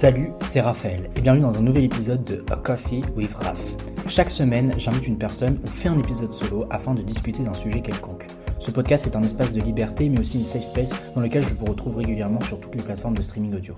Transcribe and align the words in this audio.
Salut, 0.00 0.30
c'est 0.40 0.60
Raphaël 0.60 1.10
et 1.16 1.20
bienvenue 1.20 1.42
dans 1.42 1.58
un 1.58 1.62
nouvel 1.62 1.82
épisode 1.82 2.22
de 2.22 2.44
A 2.52 2.56
Coffee 2.56 3.02
with 3.16 3.34
Raph. 3.34 3.74
Chaque 4.06 4.30
semaine, 4.30 4.72
j'invite 4.78 5.08
une 5.08 5.18
personne 5.18 5.58
ou 5.64 5.66
fais 5.66 5.88
un 5.88 5.98
épisode 5.98 6.32
solo 6.32 6.66
afin 6.70 6.94
de 6.94 7.02
discuter 7.02 7.42
d'un 7.42 7.52
sujet 7.52 7.82
quelconque. 7.82 8.28
Ce 8.60 8.70
podcast 8.70 9.08
est 9.08 9.16
un 9.16 9.24
espace 9.24 9.50
de 9.50 9.60
liberté 9.60 10.08
mais 10.08 10.20
aussi 10.20 10.38
une 10.38 10.44
safe 10.44 10.70
space 10.70 10.96
dans 11.16 11.20
lequel 11.20 11.44
je 11.44 11.52
vous 11.52 11.64
retrouve 11.64 11.96
régulièrement 11.96 12.40
sur 12.42 12.60
toutes 12.60 12.76
les 12.76 12.82
plateformes 12.84 13.16
de 13.16 13.22
streaming 13.22 13.56
audio. 13.56 13.74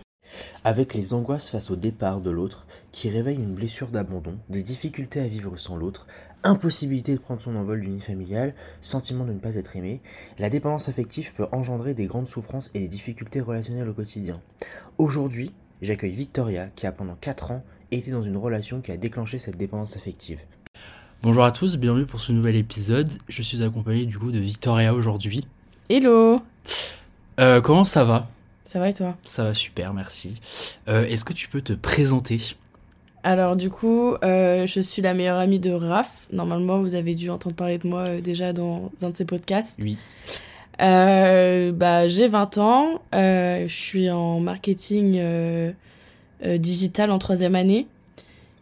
Avec 0.62 0.92
les 0.92 1.14
angoisses 1.14 1.52
face 1.52 1.70
au 1.70 1.76
départ 1.76 2.20
de 2.20 2.30
l'autre, 2.30 2.66
qui 2.92 3.08
réveille 3.08 3.38
une 3.38 3.54
blessure 3.54 3.88
d'abandon, 3.88 4.34
des 4.50 4.62
difficultés 4.62 5.20
à 5.20 5.26
vivre 5.26 5.56
sans 5.56 5.78
l'autre, 5.78 6.06
impossibilité 6.44 7.14
de 7.14 7.20
prendre 7.20 7.40
son 7.40 7.56
envol 7.56 7.80
d'une 7.80 7.94
vie 7.94 8.02
familiale, 8.02 8.54
sentiment 8.82 9.24
de 9.24 9.32
ne 9.32 9.38
pas 9.38 9.54
être 9.54 9.74
aimé, 9.74 10.02
la 10.38 10.50
dépendance 10.50 10.90
affective 10.90 11.32
peut 11.32 11.46
engendrer 11.50 11.94
des 11.94 12.04
grandes 12.04 12.28
souffrances 12.28 12.70
et 12.74 12.80
des 12.80 12.88
difficultés 12.88 13.40
relationnelles 13.40 13.88
au 13.88 13.94
quotidien. 13.94 14.38
Aujourd'hui, 14.98 15.54
j'accueille 15.82 16.12
Victoria 16.12 16.68
qui 16.76 16.86
a 16.86 16.92
pendant 16.92 17.16
4 17.20 17.50
ans 17.52 17.62
été 17.90 18.10
dans 18.10 18.22
une 18.22 18.36
relation 18.36 18.80
qui 18.80 18.92
a 18.92 18.96
déclenché 18.96 19.38
cette 19.38 19.56
dépendance 19.56 19.96
affective. 19.96 20.40
Bonjour 21.22 21.44
à 21.44 21.52
tous, 21.52 21.76
bienvenue 21.76 22.06
pour 22.06 22.20
ce 22.20 22.32
nouvel 22.32 22.56
épisode. 22.56 23.10
Je 23.28 23.42
suis 23.42 23.62
accompagné 23.62 24.06
du 24.06 24.18
coup 24.18 24.30
de 24.32 24.38
Victoria 24.38 24.94
aujourd'hui. 24.94 25.46
Hello 25.88 26.40
Euh, 27.38 27.60
comment 27.60 27.84
ça 27.84 28.04
va? 28.04 28.28
Ça 28.64 28.78
va 28.78 28.88
et 28.88 28.94
toi? 28.94 29.16
Ça 29.22 29.44
va 29.44 29.54
super, 29.54 29.92
merci. 29.92 30.40
Euh, 30.88 31.04
Est-ce 31.06 31.24
que 31.24 31.32
tu 31.32 31.48
peux 31.48 31.60
te 31.60 31.72
présenter? 31.72 32.40
Alors 33.22 33.56
du 33.56 33.68
coup, 33.68 34.14
euh, 34.24 34.66
je 34.66 34.80
suis 34.80 35.02
la 35.02 35.12
meilleure 35.12 35.38
amie 35.38 35.58
de 35.58 35.72
Raph. 35.72 36.26
Normalement, 36.32 36.80
vous 36.80 36.94
avez 36.94 37.14
dû 37.14 37.28
entendre 37.28 37.56
parler 37.56 37.76
de 37.78 37.86
moi 37.86 38.08
euh, 38.08 38.20
déjà 38.22 38.52
dans 38.52 38.90
un 39.02 39.10
de 39.10 39.16
ses 39.16 39.26
podcasts. 39.26 39.76
Oui. 39.78 39.98
Euh, 40.80 41.72
bah, 41.72 42.08
j'ai 42.08 42.28
20 42.28 42.58
ans, 42.58 43.02
euh, 43.14 43.68
je 43.68 43.74
suis 43.74 44.10
en 44.10 44.40
marketing 44.40 45.16
euh, 45.18 45.72
digital 46.58 47.10
en 47.10 47.18
troisième 47.18 47.54
année. 47.54 47.86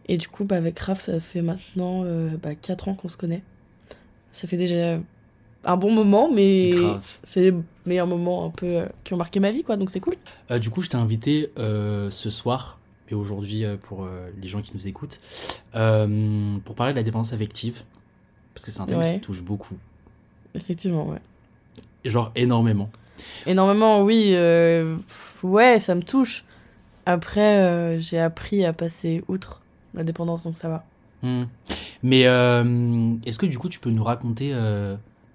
Et 0.07 0.17
du 0.17 0.27
coup, 0.27 0.43
bah, 0.43 0.57
avec 0.57 0.79
Raph, 0.79 0.99
ça 1.01 1.19
fait 1.19 1.41
maintenant 1.41 2.03
bah, 2.41 2.55
4 2.55 2.87
ans 2.89 2.95
qu'on 2.95 3.09
se 3.09 3.17
connaît. 3.17 3.43
Ça 4.31 4.47
fait 4.47 4.57
déjà 4.57 4.99
un 5.65 5.77
bon 5.77 5.91
moment, 5.91 6.29
mais 6.31 6.71
c'est 7.23 7.41
les 7.51 7.53
meilleurs 7.85 8.07
moments 8.07 8.45
un 8.45 8.49
peu 8.49 8.65
euh, 8.67 8.85
qui 9.03 9.13
ont 9.13 9.17
marqué 9.17 9.39
ma 9.39 9.51
vie, 9.51 9.63
quoi, 9.63 9.75
donc 9.75 9.91
c'est 9.91 9.99
cool. 9.99 10.15
Euh, 10.51 10.59
du 10.59 10.69
coup, 10.69 10.81
je 10.81 10.89
t'ai 10.89 10.97
invité 10.97 11.51
euh, 11.59 12.09
ce 12.11 12.29
soir, 12.29 12.79
et 13.09 13.15
aujourd'hui 13.15 13.65
pour 13.83 14.07
les 14.41 14.47
gens 14.47 14.61
qui 14.61 14.71
nous 14.73 14.87
écoutent, 14.87 15.19
pour 15.71 16.75
parler 16.75 16.93
de 16.93 16.97
la 16.97 17.03
dépendance 17.03 17.33
affective. 17.33 17.83
Parce 18.53 18.65
que 18.65 18.71
c'est 18.71 18.81
un 18.81 18.85
thème 18.85 18.99
Ouais. 18.99 19.13
qui 19.15 19.21
touche 19.21 19.41
beaucoup. 19.41 19.77
Effectivement, 20.53 21.07
ouais. 21.07 21.19
Genre 22.05 22.31
énormément. 22.35 22.89
Énormément, 23.45 24.01
oui. 24.03 24.31
euh, 24.33 24.97
ouais, 25.43 25.79
ça 25.79 25.95
me 25.95 26.01
touche. 26.01 26.43
Après, 27.05 27.57
euh, 27.57 27.97
j'ai 27.97 28.19
appris 28.19 28.65
à 28.65 28.73
passer 28.73 29.23
outre 29.27 29.61
la 29.93 30.03
dépendance, 30.03 30.43
donc 30.43 30.57
ça 30.57 30.69
va. 30.69 30.85
Hmm. 31.21 31.45
Mais 32.03 32.27
euh, 32.27 33.13
est-ce 33.25 33.37
que 33.37 33.45
du 33.45 33.57
coup 33.57 33.67
tu 33.67 33.79
peux 33.79 33.89
nous 33.89 34.03
raconter 34.03 34.55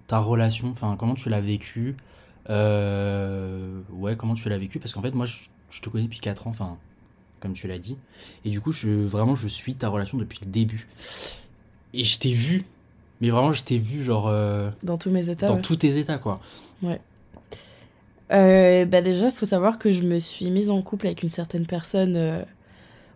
ta 0.07 0.17
relation, 0.19 0.69
enfin 0.69 0.95
comment 0.97 1.13
tu 1.13 1.29
l'as 1.29 1.41
vécue 1.41 1.95
Ouais, 2.49 4.15
comment 4.17 4.33
tu 4.33 4.49
l'as 4.49 4.57
vécue 4.57 4.79
Parce 4.79 4.93
qu'en 4.93 5.01
fait 5.01 5.11
moi 5.11 5.25
je, 5.27 5.41
je 5.69 5.81
te 5.81 5.89
connais 5.89 6.05
depuis 6.05 6.19
4 6.19 6.47
ans, 6.47 6.51
enfin 6.51 6.77
comme 7.39 7.53
tu 7.53 7.67
l'as 7.67 7.77
dit. 7.77 7.97
Et 8.45 8.49
du 8.49 8.61
coup 8.61 8.71
je, 8.71 8.89
vraiment 8.89 9.35
je 9.35 9.47
suis 9.47 9.75
ta 9.75 9.89
relation 9.89 10.17
depuis 10.17 10.39
le 10.43 10.49
début. 10.49 10.87
Et 11.93 12.03
je 12.03 12.17
t'ai 12.17 12.33
vu, 12.33 12.65
mais 13.21 13.29
vraiment 13.29 13.51
je 13.51 13.63
t'ai 13.63 13.77
vu 13.77 14.03
genre 14.03 14.27
euh, 14.27 14.69
Dans 14.83 14.97
tous 14.97 15.09
mes 15.09 15.29
états. 15.29 15.47
dans 15.47 15.55
ouais. 15.55 15.61
tous 15.61 15.77
tes 15.77 15.97
états 15.97 16.17
quoi. 16.17 16.39
Euh, 18.31 18.85
bah 18.85 19.01
déjà, 19.01 19.27
il 19.27 19.31
faut 19.31 19.45
savoir 19.45 19.77
que 19.77 19.91
je 19.91 20.01
me 20.01 20.19
suis 20.19 20.49
mise 20.49 20.69
en 20.69 20.81
couple 20.81 21.07
avec 21.07 21.23
une 21.23 21.29
certaine 21.29 21.65
personne 21.65 22.15
euh, 22.15 22.41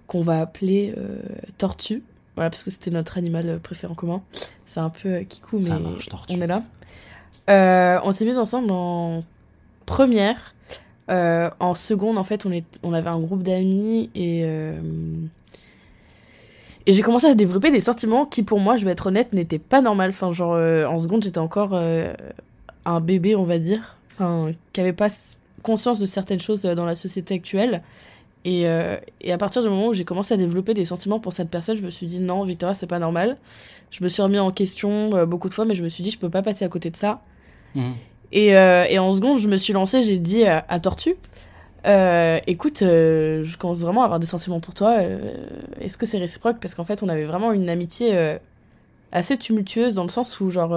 qu'on 0.07 0.21
va 0.21 0.41
appeler 0.41 0.93
euh, 0.97 1.19
Tortue. 1.57 2.03
Voilà, 2.35 2.49
parce 2.49 2.63
que 2.63 2.69
c'était 2.69 2.91
notre 2.91 3.17
animal 3.17 3.59
préféré 3.59 3.91
en 3.91 3.95
commun. 3.95 4.21
C'est 4.65 4.79
un 4.79 4.89
peu 4.89 5.19
kikou, 5.21 5.57
mais 5.57 5.63
Ça 5.63 5.79
marche, 5.79 6.09
Tortue. 6.09 6.35
on 6.37 6.41
est 6.41 6.47
là. 6.47 8.01
On 8.03 8.11
s'est 8.11 8.25
mis 8.25 8.37
ensemble 8.37 8.71
en 8.71 9.21
première. 9.85 10.53
En 11.09 11.73
seconde, 11.75 12.17
en 12.17 12.23
fait, 12.23 12.45
on, 12.45 12.51
est, 12.51 12.63
on 12.83 12.93
avait 12.93 13.09
un 13.09 13.19
groupe 13.19 13.43
d'amis 13.43 14.09
et, 14.15 14.45
et 16.89 16.91
j'ai 16.91 17.03
commencé 17.03 17.27
à 17.27 17.35
développer 17.35 17.69
des 17.69 17.81
sentiments 17.81 18.25
qui, 18.25 18.41
pour 18.41 18.59
moi, 18.59 18.75
je 18.75 18.83
vais 18.83 18.89
être 18.89 19.05
honnête, 19.05 19.31
n'étaient 19.31 19.59
pas 19.59 19.79
normaux. 19.79 20.05
Enfin, 20.09 20.31
genre, 20.31 20.55
euh, 20.55 20.87
en 20.87 20.97
seconde, 20.97 21.21
j'étais 21.21 21.37
encore 21.37 21.69
euh, 21.73 22.11
un 22.83 22.99
bébé, 22.99 23.35
on 23.35 23.43
va 23.43 23.59
dire. 23.59 23.95
Enfin, 24.13 24.49
qui 24.73 24.81
avait 24.81 24.91
pas 24.91 25.09
conscience 25.61 25.99
de 25.99 26.07
certaines 26.07 26.41
choses 26.41 26.65
euh, 26.65 26.73
dans 26.73 26.87
la 26.87 26.95
société 26.95 27.35
actuelle. 27.35 27.83
Et, 28.43 28.67
euh, 28.67 28.97
et 29.21 29.31
à 29.31 29.37
partir 29.37 29.61
du 29.61 29.69
moment 29.69 29.89
où 29.89 29.93
j'ai 29.93 30.03
commencé 30.03 30.33
à 30.33 30.37
développer 30.37 30.73
des 30.73 30.83
sentiments 30.83 31.19
pour 31.19 31.31
cette 31.31 31.51
personne, 31.51 31.77
je 31.77 31.83
me 31.83 31.91
suis 31.91 32.07
dit 32.07 32.21
non, 32.21 32.43
Victoria, 32.43 32.73
c'est 32.73 32.87
pas 32.87 32.97
normal. 32.97 33.37
Je 33.91 34.03
me 34.03 34.09
suis 34.09 34.23
remis 34.23 34.39
en 34.39 34.49
question 34.49 35.27
beaucoup 35.27 35.47
de 35.47 35.53
fois, 35.53 35.65
mais 35.65 35.75
je 35.75 35.83
me 35.83 35.89
suis 35.89 36.03
dit, 36.03 36.09
je 36.09 36.17
peux 36.17 36.31
pas 36.31 36.41
passer 36.41 36.65
à 36.65 36.69
côté 36.69 36.89
de 36.89 36.97
ça. 36.97 37.21
Mhm. 37.75 37.93
Et, 38.31 38.47
et 38.47 38.97
en 38.97 39.11
seconde, 39.11 39.37
je 39.37 39.47
me 39.47 39.57
suis 39.57 39.73
lancée, 39.73 40.01
j'ai 40.01 40.17
dit 40.17 40.43
à 40.43 40.79
Tortue, 40.79 41.17
euh, 41.85 42.39
écoute, 42.47 42.81
euh, 42.81 43.43
je 43.43 43.57
commence 43.57 43.79
vraiment 43.79 44.01
à 44.01 44.05
avoir 44.05 44.19
des 44.19 44.25
sentiments 44.27 44.59
pour 44.59 44.73
toi. 44.73 44.97
euh, 44.99 45.33
Est-ce 45.79 45.97
que 45.97 46.05
c'est 46.05 46.17
réciproque? 46.17 46.57
Parce 46.59 46.75
qu'en 46.75 46.83
fait, 46.83 47.03
on 47.03 47.09
avait 47.09 47.25
vraiment 47.25 47.51
une 47.51 47.69
amitié 47.69 48.37
assez 49.11 49.37
tumultueuse 49.37 49.95
dans 49.95 50.03
le 50.03 50.09
sens 50.09 50.39
où, 50.39 50.49
genre, 50.49 50.69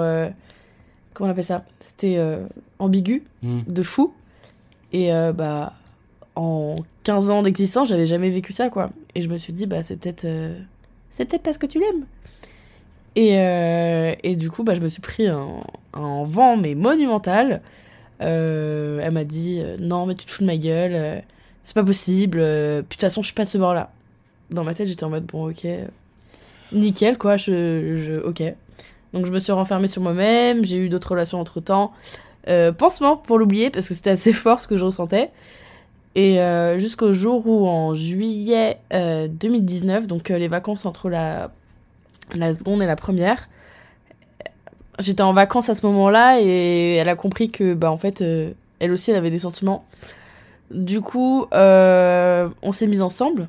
comment 1.15 1.29
on 1.29 1.33
appelle 1.33 1.45
ça? 1.45 1.65
C'était 1.81 2.19
ambigu, 2.79 3.25
Hmm. 3.43 3.61
de 3.67 3.83
fou. 3.83 4.13
Et 4.93 5.11
bah, 5.35 5.73
en 6.37 6.77
15 7.05 7.31
ans 7.31 7.43
d'existence, 7.43 7.89
j'avais 7.89 8.07
jamais 8.07 8.31
vécu 8.31 8.53
ça, 8.53 8.69
quoi. 8.69 8.91
Et 9.15 9.23
je 9.23 9.29
me 9.29 9.37
suis 9.39 9.53
dit, 9.53 9.67
bah, 9.67 9.83
c'est 9.83 9.97
peut-être 9.97 10.27
c'est 11.11 11.25
peut-être 11.27 11.43
parce 11.43 11.59
que 11.59 11.67
tu 11.67 11.79
l'aimes. 11.79 12.07
Et, 13.17 13.35
et 14.23 14.37
du 14.37 14.51
coup, 14.51 14.63
bah, 14.65 14.75
je 14.75 14.81
me 14.81 14.89
suis 14.89 15.03
pris 15.03 15.27
un, 15.27 15.47
un 15.93 16.25
vent, 16.25 16.57
mais 16.57 16.75
monumental. 16.75 17.61
Euh, 18.23 19.01
elle 19.03 19.13
m'a 19.13 19.25
dit 19.25 19.61
euh, 19.61 19.77
Non, 19.79 20.07
mais 20.07 20.15
tu 20.15 20.25
te 20.25 20.31
fous 20.31 20.43
de 20.43 20.47
ma 20.47 20.57
gueule, 20.57 20.93
euh, 20.95 21.21
c'est 21.63 21.75
pas 21.75 21.85
possible. 21.85 22.39
puis 22.39 22.39
de 22.39 22.85
toute 22.89 23.01
façon, 23.01 23.21
je 23.21 23.27
suis 23.27 23.35
pas 23.35 23.45
de 23.45 23.49
ce 23.49 23.59
bord-là. 23.59 23.91
Dans 24.51 24.65
ma 24.65 24.75
tête, 24.75 24.89
j'étais 24.89 25.05
en 25.05 25.11
mode 25.11 25.27
Bon, 25.27 25.51
ok, 25.51 25.67
nickel, 26.73 27.19
quoi, 27.19 27.37
je, 27.37 27.99
je, 27.99 28.21
ok. 28.27 28.43
Donc, 29.13 29.27
je 29.27 29.31
me 29.31 29.39
suis 29.39 29.53
renfermée 29.53 29.89
sur 29.89 30.03
moi-même, 30.03 30.65
j'ai 30.65 30.79
eu 30.79 30.89
d'autres 30.89 31.11
relations 31.11 31.39
entre 31.39 31.61
temps. 31.61 31.93
Euh, 32.49 32.73
pour 32.73 33.39
l'oublier, 33.39 33.71
parce 33.71 33.89
que 33.89 33.95
c'était 33.95 34.11
assez 34.11 34.33
fort 34.33 34.61
ce 34.61 34.69
que 34.69 34.77
je 34.77 34.85
ressentais. 34.85 35.31
Et 36.15 36.39
jusqu'au 36.79 37.15
jour 37.15 37.47
où, 37.47 37.67
en 37.67 37.95
juillet 37.95 38.79
euh, 38.93 39.29
2019, 39.29 40.07
donc 40.07 40.29
les 40.29 40.49
vacances 40.49 40.85
entre 40.85 41.09
la, 41.09 41.53
la 42.35 42.53
seconde 42.53 42.83
et 42.83 42.87
la 42.87 42.97
première, 42.97 43.49
j'étais 44.99 45.23
en 45.23 45.33
vacances 45.33 45.69
à 45.69 45.75
ce 45.75 45.87
moment-là 45.87 46.41
et 46.41 46.95
elle 46.95 47.09
a 47.09 47.17
compris 47.17 47.51
que, 47.51 47.75
bah, 47.75 47.91
en 47.91 47.97
fait, 47.97 48.21
euh, 48.21 48.53
elle 48.81 48.93
aussi, 48.93 49.11
elle 49.11 49.17
avait 49.17 49.31
des 49.31 49.39
sentiments. 49.39 49.85
Du 50.71 51.01
coup, 51.01 51.47
euh, 51.53 52.49
on 52.63 52.73
s'est 52.73 52.87
mis 52.87 53.03
ensemble. 53.03 53.49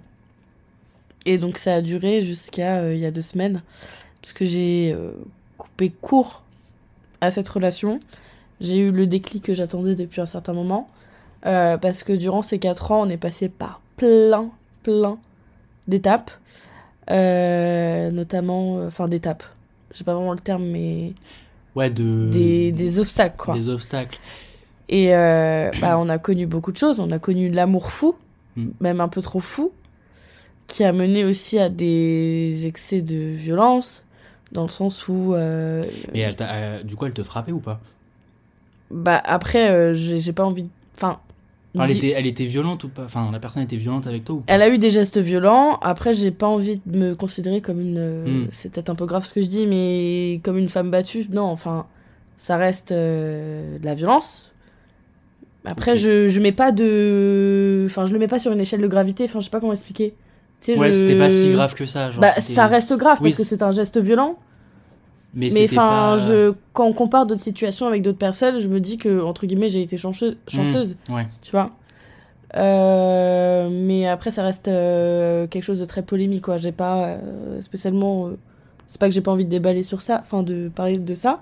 Et 1.25 1.37
donc, 1.37 1.57
ça 1.57 1.75
a 1.75 1.81
duré 1.81 2.21
jusqu'à 2.21 2.77
euh, 2.79 2.93
il 2.93 2.99
y 2.99 3.05
a 3.05 3.11
deux 3.11 3.21
semaines. 3.21 3.61
Parce 4.21 4.33
que 4.33 4.45
j'ai 4.45 4.95
coupé 5.57 5.89
court 5.89 6.43
à 7.19 7.29
cette 7.29 7.49
relation. 7.49 7.99
J'ai 8.61 8.77
eu 8.77 8.91
le 8.91 9.05
déclic 9.05 9.43
que 9.43 9.53
j'attendais 9.53 9.95
depuis 9.95 10.21
un 10.21 10.25
certain 10.25 10.53
moment. 10.53 10.89
Parce 11.41 12.03
que 12.05 12.13
durant 12.13 12.41
ces 12.41 12.57
quatre 12.57 12.93
ans, 12.93 13.01
on 13.01 13.09
est 13.09 13.17
passé 13.17 13.49
par 13.49 13.81
plein, 13.97 14.49
plein 14.81 15.17
d'étapes. 15.89 16.31
Notamment, 17.09 18.85
enfin 18.85 19.09
d'étapes. 19.09 19.43
J'ai 19.93 20.03
pas 20.03 20.13
vraiment 20.15 20.33
le 20.33 20.39
terme, 20.39 20.63
mais 20.65 21.13
Ouais, 21.75 21.89
de... 21.89 22.29
des, 22.31 22.71
des 22.71 22.99
obstacles, 22.99 23.35
quoi. 23.37 23.53
Des 23.53 23.69
obstacles. 23.69 24.19
Et 24.89 25.15
euh, 25.15 25.71
bah, 25.81 25.97
on 25.97 26.09
a 26.09 26.17
connu 26.17 26.45
beaucoup 26.45 26.71
de 26.71 26.77
choses. 26.77 26.99
On 26.99 27.09
a 27.11 27.19
connu 27.19 27.49
l'amour 27.49 27.91
fou, 27.91 28.15
Mm. 28.55 28.67
même 28.81 29.01
un 29.01 29.07
peu 29.07 29.21
trop 29.21 29.39
fou, 29.39 29.71
qui 30.67 30.83
a 30.83 30.91
mené 30.91 31.25
aussi 31.25 31.57
à 31.59 31.69
des 31.69 32.67
excès 32.67 33.01
de 33.01 33.15
violence, 33.15 34.03
dans 34.51 34.63
le 34.63 34.69
sens 34.69 35.07
où, 35.07 35.33
euh, 35.33 35.83
Mais 36.13 36.19
elle 36.19 36.35
t'a- 36.35 36.53
euh, 36.53 36.83
du 36.83 36.95
coup 36.95 37.05
elle 37.07 37.13
te 37.13 37.23
frappait 37.23 37.51
ou 37.51 37.59
pas? 37.59 37.79
bah 38.91 39.21
après, 39.25 39.71
euh, 39.71 39.93
j'ai 39.95 40.17
j'ai 40.19 40.33
pas 40.33 40.45
envie. 40.45 40.63
de- 40.63 40.69
Enfin, 40.95 41.19
Enfin, 41.75 41.85
elle, 41.89 41.97
était, 41.97 42.09
elle 42.11 42.27
était 42.27 42.45
violente 42.45 42.83
ou 42.83 42.89
pas? 42.89 43.03
Enfin, 43.05 43.29
la 43.31 43.39
personne 43.39 43.63
était 43.63 43.75
violente 43.77 44.05
avec 44.05 44.23
toi 44.25 44.35
ou 44.35 44.39
pas? 44.41 44.53
Elle 44.53 44.61
a 44.61 44.69
eu 44.69 44.77
des 44.77 44.89
gestes 44.91 45.17
violents. 45.17 45.77
Après, 45.81 46.13
j'ai 46.13 46.29
pas 46.31 46.47
envie 46.47 46.79
de 46.85 46.99
me 46.99 47.15
considérer 47.15 47.61
comme 47.61 47.79
une. 47.81 47.97
euh, 47.97 48.43
Mm. 48.43 48.47
C'est 48.51 48.71
peut-être 48.71 48.89
un 48.89 48.95
peu 48.95 49.05
grave 49.07 49.25
ce 49.25 49.33
que 49.33 49.41
je 49.41 49.47
dis, 49.47 49.65
mais 49.65 50.39
comme 50.43 50.57
une 50.57 50.67
femme 50.69 50.91
battue. 50.91 51.25
Non, 51.31 51.45
enfin, 51.45 51.87
ça 52.37 52.57
reste 52.57 52.91
euh, 52.91 53.79
de 53.79 53.85
la 53.85 53.95
violence. 53.95 54.51
Après, 55.65 55.95
je, 55.95 56.27
je 56.27 56.39
mets 56.41 56.51
pas 56.51 56.71
de. 56.71 57.83
Enfin, 57.85 58.05
je 58.05 58.13
le 58.13 58.19
mets 58.19 58.27
pas 58.27 58.39
sur 58.39 58.51
une 58.51 58.59
échelle 58.59 58.81
de 58.81 58.87
gravité. 58.87 59.23
Enfin, 59.23 59.39
je 59.39 59.45
sais 59.45 59.49
pas 59.51 59.59
comment 59.59 59.71
expliquer. 59.71 60.13
Tu 60.61 60.73
sais, 60.73 60.77
Ouais, 60.79 60.91
je- 60.91 60.97
c'était 60.97 61.17
pas 61.17 61.29
si 61.29 61.51
grave 61.53 61.73
que 61.73 61.85
ça. 61.85 62.11
Genre, 62.11 62.21
Bah, 62.21 62.31
ça 62.39 62.67
reste 62.67 62.95
grave 62.97 63.17
Oui, 63.21 63.29
parce 63.29 63.37
que 63.37 63.43
c'est 63.43 63.63
un 63.63 63.71
geste 63.71 63.97
violent. 63.97 64.37
Mais, 65.33 65.49
enfin, 65.65 65.75
pas... 65.75 66.17
je... 66.19 66.53
quand 66.73 66.85
on 66.85 66.93
compare 66.93 67.25
d'autres 67.25 67.41
situations 67.41 67.87
avec 67.87 68.01
d'autres 68.01 68.17
personnes, 68.19 68.59
je 68.59 68.67
me 68.67 68.79
dis 68.79 68.97
que, 68.97 69.21
entre 69.21 69.45
guillemets, 69.45 69.69
j'ai 69.69 69.81
été 69.81 69.97
chanceuse, 69.97 70.37
chanceuse 70.47 70.95
Mmh, 71.09 71.13
ouais. 71.13 71.27
tu 71.41 71.51
vois. 71.51 71.71
Euh, 72.55 73.67
mais 73.71 74.07
après, 74.07 74.29
ça 74.29 74.43
reste 74.43 74.67
euh, 74.67 75.47
quelque 75.47 75.63
chose 75.63 75.79
de 75.79 75.85
très 75.85 76.03
polémique, 76.03 76.43
quoi. 76.43 76.57
J'ai 76.57 76.71
pas 76.71 77.05
euh, 77.05 77.61
spécialement. 77.61 78.29
c'est 78.87 78.99
pas 78.99 79.07
que 79.07 79.13
j'ai 79.13 79.21
pas 79.21 79.31
envie 79.31 79.45
de 79.45 79.49
déballer 79.49 79.81
sur 79.81 80.01
ça, 80.01 80.19
enfin 80.21 80.43
de 80.43 80.69
parler 80.69 80.97
de 80.97 81.15
ça. 81.15 81.41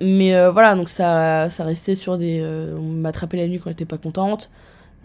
Mais 0.00 0.32
voilà, 0.48 0.74
donc 0.74 0.88
ça, 0.88 1.50
ça 1.50 1.64
restait 1.64 1.94
sur 1.94 2.16
des. 2.16 2.42
on 2.78 2.80
m'attrapait 2.80 3.36
la 3.36 3.46
nuit 3.46 3.58
quand 3.58 3.68
on 3.68 3.72
était 3.72 3.84
pas 3.84 3.98
contente. 3.98 4.48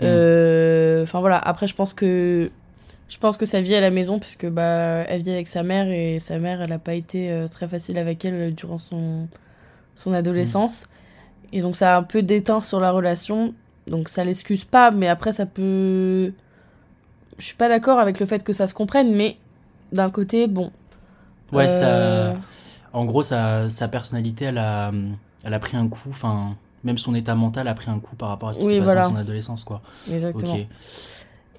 Euh, 0.02 1.04
Enfin 1.04 1.20
voilà, 1.20 1.38
après, 1.38 1.68
je 1.68 1.76
pense 1.76 1.94
que. 1.94 2.50
Je 3.08 3.18
pense 3.20 3.38
que 3.38 3.46
sa 3.46 3.62
vie 3.62 3.76
à 3.76 3.82
la 3.82 3.92
maison, 3.92 4.18
puisque 4.20 4.48
bah, 4.48 5.04
elle 5.08 5.22
vit 5.22 5.32
avec 5.32 5.48
sa 5.48 5.62
mère 5.64 5.88
et 5.90 6.20
sa 6.20 6.40
mère, 6.40 6.62
elle 6.62 6.72
a 6.72 6.80
pas 6.80 6.96
été 6.96 7.32
euh, 7.32 7.48
très 7.48 7.68
facile 7.68 7.98
avec 7.98 8.26
elle 8.26 8.34
euh, 8.34 8.52
durant 8.52 8.78
son, 8.80 9.28
son 9.96 10.14
adolescence. 10.14 10.86
Et 11.54 11.62
donc 11.62 11.76
ça 11.76 11.96
a 11.96 12.00
un 12.00 12.04
peu 12.04 12.24
déteint 12.24 12.62
sur 12.62 12.80
la 12.80 12.92
relation. 12.92 13.54
Donc 13.88 14.10
ça 14.10 14.24
l'excuse 14.24 14.66
pas, 14.66 14.90
mais 14.92 15.08
après 15.08 15.32
ça 15.34 15.46
peut. 15.46 16.34
Je 17.38 17.46
suis 17.46 17.56
pas 17.56 17.70
d'accord 17.70 18.00
avec 18.00 18.20
le 18.20 18.26
fait 18.26 18.44
que 18.44 18.54
ça 18.54 18.66
se 18.66 18.74
comprenne, 18.74 19.14
mais 19.16 19.38
d'un 19.92 20.10
côté, 20.10 20.48
bon. 20.48 20.72
Ouais, 21.52 21.68
Euh, 21.70 22.34
ça. 22.34 22.40
En 22.94 23.06
gros, 23.06 23.22
sa, 23.24 23.70
sa 23.70 23.88
personnalité, 23.88 24.46
elle 24.46 24.58
a, 24.58 24.92
elle 25.44 25.54
a 25.54 25.60
pris 25.60 25.78
un 25.78 25.88
coup. 25.88 26.10
Enfin, 26.10 26.56
même 26.84 26.98
son 26.98 27.14
état 27.14 27.36
mental 27.36 27.68
a 27.68 27.74
pris 27.76 27.92
un 27.92 28.00
coup 28.00 28.16
par 28.16 28.30
rapport 28.30 28.50
à 28.50 28.54
ce 28.54 28.60
qui 28.60 28.66
Oui, 28.66 28.80
s'est 28.80 28.86
passé 28.86 28.96
dans 28.96 29.10
son 29.10 29.16
adolescence, 29.18 29.64
quoi. 29.64 29.82
Exactement. 30.12 30.58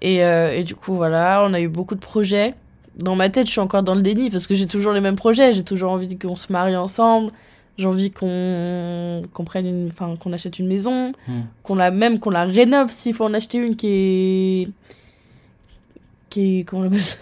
Et, 0.02 0.25
euh, 0.25 0.52
et 0.52 0.62
du 0.64 0.75
coup, 0.75 0.94
voilà, 0.94 1.43
on 1.46 1.54
a 1.54 1.60
eu 1.60 1.69
beaucoup 1.69 1.94
de 1.94 2.00
projets. 2.00 2.54
Dans 2.96 3.14
ma 3.16 3.28
tête, 3.28 3.46
je 3.46 3.52
suis 3.52 3.60
encore 3.60 3.82
dans 3.82 3.94
le 3.94 4.02
déni 4.02 4.31
parce 4.31 4.46
que 4.46 4.54
j'ai 4.54 4.66
toujours 4.66 4.93
les 4.93 5.00
mêmes 5.00 5.16
projets. 5.16 5.52
J'ai 5.52 5.64
toujours 5.64 5.93
envie 5.93 6.16
qu'on 6.19 6.37
se 6.37 6.52
marie 6.52 6.76
ensemble. 6.76 7.31
J'ai 7.78 7.87
envie 7.87 8.10
qu'on 8.10 9.22
qu'on 9.34 9.44
prenne 9.44 9.66
une, 9.66 9.88
enfin, 9.93 10.14
qu'on 10.19 10.32
achète 10.32 10.58
une 10.58 10.66
maison, 10.66 11.12
Hmm. 11.28 11.43
qu'on 11.62 11.75
la 11.75 11.90
même 11.90 12.19
qu'on 12.19 12.31
la 12.31 12.44
rénove 12.44 12.90
s'il 12.90 13.12
faut 13.14 13.25
en 13.25 13.34
acheter 13.34 13.58
une 13.58 13.76
qui 13.76 13.88
est 13.88 14.69
qui 16.31 16.60
est 16.60 16.64
comment 16.64 16.82
on 16.82 16.87
appelle 16.87 17.00
ça? 17.02 17.19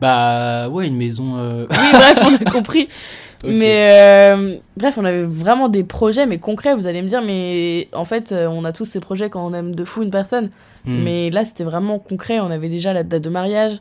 Bah, 0.00 0.68
ouais, 0.68 0.88
une 0.88 0.96
maison. 0.96 1.36
euh, 1.36 1.66
Oui, 1.70 1.76
bref, 1.92 2.18
on 2.22 2.34
a 2.34 2.50
compris. 2.50 2.88
Mais 3.44 4.32
euh, 4.34 4.56
bref, 4.76 4.98
on 4.98 5.04
avait 5.04 5.22
vraiment 5.24 5.68
des 5.68 5.82
projets, 5.84 6.26
mais 6.26 6.38
concrets. 6.38 6.74
Vous 6.76 6.86
allez 6.86 7.02
me 7.02 7.08
dire, 7.08 7.22
mais 7.22 7.88
en 7.92 8.04
fait, 8.04 8.32
on 8.32 8.64
a 8.64 8.70
tous 8.72 8.84
ces 8.84 9.00
projets 9.00 9.30
quand 9.30 9.44
on 9.44 9.52
aime 9.52 9.74
de 9.74 9.84
fou 9.84 10.04
une 10.04 10.12
personne. 10.12 10.50
Hmm. 10.84 11.02
Mais 11.04 11.30
là, 11.30 11.44
c'était 11.44 11.64
vraiment 11.64 11.98
concret. 11.98 12.40
On 12.40 12.50
avait 12.50 12.68
déjà 12.68 12.92
la 12.92 13.02
date 13.04 13.22
de 13.22 13.30
mariage. 13.30 13.80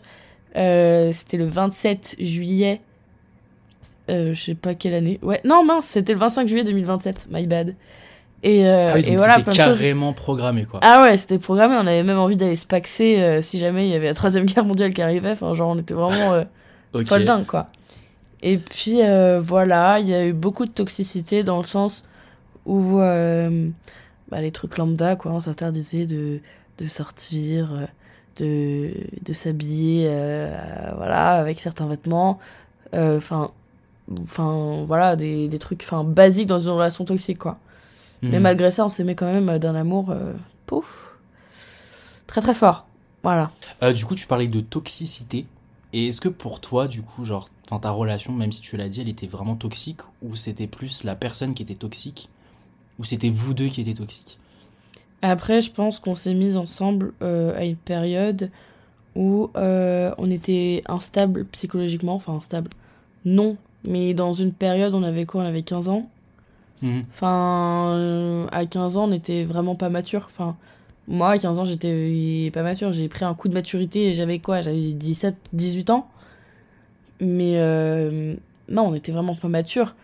Euh, 0.55 1.11
c'était 1.11 1.37
le 1.37 1.45
27 1.45 2.15
juillet. 2.19 2.81
Euh, 4.09 4.33
je 4.33 4.41
sais 4.41 4.55
pas 4.55 4.73
quelle 4.75 4.93
année. 4.93 5.19
Ouais, 5.21 5.39
non, 5.45 5.63
mince, 5.63 5.85
c'était 5.85 6.13
le 6.13 6.19
25 6.19 6.47
juillet 6.47 6.63
2027. 6.63 7.27
My 7.31 7.47
bad. 7.47 7.75
Et, 8.43 8.65
euh, 8.67 8.91
Ah 8.91 8.97
oui, 8.97 9.03
et 9.07 9.15
voilà, 9.15 9.37
de 9.37 9.43
choses. 9.45 9.55
carrément 9.55 10.13
programmé, 10.13 10.65
quoi. 10.65 10.79
Ah 10.83 11.03
ouais, 11.03 11.15
c'était 11.15 11.37
programmé. 11.37 11.75
On 11.75 11.87
avait 11.87 12.03
même 12.03 12.17
envie 12.17 12.37
d'aller 12.37 12.55
se 12.55 12.65
paxer 12.65 13.19
euh, 13.21 13.41
si 13.41 13.59
jamais 13.59 13.87
il 13.87 13.91
y 13.91 13.95
avait 13.95 14.07
la 14.07 14.13
troisième 14.15 14.45
guerre 14.45 14.65
mondiale 14.65 14.93
qui 14.93 15.01
arrivait. 15.01 15.31
Enfin, 15.31 15.53
genre, 15.55 15.69
on 15.69 15.79
était 15.79 15.93
vraiment. 15.93 16.33
euh, 16.33 16.43
Ok. 16.93 17.05
folle 17.05 17.23
dingue 17.23 17.45
quoi. 17.45 17.67
Et 18.43 18.57
puis 18.57 18.97
voilà, 19.39 19.99
il 20.01 20.09
y 20.09 20.13
a 20.13 20.27
eu 20.27 20.33
beaucoup 20.33 20.65
de 20.65 20.71
toxicité 20.71 21.41
dans 21.43 21.55
le 21.55 21.63
sens 21.63 22.03
où 22.65 22.97
bah, 22.97 24.41
les 24.41 24.51
trucs 24.51 24.77
lambda 24.77 25.15
quoi, 25.15 25.31
on 25.31 25.39
s'interdisait 25.39 26.05
de, 26.05 26.39
de 26.77 26.87
sortir, 26.87 27.73
euh, 27.73 27.85
de, 28.37 28.93
de 29.23 29.33
s'habiller 29.33 30.07
euh, 30.09 30.55
voilà, 30.97 31.31
avec 31.31 31.59
certains 31.59 31.87
vêtements. 31.87 32.39
Euh, 32.93 33.17
Enfin, 33.17 33.51
enfin 34.23 34.83
voilà, 34.87 35.15
des, 35.15 35.47
des 35.47 35.59
trucs 35.59 35.83
enfin 35.83 36.03
basiques 36.03 36.47
dans 36.47 36.59
une 36.59 36.71
relation 36.71 37.05
toxique 37.05 37.37
quoi. 37.39 37.57
Mais 38.21 38.39
Hmm. 38.39 38.43
malgré 38.43 38.69
ça, 38.71 38.85
on 38.85 38.89
s'aimait 38.89 39.15
quand 39.15 39.31
même 39.31 39.57
d'un 39.57 39.73
amour 39.75 40.11
euh, 40.11 40.33
pouf. 40.67 41.09
Très 42.27 42.41
très 42.41 42.53
fort. 42.53 42.85
Voilà. 43.23 43.51
Du 43.93 44.05
coup, 44.05 44.15
tu 44.15 44.27
parlais 44.27 44.47
de 44.47 44.61
toxicité. 44.61 45.45
Et 45.93 46.07
est-ce 46.07 46.21
que 46.21 46.29
pour 46.29 46.59
toi, 46.61 46.87
du 46.87 47.01
coup, 47.01 47.25
genre, 47.25 47.49
enfin, 47.65 47.79
ta 47.79 47.91
relation, 47.91 48.31
même 48.33 48.51
si 48.51 48.61
tu 48.61 48.77
l'as 48.77 48.89
dit, 48.89 49.01
elle 49.01 49.09
était 49.09 49.27
vraiment 49.27 49.55
toxique, 49.55 50.01
ou 50.21 50.35
c'était 50.35 50.67
plus 50.67 51.03
la 51.03 51.15
personne 51.15 51.53
qui 51.53 51.63
était 51.63 51.75
toxique, 51.75 52.29
ou 52.99 53.03
c'était 53.03 53.29
vous 53.29 53.53
deux 53.53 53.67
qui 53.67 53.81
étiez 53.81 53.93
toxiques? 53.95 54.37
Après, 55.21 55.61
je 55.61 55.71
pense 55.71 55.99
qu'on 55.99 56.15
s'est 56.15 56.33
mis 56.33 56.57
ensemble 56.57 57.13
euh, 57.21 57.57
à 57.57 57.63
une 57.63 57.75
période 57.75 58.49
où 59.15 59.49
euh, 59.55 60.13
on 60.17 60.31
était 60.31 60.83
instable 60.87 61.45
psychologiquement. 61.45 62.15
Enfin, 62.15 62.33
instable. 62.33 62.69
Non. 63.25 63.57
Mais 63.83 64.13
dans 64.13 64.33
une 64.33 64.53
période, 64.53 64.93
on 64.93 65.03
avait 65.03 65.25
quoi 65.25 65.41
On 65.41 65.45
avait 65.45 65.61
15 65.61 65.89
ans. 65.89 66.09
Mhm. 66.81 67.03
Enfin, 67.13 67.93
euh, 67.93 68.47
à 68.51 68.65
15 68.65 68.97
ans, 68.97 69.05
on 69.09 69.11
était 69.11 69.43
vraiment 69.43 69.75
pas 69.75 69.89
mature. 69.89 70.27
Enfin, 70.27 70.55
moi, 71.07 71.31
à 71.31 71.37
15 71.37 71.59
ans, 71.59 71.65
j'étais 71.65 72.49
pas 72.53 72.63
mature. 72.63 72.91
J'ai 72.91 73.07
pris 73.07 73.25
un 73.25 73.33
coup 73.35 73.47
de 73.47 73.53
maturité 73.53 74.07
et 74.07 74.13
j'avais 74.13 74.39
quoi 74.39 74.61
J'avais 74.61 74.93
17, 74.93 75.35
18 75.53 75.89
ans. 75.91 76.07
Mais 77.19 77.57
non, 78.69 78.87
on 78.87 78.93
était 78.95 79.11
vraiment 79.11 79.35
pas 79.35 79.49
mature. 79.49 79.95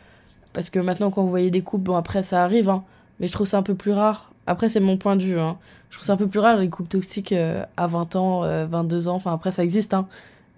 Parce 0.54 0.70
que 0.70 0.80
maintenant, 0.80 1.10
quand 1.10 1.24
vous 1.24 1.30
voyez 1.30 1.50
des 1.50 1.62
couples, 1.62 1.86
bon, 1.86 1.96
après, 1.96 2.22
ça 2.22 2.44
arrive, 2.44 2.70
hein. 2.70 2.84
Mais 3.20 3.28
je 3.28 3.32
trouve 3.32 3.48
ça 3.48 3.58
un 3.58 3.64
peu 3.64 3.74
plus 3.74 3.92
rare. 3.92 4.32
Après, 4.48 4.70
c'est 4.70 4.80
mon 4.80 4.98
point 4.98 5.16
de 5.16 5.24
vue, 5.24 5.40
hein. 5.40 5.58
Je 5.90 5.98
trouve 5.98 6.06
ça 6.06 6.14
un 6.14 6.18
peu 6.18 6.28
plus 6.28 6.40
rare, 6.40 6.58
les 6.58 6.70
couples 6.70 6.90
toxiques 6.90 7.32
euh, 7.32 7.64
à 7.78 7.88
20 7.88 8.16
ans, 8.16 8.44
euh, 8.44 8.66
22 8.66 9.08
ans. 9.08 9.16
Enfin, 9.16 9.34
après, 9.34 9.52
ça 9.52 9.64
existe, 9.64 9.94
hein. 9.94 10.08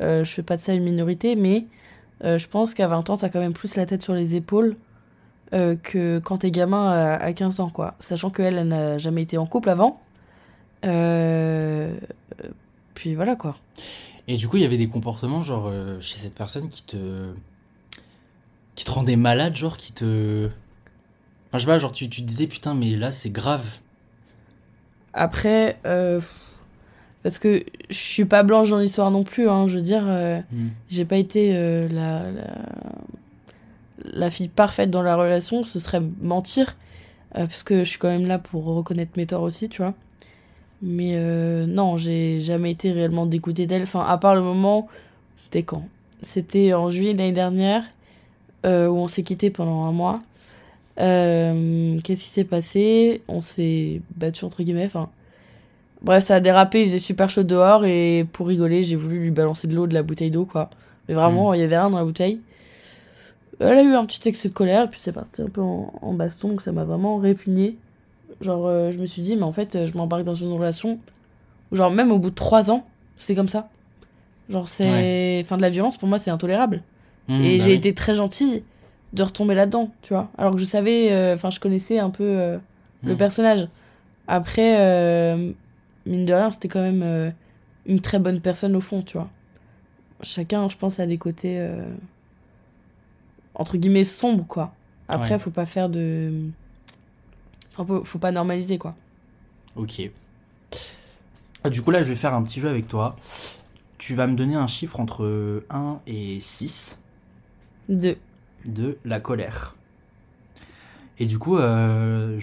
Euh, 0.02 0.24
je 0.24 0.32
fais 0.32 0.44
pas 0.44 0.56
de 0.56 0.62
ça 0.62 0.74
une 0.74 0.84
minorité, 0.84 1.36
mais 1.36 1.66
euh, 2.24 2.38
je 2.38 2.48
pense 2.48 2.74
qu'à 2.74 2.88
20 2.88 3.10
ans, 3.10 3.18
t'as 3.18 3.30
quand 3.30 3.40
même 3.40 3.54
plus 3.54 3.76
la 3.76 3.86
tête 3.86 4.02
sur 4.02 4.14
les 4.14 4.36
épaules 4.36 4.78
euh, 5.54 5.76
que 5.76 6.20
quand 6.20 6.38
t'es 6.40 6.52
gamin 6.52 6.90
à, 6.90 7.16
à 7.16 7.34
15 7.34 7.60
ans, 7.60 7.70
quoi. 7.70 7.96
Sachant 8.00 8.30
qu'elle, 8.30 8.58
elle 8.58 8.70
n'a 8.70 8.98
jamais 8.98 9.24
été 9.24 9.38
en 9.38 9.46
couple 9.46 9.70
avant. 9.70 10.00
Euh, 10.86 11.94
Puis 12.94 13.16
voilà, 13.16 13.36
quoi. 13.36 13.56
Et 14.28 14.38
du 14.38 14.48
coup, 14.48 14.58
il 14.58 14.62
y 14.62 14.66
avait 14.66 14.78
des 14.78 14.88
comportements, 14.88 15.42
genre, 15.42 15.68
euh, 15.68 16.00
chez 16.00 16.20
cette 16.20 16.36
personne 16.36 16.70
qui 16.70 16.84
te. 16.84 17.32
qui 18.76 18.86
te 18.86 18.92
rendait 18.92 19.16
malade, 19.16 19.56
genre, 19.56 19.78
qui 19.78 19.94
te. 19.94 20.50
Enfin, 21.50 21.58
je 21.58 21.60
sais 21.60 21.66
pas, 21.68 21.78
genre, 21.78 21.92
tu, 21.92 22.10
tu 22.10 22.22
disais, 22.22 22.48
putain, 22.48 22.74
mais 22.76 22.92
là, 22.96 23.12
c'est 23.12 23.30
grave. 23.32 23.80
Après, 25.14 25.78
euh, 25.86 26.22
parce 27.24 27.40
que 27.40 27.64
je 27.90 27.98
suis 27.98 28.26
pas 28.26 28.44
blanche 28.44 28.70
dans 28.70 28.78
l'histoire 28.78 29.12
non 29.12 29.24
plus, 29.24 29.50
hein, 29.50 29.68
je 29.68 29.78
veux 29.78 29.82
dire, 29.84 30.04
euh, 30.08 30.40
Hmm. 30.52 30.70
j'ai 30.90 31.06
pas 31.06 31.18
été 31.18 31.56
euh, 31.56 31.88
la, 31.90 32.32
la, 32.32 32.54
la 34.14 34.30
fille 34.30 34.50
parfaite 34.50 34.90
dans 34.90 35.02
la 35.02 35.16
relation, 35.16 35.64
ce 35.64 35.80
serait 35.80 36.02
mentir, 36.22 36.76
euh, 37.36 37.46
parce 37.48 37.64
que 37.64 37.84
je 37.84 37.90
suis 37.90 38.00
quand 38.00 38.10
même 38.10 38.28
là 38.28 38.40
pour 38.40 38.64
reconnaître 38.66 39.12
mes 39.18 39.26
torts 39.26 39.44
aussi, 39.44 39.70
tu 39.70 39.82
vois. 39.82 39.94
Mais 40.82 41.18
non, 41.68 41.98
j'ai 41.98 42.40
jamais 42.40 42.72
été 42.72 42.94
réellement 42.94 43.26
dégoûtée 43.26 43.68
d'elle, 43.68 43.84
enfin, 43.84 44.06
à 44.08 44.18
part 44.18 44.34
le 44.34 44.42
moment, 44.42 44.88
c'était 45.36 45.64
quand? 45.64 45.84
C'était 46.22 46.74
en 46.74 46.90
juillet 46.90 47.12
l'année 47.12 47.34
dernière, 47.34 47.84
où 48.64 48.68
on 48.70 49.10
s'est 49.10 49.24
quitté 49.24 49.50
pendant 49.50 49.84
un 49.84 49.92
mois. 49.92 50.22
Euh, 51.00 51.98
Qu'est-ce 52.04 52.24
qui 52.24 52.30
s'est 52.30 52.44
passé? 52.44 53.22
On 53.28 53.42
s'est 53.42 54.02
battu 54.16 54.46
entre 54.46 54.64
guillemets. 54.64 54.86
Enfin, 54.86 55.10
bref, 56.02 56.26
ça 56.26 56.36
a 56.36 56.40
dérapé. 56.40 56.82
Il 56.82 56.86
faisait 56.88 57.00
super 57.00 57.30
chaud 57.30 57.44
dehors 57.44 57.86
et 57.86 58.26
pour 58.34 58.48
rigoler, 58.48 58.84
j'ai 58.84 58.96
voulu 58.96 59.20
lui 59.20 59.32
balancer 59.32 59.68
de 59.68 59.76
l'eau 59.76 59.88
de 59.88 59.94
la 59.94 60.04
bouteille 60.04 60.32
d'eau, 60.32 60.46
quoi. 60.46 60.70
Mais 61.08 61.16
vraiment, 61.16 61.54
il 61.54 61.60
y 61.62 61.64
avait 61.64 61.78
rien 61.80 61.90
dans 61.90 61.98
la 61.98 62.04
bouteille. 62.06 62.40
Elle 63.60 63.78
a 63.78 63.84
eu 63.84 63.94
un 63.94 64.06
petit 64.06 64.28
excès 64.30 64.50
de 64.50 64.54
colère 64.54 64.84
et 64.86 64.88
puis 64.88 65.00
c'est 65.02 65.12
parti 65.12 65.42
un 65.42 65.50
peu 65.50 65.62
en, 65.62 65.92
en 66.02 66.14
baston, 66.14 66.50
donc 66.50 66.62
ça 66.62 66.72
m'a 66.72 66.86
vraiment 66.86 67.18
répugné. 67.18 67.76
Genre, 68.42 68.66
euh, 68.68 68.92
je 68.92 69.00
me 69.00 69.06
suis 69.06 69.22
dit, 69.22 69.36
mais 69.36 69.44
en 69.44 69.52
fait, 69.52 69.86
je 69.86 69.98
m'embarque 69.98 70.24
dans 70.24 70.36
une 70.36 70.54
relation 70.54 70.98
où, 71.72 71.76
genre, 71.76 71.92
même 71.92 72.10
au 72.12 72.20
bout 72.20 72.30
de 72.30 72.36
trois 72.36 72.72
ans, 72.72 72.86
c'est 73.18 73.36
comme 73.36 73.50
ça. 73.50 73.68
Genre, 74.50 74.68
c'est. 74.70 75.42
Enfin, 75.44 75.58
de 75.58 75.62
la 75.62 75.70
violence, 75.70 75.98
pour 75.98 76.08
moi, 76.08 76.20
c'est 76.20 76.32
intolérable. 76.32 76.82
Hmm, 77.28 77.42
Et 77.42 77.58
bah 77.58 77.64
j'ai 77.66 77.72
oui. 77.72 77.76
été 77.76 77.94
très 77.94 78.16
gentille 78.16 78.64
de 79.14 79.24
retomber 79.24 79.56
là-dedans, 79.56 79.92
tu 80.02 80.14
vois. 80.14 80.30
Alors 80.38 80.54
que 80.54 80.60
je 80.60 80.66
savais, 80.66 81.12
euh, 81.12 81.36
enfin, 81.36 81.50
je 81.50 81.60
connaissais 81.60 82.00
un 82.00 82.10
peu 82.10 82.24
euh, 82.24 82.58
le 83.04 83.14
Mm. 83.16 83.18
personnage. 83.18 83.68
Après, 84.28 84.80
euh, 84.80 85.52
mine 86.06 86.26
de 86.26 86.34
rien, 86.34 86.52
c'était 86.52 86.68
quand 86.68 86.82
même 86.82 87.02
euh, 87.04 87.32
une 87.88 88.00
très 88.00 88.20
bonne 88.20 88.40
personne 88.40 88.76
au 88.76 88.82
fond, 88.82 89.02
tu 89.02 89.18
vois. 89.18 89.30
Chacun, 90.22 90.70
je 90.70 90.78
pense, 90.78 91.00
a 91.00 91.06
des 91.08 91.18
côtés, 91.18 91.66
entre 93.56 93.78
guillemets, 93.78 94.04
sombres, 94.04 94.46
quoi. 94.48 94.74
Après, 95.08 95.32
Ouais. 95.34 95.40
faut 95.40 95.50
pas 95.50 95.66
faire 95.66 95.90
de. 95.90 96.32
Enfin, 97.78 98.02
faut, 98.04 98.20
pas 98.20 98.32
normaliser, 98.32 98.78
quoi. 98.78 98.96
Ok. 99.76 100.02
Ah, 101.64 101.70
Du 101.70 101.82
coup, 101.82 101.92
là, 101.92 102.04
je 102.04 102.10
vais 102.10 102.16
faire 102.16 102.34
un 102.34 102.44
petit 102.44 102.60
jeu 102.60 102.70
avec 102.70 102.88
toi. 102.88 103.16
Tu 103.98 104.14
vas 104.16 104.28
me 104.28 104.36
donner 104.36 104.56
un 104.56 104.68
chiffre 104.68 105.00
entre 105.00 105.64
1 105.70 106.00
et 106.08 106.40
6 106.42 107.02
De. 107.88 108.18
De 108.66 108.98
la 109.06 109.20
colère. 109.20 109.76
Et 111.20 111.26
du 111.26 111.38
coup, 111.40 111.58
euh, 111.58 112.40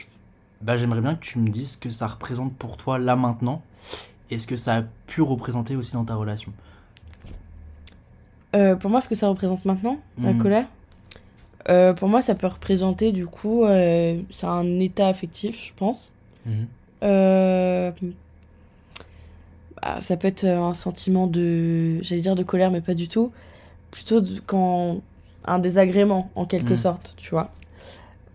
bah, 0.63 0.77
j'aimerais 0.77 1.01
bien 1.01 1.15
que 1.15 1.25
tu 1.25 1.39
me 1.39 1.49
dises 1.49 1.73
ce 1.73 1.79
que 1.79 1.91
ça 1.91 2.07
représente 2.07 2.55
pour 2.55 2.77
toi 2.77 2.99
là 2.99 3.17
maintenant. 3.17 3.63
Et 4.31 4.39
ce 4.39 4.47
que 4.47 4.57
ça 4.57 4.77
a 4.77 4.83
pu 5.07 5.23
représenter 5.23 5.77
aussi 5.77 5.93
dans 5.93 6.05
ta 6.05 6.15
relation. 6.17 6.53
Euh, 8.55 8.75
pour 8.77 8.91
moi, 8.91 9.01
ce 9.01 9.09
que 9.09 9.15
ça 9.15 9.29
représente 9.29 9.65
maintenant, 9.65 9.99
la 10.21 10.33
Mhm. 10.33 10.43
colère, 10.43 10.67
euh, 11.69 11.93
pour 11.95 12.09
moi, 12.09 12.21
ça 12.23 12.35
peut 12.35 12.47
représenter, 12.47 13.13
du 13.13 13.27
coup, 13.27 13.65
c'est 13.67 14.47
un 14.47 14.79
état 14.81 15.09
affectif, 15.09 15.65
je 15.65 15.73
pense. 15.75 16.13
Mhm. 16.47 16.67
bah, 19.83 20.01
ça 20.01 20.17
peut 20.17 20.27
être 20.29 20.45
un 20.45 20.75
sentiment 20.75 21.27
de, 21.27 22.03
j'allais 22.03 22.21
dire 22.23 22.35
de 22.35 22.43
colère, 22.43 22.71
mais 22.71 22.81
pas 22.81 22.95
du 22.95 23.09
tout. 23.09 23.31
Plutôt 23.91 24.21
de- 24.21 24.41
quand 24.45 25.01
un 25.47 25.59
désagrément, 25.59 26.31
en 26.35 26.45
quelque 26.45 26.73
Mm. 26.73 26.77
sorte, 26.77 27.15
tu 27.17 27.31
vois. 27.31 27.51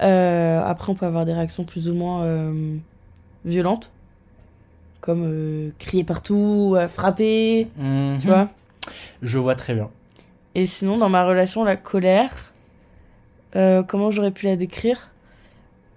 Euh, 0.02 0.62
après, 0.64 0.92
on 0.92 0.96
peut 0.96 1.06
avoir 1.06 1.26
des 1.26 1.34
réactions 1.34 1.64
plus 1.64 1.88
ou 1.90 1.94
moins 1.94 2.24
euh, 2.24 2.76
violentes, 3.46 3.92
comme 5.00 5.24
euh, 5.26 5.70
crier 5.80 6.04
partout, 6.04 6.76
frapper, 6.90 7.68
Mhm. 7.78 8.18
tu 8.20 8.28
vois. 8.28 8.48
Je 9.22 9.38
vois 9.38 9.56
très 9.56 9.74
bien. 9.76 9.90
Et 10.56 10.66
sinon, 10.66 10.98
dans 10.98 11.10
ma 11.10 11.26
relation, 11.26 11.64
la 11.64 11.76
colère, 11.76 12.52
comment 13.54 14.12
j'aurais 14.12 14.32
pu 14.32 14.46
la 14.48 14.56
décrire? 14.56 15.10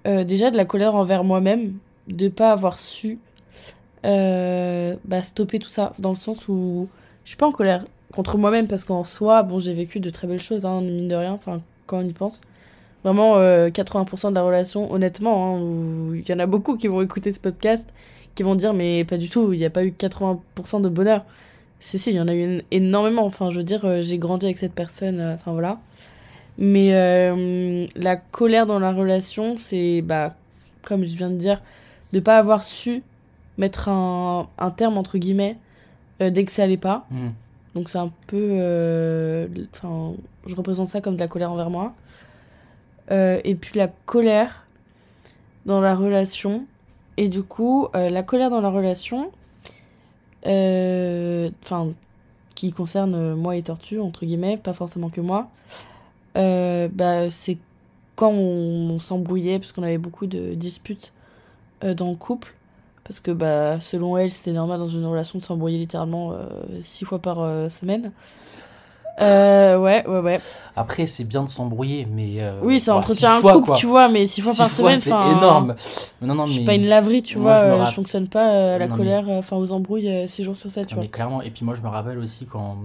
Déjà, 0.04 0.50
de 0.50 0.56
la 0.56 0.64
colère 0.66 0.97
envers 0.97 1.25
moi-même, 1.25 1.73
de 2.09 2.28
pas 2.28 2.52
avoir 2.52 2.78
su 2.78 3.18
bah, 4.02 5.23
stopper 5.23 5.59
tout 5.59 5.68
ça, 5.71 5.92
dans 5.99 6.11
le 6.11 6.14
sens 6.16 6.47
où 6.49 6.88
je 7.25 7.30
suis 7.30 7.37
pas 7.38 7.47
en 7.47 7.52
colère 7.52 7.85
contre 8.14 8.38
moi-même, 8.38 8.68
parce 8.68 8.85
qu'en 8.85 9.04
soi, 9.04 9.42
bon, 9.42 9.59
j'ai 9.59 9.73
vécu 9.73 9.99
de 10.00 10.11
très 10.11 10.26
belles 10.26 10.40
choses, 10.40 10.64
hein, 10.66 10.80
mine 10.80 11.09
de 11.09 11.16
rien, 11.16 11.33
enfin, 11.33 11.61
quand 11.87 11.99
on 11.99 12.02
y 12.06 12.12
pense. 12.12 12.40
Vraiment, 13.02 13.37
euh, 13.37 13.68
80% 13.71 14.30
de 14.30 14.35
la 14.35 14.42
relation, 14.42 14.90
honnêtement, 14.92 15.56
hein, 15.56 15.61
il 16.14 16.28
y 16.28 16.33
en 16.33 16.38
a 16.38 16.47
beaucoup 16.47 16.76
qui 16.76 16.87
vont 16.87 17.02
écouter 17.02 17.33
ce 17.33 17.40
podcast, 17.40 17.92
qui 18.35 18.42
vont 18.42 18.54
dire, 18.54 18.73
mais 18.73 19.04
pas 19.04 19.16
du 19.18 19.28
tout, 19.28 19.52
il 19.52 19.59
n'y 19.59 19.64
a 19.64 19.71
pas 19.71 19.85
eu 19.85 19.90
80% 19.90 20.80
de 20.80 20.88
bonheur. 20.88 21.25
Si, 21.80 21.99
si, 21.99 22.11
il 22.11 22.16
y 22.16 22.21
en 22.21 22.28
a 22.28 22.35
eu 22.35 22.62
énormément. 22.71 23.26
Enfin, 23.26 23.50
je 23.50 23.59
veux 23.59 23.64
dire, 23.64 23.85
euh, 23.85 24.00
j'ai 24.00 24.16
grandi 24.18 24.47
avec 24.47 24.56
cette 24.59 24.73
personne. 24.73 25.21
euh, 25.21 25.35
Enfin, 25.35 25.52
voilà. 25.52 25.78
Mais 26.56 26.94
euh, 26.94 27.87
la 27.97 28.16
colère 28.16 28.64
dans 28.66 28.78
la 28.78 28.90
relation, 28.92 29.56
c'est, 29.59 30.00
bah, 30.00 30.35
comme 30.83 31.04
je 31.04 31.14
viens 31.16 31.28
de 31.30 31.37
dire, 31.37 31.61
de 32.12 32.21
pas 32.21 32.38
avoir 32.38 32.62
su 32.62 33.02
mettre 33.59 33.88
un, 33.88 34.49
un 34.59 34.71
terme, 34.71 34.97
entre 34.97 35.18
guillemets, 35.18 35.56
euh, 36.23 36.30
dès 36.30 36.44
que 36.44 36.52
ça 36.52 36.62
allait 36.62 36.76
pas. 36.78 37.06
Mhm. 37.11 37.33
Donc, 37.75 37.88
c'est 37.88 37.99
un 37.99 38.11
peu. 38.26 38.49
euh, 38.52 39.49
Enfin, 39.75 40.14
je 40.47 40.54
représente 40.54 40.88
ça 40.88 41.00
comme 41.00 41.14
de 41.14 41.21
la 41.21 41.28
colère 41.28 41.50
envers 41.50 41.71
moi. 41.71 41.93
Euh, 43.11 43.40
et 43.45 43.54
puis, 43.54 43.78
la 43.78 43.88
colère 43.88 44.66
dans 45.66 45.81
la 45.81 45.95
relation. 45.95 46.66
Et 47.16 47.28
du 47.28 47.43
coup, 47.43 47.88
euh, 47.95 48.11
la 48.11 48.23
colère 48.23 48.50
dans 48.50 48.61
la 48.61 48.71
relation, 48.71 49.31
enfin, 50.45 51.90
qui 52.54 52.73
concerne 52.73 53.35
moi 53.35 53.57
et 53.57 53.62
Tortue, 53.62 54.00
entre 54.00 54.26
guillemets, 54.26 54.57
pas 54.57 54.73
forcément 54.73 55.11
que 55.11 55.21
moi, 55.21 55.49
bah, 56.35 57.31
c'est 57.31 57.59
quand 58.16 58.31
on, 58.31 58.99
s'embrouillait, 58.99 59.59
parce 59.59 59.73
qu'on 59.73 59.83
avait 59.83 59.99
beaucoup 59.99 60.26
de 60.26 60.54
disputes 60.54 61.12
dans 61.83 62.11
le 62.11 62.16
couple, 62.16 62.54
parce 63.04 63.20
que 63.20 63.30
bah, 63.30 63.78
selon 63.80 64.16
elle, 64.16 64.30
c'était 64.30 64.52
normal 64.52 64.78
dans 64.80 64.88
une 64.88 65.04
relation 65.06 65.38
de 65.38 65.44
s'embrouiller 65.44 65.78
littéralement 65.78 66.32
euh, 66.32 66.46
six 66.82 67.04
fois 67.04 67.18
par 67.18 67.40
euh, 67.40 67.68
semaine. 67.68 68.11
Euh, 69.20 69.78
ouais, 69.78 70.04
ouais, 70.08 70.18
ouais. 70.18 70.40
Après, 70.75 71.06
c'est 71.06 71.23
bien 71.23 71.44
de 71.44 71.49
s'embrouiller, 71.49 72.04
mais. 72.11 72.42
euh, 72.42 72.58
Oui, 72.64 72.80
ça 72.80 72.92
bah, 72.92 72.99
entretient 72.99 73.30
six 73.30 73.37
un 73.37 73.40
fois, 73.40 73.52
couple, 73.52 73.66
quoi. 73.66 73.76
tu 73.76 73.87
vois, 73.87 74.08
mais 74.08 74.26
six 74.26 74.40
fois 74.40 74.52
Six 74.52 74.58
par 74.58 74.70
fois, 74.70 74.96
semaine, 74.96 74.96
c'est 75.30 75.37
énorme. 75.38 75.75
Non, 76.20 76.34
non, 76.34 76.46
Je 76.49 76.52
suis 76.54 76.61
mais- 76.62 76.66
pas 76.66 76.75
une 76.75 76.87
laverie, 76.87 77.23
tu 77.23 77.38
Moi, 77.38 77.52
vois, 77.52 77.61
je 77.61 77.66
me 77.66 77.70
euh, 77.70 77.76
je 77.76 77.82
rapp- 77.84 77.94
fonctionne 77.94 78.26
pas 78.26 78.75
à 78.75 78.78
la 78.78 78.88
Non, 78.88 78.94
mais- 78.96 78.99
colère, 78.99 79.28
enfin 79.28 79.56
aux 79.56 79.70
embrouilles 79.73 80.28
6 80.28 80.42
jours 80.42 80.56
sur 80.56 80.68
7, 80.68 80.88
tu 80.88 80.94
vois. 80.96 81.04
mais 81.04 81.08
clairement, 81.11 81.42
et 81.42 81.50
puis 81.50 81.64
moi 81.64 81.75
je 81.76 81.82
me 81.82 81.88
rappelle 81.88 82.18
aussi 82.18 82.46
quand. 82.46 82.76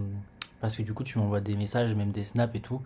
Parce 0.62 0.76
que 0.76 0.84
du 0.84 0.94
coup, 0.94 1.04
tu 1.04 1.18
m'envoies 1.18 1.40
des 1.40 1.56
messages, 1.56 1.96
même 1.96 2.12
des 2.12 2.24
snaps 2.26 2.54
et 2.56 2.60
tout, 2.60 2.82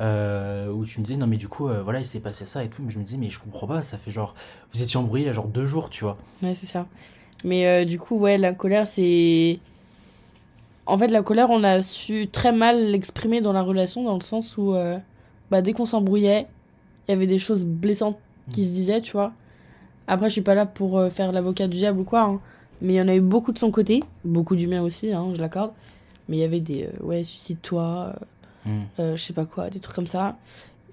euh, 0.00 0.70
où 0.70 0.84
tu 0.84 1.00
me 1.00 1.04
disais, 1.04 1.18
non, 1.18 1.26
mais 1.26 1.36
du 1.36 1.48
coup, 1.48 1.68
euh, 1.68 1.82
voilà, 1.82 1.98
il 1.98 2.06
s'est 2.06 2.20
passé 2.20 2.44
ça 2.44 2.62
et 2.62 2.68
tout. 2.68 2.82
Mais 2.82 2.90
je 2.90 2.98
me 2.98 3.04
disais, 3.04 3.18
mais 3.18 3.28
je 3.28 3.40
comprends 3.40 3.66
pas, 3.66 3.82
ça 3.82 3.98
fait 3.98 4.10
genre. 4.10 4.34
Vous 4.72 4.82
étiez 4.82 4.98
embrouillés 4.98 5.24
il 5.24 5.26
y 5.26 5.30
a 5.30 5.32
genre 5.32 5.48
deux 5.48 5.64
jours, 5.64 5.90
tu 5.90 6.04
vois. 6.04 6.16
Ouais, 6.42 6.54
c'est 6.54 6.66
ça. 6.66 6.86
Mais 7.44 7.66
euh, 7.66 7.84
du 7.84 7.98
coup, 7.98 8.16
ouais, 8.18 8.38
la 8.38 8.52
colère, 8.52 8.86
c'est. 8.86 9.58
En 10.86 10.96
fait, 10.96 11.08
la 11.08 11.22
colère, 11.22 11.50
on 11.50 11.64
a 11.64 11.82
su 11.82 12.28
très 12.28 12.52
mal 12.52 12.90
l'exprimer 12.90 13.40
dans 13.40 13.52
la 13.52 13.62
relation, 13.62 14.04
dans 14.04 14.14
le 14.14 14.22
sens 14.22 14.56
où, 14.56 14.74
bah, 15.50 15.60
dès 15.60 15.74
qu'on 15.74 15.84
s'embrouillait, 15.84 16.46
il 17.06 17.10
y 17.10 17.14
avait 17.14 17.26
des 17.26 17.38
choses 17.38 17.66
blessantes 17.66 18.18
qui 18.52 18.64
se 18.64 18.70
disaient, 18.70 19.02
tu 19.02 19.12
vois. 19.12 19.32
Après, 20.06 20.30
je 20.30 20.32
suis 20.32 20.40
pas 20.40 20.54
là 20.54 20.64
pour 20.64 21.12
faire 21.12 21.30
l'avocat 21.30 21.68
du 21.68 21.76
diable 21.76 22.00
ou 22.00 22.04
quoi, 22.04 22.22
hein. 22.22 22.40
mais 22.80 22.94
il 22.94 22.96
y 22.96 23.02
en 23.02 23.08
a 23.08 23.14
eu 23.14 23.20
beaucoup 23.20 23.52
de 23.52 23.58
son 23.58 23.70
côté, 23.70 24.02
beaucoup 24.24 24.56
du 24.56 24.66
mien 24.66 24.80
aussi, 24.80 25.12
hein, 25.12 25.26
je 25.34 25.40
l'accorde. 25.42 25.72
Mais 26.30 26.38
il 26.38 26.40
y 26.40 26.44
avait 26.44 26.60
des, 26.60 26.88
ouais, 27.02 27.22
suicide-toi, 27.22 28.14
Hmm. 28.68 28.82
euh, 29.00 29.16
je 29.16 29.22
sais 29.22 29.32
pas 29.32 29.46
quoi, 29.46 29.70
des 29.70 29.80
trucs 29.80 29.94
comme 29.96 30.06
ça. 30.06 30.36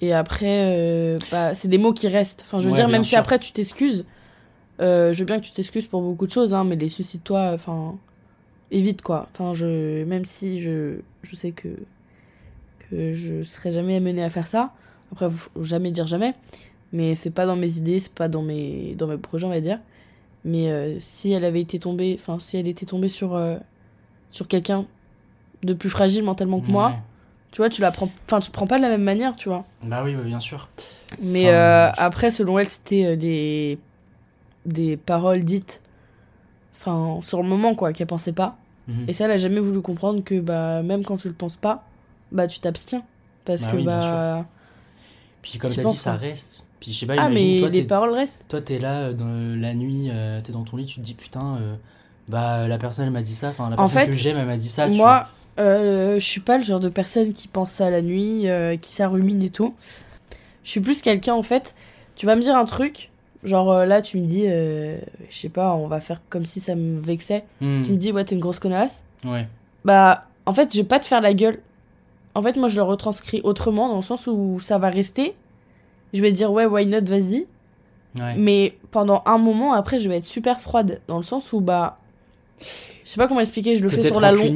Et 0.01 0.13
après, 0.13 0.75
euh, 0.77 1.19
bah, 1.31 1.55
c'est 1.55 1.67
des 1.67 1.77
mots 1.77 1.93
qui 1.93 2.07
restent. 2.07 2.41
Enfin, 2.45 2.59
je 2.59 2.65
veux 2.65 2.71
Ouais, 2.71 2.79
dire, 2.79 2.87
même 2.89 3.03
si 3.03 3.15
après 3.15 3.37
tu 3.39 3.51
t'excuses, 3.51 4.05
euh, 4.81 5.13
je 5.13 5.19
veux 5.19 5.25
bien 5.25 5.39
que 5.39 5.45
tu 5.45 5.51
t'excuses 5.51 5.85
pour 5.87 6.01
beaucoup 6.01 6.25
de 6.25 6.31
choses, 6.31 6.53
hein, 6.53 6.63
mais 6.63 6.75
les 6.75 6.87
suicides-toi, 6.89 7.51
enfin, 7.53 7.95
évite 8.71 9.01
quoi. 9.01 9.27
Enfin, 9.33 9.53
je, 9.53 10.03
même 10.05 10.25
si 10.25 10.59
je, 10.59 10.97
je 11.23 11.35
sais 11.35 11.51
que, 11.51 11.69
que 12.89 13.13
je 13.13 13.43
serais 13.43 13.71
jamais 13.71 13.95
amenée 13.95 14.23
à 14.23 14.29
faire 14.29 14.47
ça, 14.47 14.73
après, 15.11 15.29
faut 15.29 15.63
jamais 15.63 15.91
dire 15.91 16.07
jamais, 16.07 16.33
mais 16.91 17.15
c'est 17.15 17.31
pas 17.31 17.45
dans 17.45 17.55
mes 17.55 17.77
idées, 17.77 17.99
c'est 17.99 18.13
pas 18.13 18.27
dans 18.27 18.41
mes, 18.41 18.95
dans 18.95 19.07
mes 19.07 19.17
projets, 19.17 19.45
on 19.45 19.49
va 19.49 19.61
dire. 19.61 19.79
Mais 20.43 20.71
euh, 20.71 20.95
si 20.99 21.31
elle 21.31 21.43
avait 21.45 21.61
été 21.61 21.79
tombée, 21.79 22.15
enfin, 22.19 22.37
si 22.39 22.57
elle 22.57 22.67
était 22.67 22.85
tombée 22.85 23.09
sur, 23.09 23.39
sur 24.29 24.47
quelqu'un 24.47 24.85
de 25.63 25.73
plus 25.73 25.89
fragile 25.89 26.23
mentalement 26.23 26.59
que 26.59 26.69
moi. 26.69 26.95
Tu 27.55 27.61
vois, 27.61 27.69
tu 27.69 27.79
la 27.79 27.89
prends, 27.91 28.09
enfin, 28.25 28.41
tu 28.41 28.51
prends 28.51 28.67
pas 28.67 28.75
de 28.75 28.81
la 28.81 28.89
même 28.89 29.03
manière, 29.03 29.37
tu 29.37 29.47
vois. 29.47 29.63
Bah 29.81 30.01
oui, 30.03 30.13
bah, 30.13 30.23
bien 30.25 30.41
sûr. 30.41 30.67
Mais 31.21 31.45
Enfin, 31.45 31.53
euh, 31.53 31.91
je- 31.95 32.01
après, 32.01 32.29
selon 32.29 32.59
elle, 32.59 32.67
c'était 32.67 33.05
euh, 33.05 33.15
des, 33.15 33.79
des 34.65 34.97
paroles 34.97 35.45
dites, 35.45 35.81
enfin, 36.75 37.21
sur 37.21 37.41
le 37.41 37.47
moment, 37.47 37.73
quoi, 37.73 37.93
qu'elle 37.93 38.07
pensait 38.07 38.33
pas. 38.33 38.57
Mhm. 38.89 39.05
Et 39.07 39.13
ça, 39.13 39.23
elle 39.23 39.31
a 39.31 39.37
jamais 39.37 39.61
voulu 39.61 39.79
comprendre 39.79 40.21
que, 40.21 40.37
bah, 40.41 40.83
même 40.83 41.05
quand 41.05 41.15
tu 41.15 41.29
le 41.29 41.33
penses 41.33 41.55
pas, 41.55 41.85
bah, 42.33 42.45
tu 42.47 42.59
t'abstiens. 42.59 43.03
Parce 43.45 43.61
Bah 43.61 43.71
que, 43.71 43.77
oui, 43.77 43.85
bah. 43.85 44.45
Puis 45.41 45.57
comme 45.57 45.71
t'as 45.73 45.83
dit, 45.85 45.95
ça 45.95 46.15
reste. 46.15 46.67
Puis 46.81 46.91
je 46.91 46.99
sais 46.99 47.05
pas, 47.05 47.13
Ah, 47.17 47.27
imagine, 47.29 47.53
mais 47.53 47.59
toi, 47.59 47.69
les 47.69 47.81
t'es- 47.83 47.87
paroles 47.87 48.11
restent. 48.11 48.43
toi, 48.49 48.59
t'es 48.61 48.79
là 48.79 48.95
euh, 48.95 49.13
dans 49.13 49.61
la 49.61 49.73
nuit, 49.75 50.09
euh, 50.11 50.41
t'es 50.41 50.51
dans 50.51 50.63
ton 50.65 50.75
lit, 50.75 50.85
tu 50.85 50.95
te 50.95 51.05
dis 51.05 51.13
putain, 51.13 51.55
euh, 51.61 51.75
bah 52.27 52.67
la 52.67 52.77
personne 52.77 53.05
elle 53.05 53.11
m'a 53.13 53.21
dit 53.21 53.33
ça, 53.35 53.47
enfin 53.49 53.69
la 53.69 53.75
En 53.77 53.87
personne 53.87 53.99
fait, 54.01 54.05
que 54.07 54.11
j'aime 54.11 54.35
elle 54.37 54.45
m'a 54.47 54.57
dit 54.57 54.67
ça. 54.67 54.89
tu. 54.89 54.95
Moi, 54.97 55.25
euh, 55.59 56.15
je 56.19 56.25
suis 56.25 56.41
pas 56.41 56.57
le 56.57 56.63
genre 56.63 56.79
de 56.79 56.89
personne 56.89 57.33
qui 57.33 57.47
pense 57.47 57.71
ça 57.71 57.89
la 57.89 58.01
nuit, 58.01 58.47
euh, 58.49 58.75
qui 58.77 58.91
s'arrumine 58.91 59.41
et 59.41 59.49
tout. 59.49 59.73
Je 60.63 60.69
suis 60.69 60.79
plus 60.81 61.01
quelqu'un, 61.01 61.33
en 61.33 61.43
fait, 61.43 61.75
tu 62.15 62.25
vas 62.25 62.35
me 62.35 62.41
dire 62.41 62.55
un 62.57 62.65
truc, 62.65 63.11
genre 63.43 63.71
euh, 63.71 63.85
là, 63.85 64.01
tu 64.01 64.17
me 64.17 64.25
dis, 64.25 64.45
euh, 64.47 64.97
je 65.29 65.37
sais 65.37 65.49
pas, 65.49 65.73
on 65.75 65.87
va 65.87 65.99
faire 65.99 66.21
comme 66.29 66.45
si 66.45 66.59
ça 66.59 66.75
me 66.75 66.99
vexait. 66.99 67.43
Hmm, 67.61 67.83
Tu 67.83 67.91
me 67.91 67.97
dis, 67.97 68.11
ouais, 68.11 68.23
t'es 68.25 68.35
une 68.35 68.41
grosse 68.41 68.59
connasse. 68.59 69.01
Ouais. 69.23 69.47
Bah, 69.85 70.25
en 70.45 70.53
fait, 70.53 70.73
je 70.73 70.79
vais 70.79 70.87
pas 70.87 70.99
te 70.99 71.05
faire 71.05 71.21
la 71.21 71.33
gueule. 71.33 71.59
En 72.33 72.41
fait, 72.41 72.57
moi, 72.57 72.67
je 72.67 72.75
le 72.75 72.83
retranscris 72.83 73.41
autrement, 73.43 73.87
dans 73.87 73.95
le 73.95 74.01
sens 74.01 74.27
où 74.27 74.59
ça 74.59 74.77
va 74.77 74.89
rester. 74.89 75.35
Je 76.13 76.21
vais 76.21 76.31
dire, 76.31 76.51
ouais, 76.51 76.65
why 76.65 76.85
not, 76.85 77.05
vas-y. 77.05 77.45
Ouais. 78.19 78.35
Mais 78.37 78.77
pendant 78.91 79.21
un 79.25 79.37
moment, 79.37 79.73
après, 79.73 79.99
je 79.99 80.09
vais 80.09 80.17
être 80.17 80.25
super 80.25 80.59
froide, 80.59 81.01
dans 81.07 81.17
le 81.17 81.23
sens 81.23 81.53
où, 81.53 81.61
bah. 81.61 81.99
Je 82.59 82.65
sais 83.11 83.17
pas 83.17 83.27
comment 83.27 83.39
expliquer, 83.41 83.75
je 83.75 83.83
le 83.83 83.89
fais 83.89 84.01
sur 84.01 84.19
la 84.19 84.31
longue. 84.31 84.51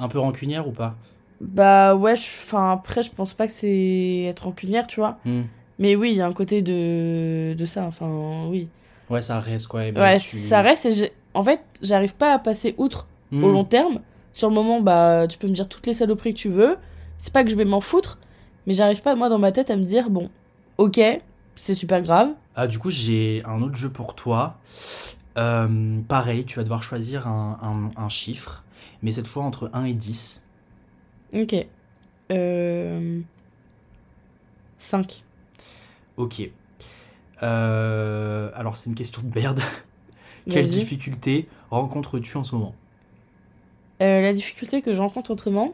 Un 0.00 0.08
peu 0.08 0.18
rancunière 0.18 0.66
ou 0.66 0.72
pas 0.72 0.96
Bah, 1.40 1.94
ouais, 1.94 2.14
enfin, 2.14 2.72
après, 2.72 3.02
je 3.02 3.10
pense 3.10 3.34
pas 3.34 3.46
que 3.46 3.52
c'est 3.52 4.24
être 4.28 4.44
rancunière, 4.44 4.86
tu 4.88 4.98
vois. 5.00 5.18
Hmm. 5.24 5.42
Mais 5.78 5.94
oui, 5.96 6.10
il 6.10 6.16
y 6.16 6.20
a 6.20 6.26
un 6.26 6.32
côté 6.32 6.60
de, 6.62 7.54
de 7.56 7.64
ça, 7.66 7.84
enfin, 7.84 8.46
oui. 8.50 8.68
Ouais, 9.08 9.20
ça 9.20 9.38
reste 9.38 9.66
quoi. 9.68 9.86
et 9.86 9.92
ben, 9.92 10.00
Ouais, 10.02 10.18
tu- 10.18 10.36
ça 10.36 10.60
reste 10.62 10.86
et 10.86 11.12
en 11.34 11.42
fait, 11.42 11.60
j'arrive 11.82 12.14
pas 12.16 12.32
à 12.34 12.38
passer 12.38 12.74
outre 12.78 13.06
Hmm. 13.30 13.44
au 13.44 13.48
long 13.50 13.64
terme. 13.64 14.00
Sur 14.32 14.48
le 14.48 14.54
moment, 14.54 14.80
bah, 14.80 15.26
tu 15.28 15.38
peux 15.38 15.46
me 15.48 15.52
dire 15.52 15.68
toutes 15.68 15.86
les 15.86 15.92
saloperies 15.92 16.34
que 16.34 16.38
tu 16.38 16.48
veux. 16.48 16.76
C'est 17.18 17.32
pas 17.32 17.44
que 17.44 17.50
je 17.50 17.56
vais 17.56 17.64
m'en 17.64 17.80
foutre, 17.80 18.18
mais 18.66 18.72
j'arrive 18.72 19.02
pas, 19.02 19.14
moi, 19.14 19.28
dans 19.28 19.38
ma 19.38 19.52
tête, 19.52 19.70
à 19.70 19.76
me 19.76 19.84
dire, 19.84 20.10
bon, 20.10 20.30
ok, 20.78 21.00
c'est 21.56 21.74
super 21.74 22.00
grave. 22.02 22.30
Ah, 22.56 22.66
du 22.66 22.78
coup, 22.78 22.90
j'ai 22.90 23.42
un 23.46 23.60
autre 23.62 23.76
jeu 23.76 23.90
pour 23.90 24.14
toi. 24.14 24.56
Euh, 25.38 26.00
pareil, 26.08 26.44
tu 26.44 26.56
vas 26.56 26.62
devoir 26.64 26.82
choisir 26.82 27.26
un, 27.28 27.58
un- 27.96 28.02
un 28.02 28.08
chiffre, 28.08 28.64
mais 29.02 29.12
cette 29.12 29.26
fois 29.26 29.44
entre 29.44 29.70
1 29.72 29.84
et 29.84 29.94
10. 29.94 30.42
Ok. 31.34 31.54
Euh... 32.30 33.20
5. 34.78 35.24
Ok. 36.16 36.42
Euh, 37.42 38.50
alors, 38.54 38.76
c'est 38.76 38.90
une 38.90 38.96
question 38.96 39.22
de 39.22 39.38
merde. 39.38 39.60
Quelle 40.50 40.68
difficulté 40.68 41.48
rencontres-tu 41.70 42.36
en 42.36 42.44
ce 42.44 42.54
moment? 42.54 42.74
Euh, 44.02 44.20
la 44.20 44.32
difficulté 44.32 44.82
que 44.82 44.94
je 44.94 45.00
rencontre 45.00 45.30
autrement. 45.30 45.72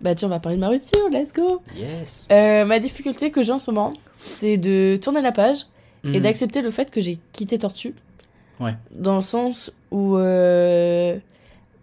Bah, 0.00 0.14
tiens, 0.14 0.28
on 0.28 0.30
va 0.30 0.40
parler 0.40 0.56
de 0.56 0.60
ma 0.60 0.68
rupture, 0.68 1.08
let's 1.10 1.32
go! 1.32 1.62
Yes. 1.74 2.28
Euh, 2.30 2.64
ma 2.64 2.78
difficulté 2.78 3.30
que 3.30 3.42
j'ai 3.42 3.52
en 3.52 3.58
ce 3.58 3.70
moment, 3.70 3.92
c'est 4.20 4.56
de 4.56 4.98
tourner 5.02 5.22
la 5.22 5.32
page 5.32 5.66
et 6.04 6.18
Hmm. 6.18 6.22
d'accepter 6.22 6.62
le 6.62 6.70
fait 6.70 6.90
que 6.92 7.00
j'ai 7.00 7.18
quitté 7.32 7.58
Tortue. 7.58 7.94
Ouais. 8.60 8.76
Dans 8.92 9.16
le 9.16 9.20
sens 9.20 9.72
où, 9.90 10.16
euh, 10.16 11.18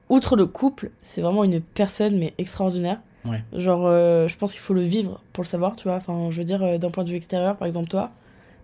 outre 0.10 0.36
le 0.36 0.46
couple, 0.46 0.92
c'est 1.04 1.22
vraiment 1.22 1.44
une 1.44 1.62
personne, 1.62 2.18
mais 2.18 2.34
extraordinaire. 2.38 3.00
Ouais. 3.26 3.44
Genre, 3.54 3.86
euh, 3.86 4.28
je 4.28 4.38
pense 4.38 4.52
qu'il 4.52 4.62
faut 4.62 4.74
le 4.76 4.84
vivre 4.84 5.22
pour 5.34 5.44
le 5.44 5.48
savoir, 5.48 5.76
tu 5.76 5.88
vois. 5.88 5.98
Enfin, 5.98 6.28
je 6.30 6.38
veux 6.38 6.44
dire, 6.44 6.62
euh, 6.64 6.78
d'un 6.78 6.90
point 6.90 7.04
de 7.04 7.10
vue 7.10 7.16
extérieur, 7.16 7.56
par 7.58 7.66
exemple, 7.66 7.88
toi, 7.88 8.12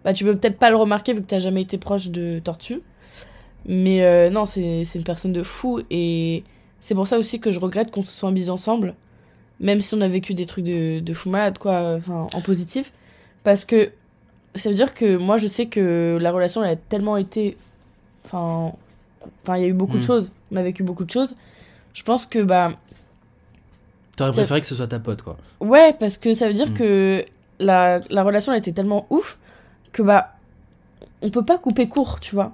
bah, 0.04 0.14
tu 0.14 0.24
peux 0.24 0.36
peut-être 0.38 0.60
pas 0.60 0.70
le 0.70 0.76
remarquer 0.76 1.14
vu 1.14 1.22
que 1.22 1.26
t'as 1.28 1.40
jamais 1.40 1.62
été 1.64 1.78
proche 1.80 2.10
de 2.10 2.40
Tortue. 2.40 2.82
Mais 3.66 4.04
euh, 4.04 4.30
non, 4.30 4.46
c'est 4.46 4.82
une 4.96 5.04
personne 5.04 5.34
de 5.34 5.44
fou. 5.44 5.82
Et 5.90 6.44
c'est 6.80 6.94
pour 6.96 7.08
ça 7.08 7.18
aussi 7.18 7.40
que 7.40 7.50
je 7.52 7.60
regrette 7.60 7.92
qu'on 7.92 8.02
se 8.04 8.12
soit 8.12 8.32
mis 8.32 8.50
ensemble. 8.50 8.94
Même 9.60 9.80
si 9.82 9.94
on 9.96 10.02
a 10.02 10.08
vécu 10.08 10.34
des 10.34 10.46
trucs 10.48 10.66
de, 10.66 11.00
de 11.00 11.14
fou 11.14 11.30
malade, 11.30 11.58
quoi, 11.60 11.96
enfin, 11.98 12.28
en 12.34 12.42
positif. 12.42 12.92
Parce 13.44 13.66
que 13.66 13.92
ça 14.56 14.70
veut 14.70 14.76
dire 14.76 14.94
que 14.94 15.18
moi, 15.18 15.38
je 15.38 15.48
sais 15.48 15.68
que 15.68 16.18
la 16.20 16.32
relation, 16.32 16.64
elle 16.64 16.72
a 16.72 16.76
tellement 16.76 17.18
été. 17.18 17.58
Enfin, 18.26 18.74
enfin 19.44 19.58
il 19.58 19.62
y 19.64 19.66
a 19.66 19.70
eu 19.70 19.74
beaucoup 19.74 19.98
de 19.98 20.04
Mm. 20.04 20.08
choses. 20.08 20.32
On 20.52 20.56
a 20.58 20.64
vécu 20.64 20.84
beaucoup 20.84 21.06
de 21.06 21.10
choses. 21.12 21.36
Je 21.94 22.04
pense 22.04 22.26
que, 22.26 22.40
bah, 22.40 22.72
T'aurais 24.18 24.32
préféré 24.32 24.62
que 24.62 24.68
ce 24.68 24.76
soit 24.76 24.88
ta 24.88 25.00
pote, 25.00 25.22
quoi. 25.22 25.38
Ouais, 25.60 25.94
parce 26.00 26.18
que 26.18 26.34
ça 26.34 26.48
veut 26.48 26.54
dire 26.54 26.70
Mm. 26.70 26.74
que 26.74 27.26
la, 27.60 28.02
la 28.10 28.24
relation 28.24 28.52
elle 28.54 28.60
était 28.60 28.72
tellement 28.74 29.06
ouf 29.10 29.38
que 29.94 30.02
bah 30.02 30.34
on 31.22 31.30
peut 31.30 31.46
pas 31.46 31.58
couper 31.58 31.88
court, 31.88 32.20
tu 32.20 32.36
vois. 32.36 32.52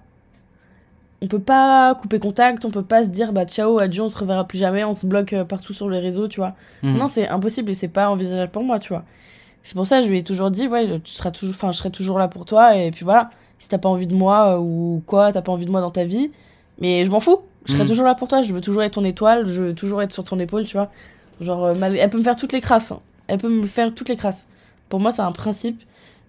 On 1.22 1.28
peut 1.28 1.40
pas 1.40 1.96
couper 1.96 2.20
contact, 2.20 2.64
on 2.66 2.70
peut 2.70 2.84
pas 2.84 3.04
se 3.04 3.10
dire 3.10 3.34
bah 3.34 3.46
ciao, 3.46 3.80
adieu, 3.80 4.04
on 4.04 4.10
se 4.10 4.18
reverra 4.18 4.46
plus 4.46 4.60
jamais, 4.60 4.84
on 4.84 4.94
se 4.94 5.06
bloque 5.08 5.34
euh, 5.34 5.46
partout 5.46 5.74
sur 5.74 5.90
les 5.90 6.00
réseaux, 6.00 6.28
tu 6.28 6.40
vois. 6.40 6.54
Mhm. 6.84 6.98
Non, 6.98 7.08
c'est 7.08 7.28
impossible 7.28 7.72
et 7.72 7.74
c'est 7.74 7.88
pas 7.88 8.10
envisageable 8.10 8.52
pour 8.52 8.64
moi, 8.64 8.78
tu 8.80 8.90
vois. 8.90 9.04
C'est 9.64 9.76
pour 9.76 9.88
ça 9.88 10.00
que 10.00 10.06
je 10.06 10.12
lui 10.12 10.20
ai 10.20 10.24
toujours 10.24 10.52
dit 10.52 10.68
ouais, 10.68 11.00
tu 11.04 11.12
seras 11.12 11.32
toujours 11.32 11.56
enfin 11.56 11.72
je 11.72 11.78
serai 11.78 11.90
toujours 11.92 12.20
là 12.20 12.28
pour 12.28 12.46
toi 12.46 12.76
et 12.78 12.92
puis 12.92 13.04
voilà, 13.04 13.32
si 13.60 13.68
t'as 13.68 13.80
pas 13.80 13.90
envie 13.90 14.08
de 14.08 14.16
moi 14.16 14.56
euh, 14.56 14.60
ou 14.60 15.02
quoi, 15.08 15.32
t'as 15.32 15.42
pas 15.42 15.52
envie 15.52 15.66
de 15.66 15.72
moi 15.72 15.82
dans 15.82 15.92
ta 15.92 16.04
vie, 16.06 16.32
mais 16.80 17.04
je 17.04 17.10
m'en 17.12 17.20
fous. 17.20 17.40
Je 17.68 17.74
serai 17.74 17.84
Mhm. 17.84 17.90
toujours 17.90 18.06
là 18.06 18.16
pour 18.16 18.28
toi, 18.28 18.42
je 18.42 18.54
veux 18.54 18.62
toujours 18.62 18.82
être 18.84 18.94
ton 18.94 19.04
étoile, 19.06 19.48
je 19.48 19.62
veux 19.62 19.74
toujours 19.76 20.02
être 20.02 20.12
sur 20.14 20.24
ton 20.24 20.40
épaule, 20.40 20.64
tu 20.66 20.76
vois. 20.78 20.90
Genre, 21.42 21.66
euh, 21.66 21.74
elle 21.82 22.10
peut 22.10 22.18
me 22.18 22.24
faire 22.24 22.36
toutes 22.36 22.54
les 22.54 22.62
crasses. 22.62 22.92
hein. 22.92 23.00
Elle 23.28 23.38
peut 23.38 23.50
me 23.50 23.68
faire 23.68 23.94
toutes 23.94 24.10
les 24.10 24.16
crasses. 24.16 24.48
Pour 24.90 25.00
moi, 25.00 25.12
c'est 25.12 25.22
un 25.22 25.32
principe. 25.32 25.82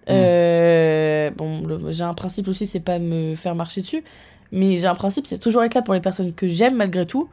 Euh, 0.09 1.29
Bon, 1.37 1.63
j'ai 1.91 2.03
un 2.03 2.13
principe 2.13 2.47
aussi, 2.47 2.65
c'est 2.65 2.79
pas 2.79 2.99
me 2.99 3.35
faire 3.35 3.55
marcher 3.55 3.81
dessus. 3.81 4.03
Mais 4.51 4.77
j'ai 4.77 4.87
un 4.87 4.95
principe, 4.95 5.27
c'est 5.27 5.37
toujours 5.37 5.63
être 5.63 5.75
là 5.75 5.81
pour 5.81 5.93
les 5.93 6.01
personnes 6.01 6.33
que 6.33 6.47
j'aime 6.47 6.75
malgré 6.75 7.05
tout. 7.05 7.29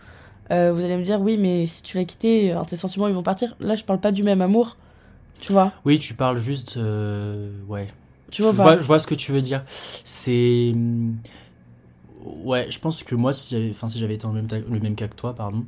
Euh, 0.51 0.73
vous 0.75 0.85
allez 0.85 0.97
me 0.97 1.03
dire, 1.03 1.21
oui, 1.21 1.37
mais 1.39 1.65
si 1.67 1.83
tu 1.83 1.97
l'as 1.97 2.05
quitté, 2.05 2.55
tes 2.69 2.77
sentiments 2.77 3.09
ils 3.09 3.15
vont 3.15 3.23
partir. 3.23 3.57
Là, 3.59 3.75
je 3.75 3.85
parle 3.85 4.01
pas 4.01 4.13
du 4.13 4.23
même 4.23 4.43
amour. 4.43 4.77
Tu 5.41 5.53
vois 5.53 5.73
Oui, 5.85 5.99
tu 5.99 6.15
parles 6.15 6.39
juste. 6.39 6.77
euh, 6.77 7.51
Ouais. 7.69 7.89
Tu 8.31 8.43
vois 8.43 8.53
je, 8.53 8.57
pas 8.57 8.63
vois, 8.63 8.79
je 8.79 8.85
vois 8.87 8.99
ce 8.99 9.07
que 9.07 9.15
tu 9.15 9.33
veux 9.33 9.41
dire. 9.43 9.63
C'est. 10.05 10.75
Ouais, 12.45 12.71
je 12.71 12.79
pense 12.81 13.03
que 13.03 13.15
moi, 13.15 13.33
si 13.33 13.51
j'avais 13.55 13.71
enfin, 13.71 13.89
si 13.89 13.99
j'avais 13.99 14.15
été 14.15 14.23
dans 14.25 14.31
le 14.33 14.37
même, 14.37 14.49
ta- 14.49 14.59
le 14.59 14.81
même 14.81 14.95
cas 14.97 15.09
que 15.09 15.15
toi, 15.15 15.35
pardon, 15.35 15.65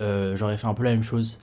euh, 0.00 0.36
j'aurais 0.36 0.56
fait 0.58 0.66
un 0.66 0.74
peu 0.74 0.84
la 0.84 0.90
même 0.92 1.02
chose. 1.02 1.38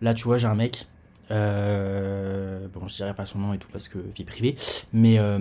Là, 0.00 0.14
tu 0.14 0.24
vois, 0.24 0.38
j'ai 0.38 0.46
un 0.46 0.54
mec. 0.54 0.86
euh, 1.30 2.66
Bon, 2.72 2.88
je 2.88 2.94
dirais 2.96 3.14
pas 3.14 3.26
son 3.26 3.38
nom 3.38 3.52
et 3.54 3.58
tout 3.58 3.68
parce 3.72 3.88
que 3.88 3.98
vie 3.98 4.24
privée. 4.24 4.56
Mais. 4.92 5.18
euh, 5.18 5.38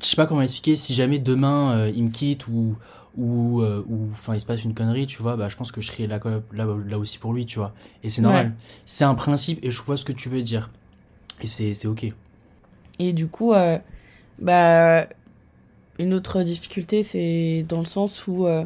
Je 0.00 0.06
sais 0.06 0.16
pas 0.16 0.26
comment 0.26 0.42
expliquer. 0.42 0.76
Si 0.76 0.94
jamais 0.94 1.18
demain, 1.18 1.72
euh, 1.76 1.92
il 1.94 2.04
me 2.04 2.10
quitte 2.10 2.48
ou. 2.48 2.76
Ou, 3.18 3.62
enfin 4.12 4.34
il 4.36 4.40
se 4.40 4.46
passe 4.46 4.62
une 4.62 4.72
connerie 4.72 5.04
tu 5.08 5.20
vois 5.20 5.34
bah 5.36 5.48
je 5.48 5.56
pense 5.56 5.72
que 5.72 5.80
je 5.80 5.90
serai 5.90 6.06
là, 6.06 6.20
là, 6.52 6.64
là 6.86 6.96
aussi 6.96 7.18
pour 7.18 7.32
lui 7.34 7.44
tu 7.44 7.58
vois 7.58 7.74
et 8.04 8.08
c'est 8.08 8.22
normal 8.22 8.46
Ouais. 8.46 8.52
c'est 8.86 9.02
un 9.04 9.16
principe 9.16 9.58
et 9.64 9.70
je 9.72 9.82
vois 9.82 9.96
ce 9.96 10.04
que 10.04 10.12
tu 10.12 10.28
veux 10.28 10.42
dire 10.42 10.70
et 11.42 11.48
c'est 11.48 11.74
c'est 11.74 11.88
ok 11.88 12.06
Et 13.00 13.12
du 13.12 13.26
coup, 13.28 13.52
euh, 13.52 13.78
bah, 14.40 15.08
une 16.00 16.14
autre 16.14 16.42
difficulté, 16.42 17.02
c'est 17.02 17.64
dans 17.68 17.80
le 17.80 17.86
sens 17.86 18.26
où, 18.26 18.46
euh, 18.46 18.64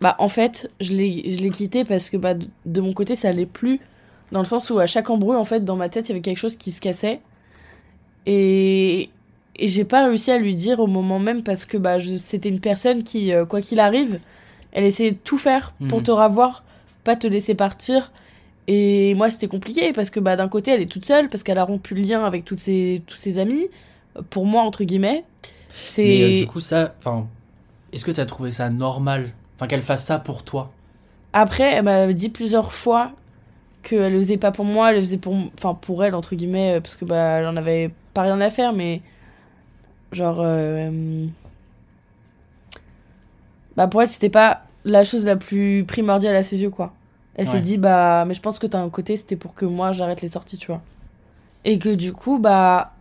bah, 0.00 0.16
en 0.18 0.28
fait, 0.28 0.70
je 0.80 0.92
l'ai, 0.92 1.50
quitté 1.50 1.84
parce 1.84 2.10
que, 2.10 2.16
bah, 2.16 2.34
de, 2.34 2.80
mon 2.80 2.92
côté, 2.92 3.16
ça 3.16 3.28
allait 3.28 3.46
plus. 3.46 3.80
Dans 4.30 4.40
le 4.40 4.46
sens 4.46 4.70
où, 4.70 4.78
à 4.78 4.86
chaque 4.86 5.10
embrouille, 5.10 5.36
en 5.36 5.44
fait, 5.44 5.64
dans 5.64 5.76
ma 5.76 5.88
tête, 5.88 6.08
il 6.08 6.12
y 6.12 6.14
avait 6.14 6.22
quelque 6.22 6.38
chose 6.38 6.56
qui 6.56 6.70
se 6.70 6.80
cassait. 6.80 7.20
Et, 8.26 9.10
et 9.56 9.68
j'ai 9.68 9.84
pas 9.84 10.04
réussi 10.06 10.30
à 10.30 10.38
lui 10.38 10.54
dire 10.54 10.80
au 10.80 10.86
moment 10.86 11.18
même 11.18 11.42
parce 11.42 11.64
que, 11.64 11.76
bah, 11.76 11.98
c'était 12.18 12.48
une 12.48 12.60
personne 12.60 13.02
qui, 13.02 13.32
euh, 13.32 13.44
quoi 13.44 13.60
qu'il 13.60 13.80
arrive, 13.80 14.18
elle 14.72 14.84
essayait 14.84 15.12
de 15.12 15.18
tout 15.22 15.38
faire 15.38 15.74
pour 15.88 15.98
Mhm. 15.98 16.04
te 16.04 16.10
revoir, 16.10 16.64
pas 17.04 17.16
te 17.16 17.26
laisser 17.26 17.54
partir. 17.54 18.12
Et 18.68 19.14
moi, 19.16 19.28
c'était 19.28 19.48
compliqué 19.48 19.92
parce 19.92 20.10
que 20.10 20.20
bah, 20.20 20.36
d'un 20.36 20.48
côté, 20.48 20.70
elle 20.70 20.80
est 20.80 20.86
toute 20.86 21.04
seule 21.04 21.28
parce 21.28 21.42
qu'elle 21.42 21.58
a 21.58 21.64
rompu 21.64 21.94
le 21.94 22.02
lien 22.02 22.24
avec 22.24 22.44
toutes 22.44 22.60
ses, 22.60 23.02
tous 23.06 23.16
ses 23.16 23.38
amis. 23.38 23.66
Pour 24.30 24.46
moi, 24.46 24.62
entre 24.62 24.84
guillemets. 24.84 25.24
C'est. 25.80 26.02
Mais 26.04 26.22
euh, 26.22 26.32
du 26.32 26.46
coup, 26.46 26.60
ça, 26.60 26.94
enfin, 26.98 27.26
est-ce 27.92 28.04
que 28.04 28.10
tu 28.10 28.20
as 28.20 28.26
trouvé 28.26 28.52
ça 28.52 28.70
normal? 28.70 29.32
Enfin, 29.56 29.66
qu'elle 29.66 29.82
fasse 29.82 30.04
ça 30.04 30.18
pour 30.18 30.44
toi? 30.44 30.72
Après, 31.32 31.64
elle 31.72 31.84
m'a 31.84 32.12
dit 32.12 32.28
plusieurs 32.28 32.72
fois 32.72 33.12
qu'elle 33.82 34.12
le 34.12 34.18
faisait 34.20 34.38
pas 34.38 34.52
pour 34.52 34.64
moi, 34.64 34.90
elle 34.90 34.96
le 34.98 35.02
faisait 35.02 35.18
pour, 35.18 35.34
enfin, 35.58 35.74
pour 35.74 36.04
elle, 36.04 36.14
entre 36.14 36.34
guillemets, 36.36 36.76
euh, 36.76 36.80
parce 36.80 36.96
que 36.96 37.04
bah, 37.04 37.38
elle 37.40 37.46
en 37.46 37.56
avait 37.56 37.90
pas 38.14 38.22
rien 38.22 38.40
à 38.40 38.50
faire, 38.50 38.72
mais. 38.72 39.02
Genre. 40.12 40.40
euh, 40.40 41.26
Bah, 43.76 43.86
pour 43.88 44.02
elle, 44.02 44.08
c'était 44.08 44.28
pas 44.30 44.62
la 44.84 45.04
chose 45.04 45.24
la 45.24 45.36
plus 45.36 45.84
primordiale 45.86 46.36
à 46.36 46.42
ses 46.42 46.62
yeux, 46.62 46.70
quoi. 46.70 46.92
Elle 47.34 47.46
s'est 47.46 47.56
Ouais. 47.56 47.62
dit, 47.62 47.78
bah, 47.78 48.24
mais 48.26 48.34
je 48.34 48.42
pense 48.42 48.58
que 48.58 48.66
t'as 48.66 48.80
un 48.80 48.90
côté, 48.90 49.16
c'était 49.16 49.36
pour 49.36 49.54
que 49.54 49.64
moi 49.64 49.92
j'arrête 49.92 50.20
les 50.20 50.28
sorties, 50.28 50.58
tu 50.58 50.66
vois. 50.66 50.82
Et 51.64 51.78
que 51.78 51.90
du 51.94 52.12
coup, 52.12 52.38
bah. 52.38 52.92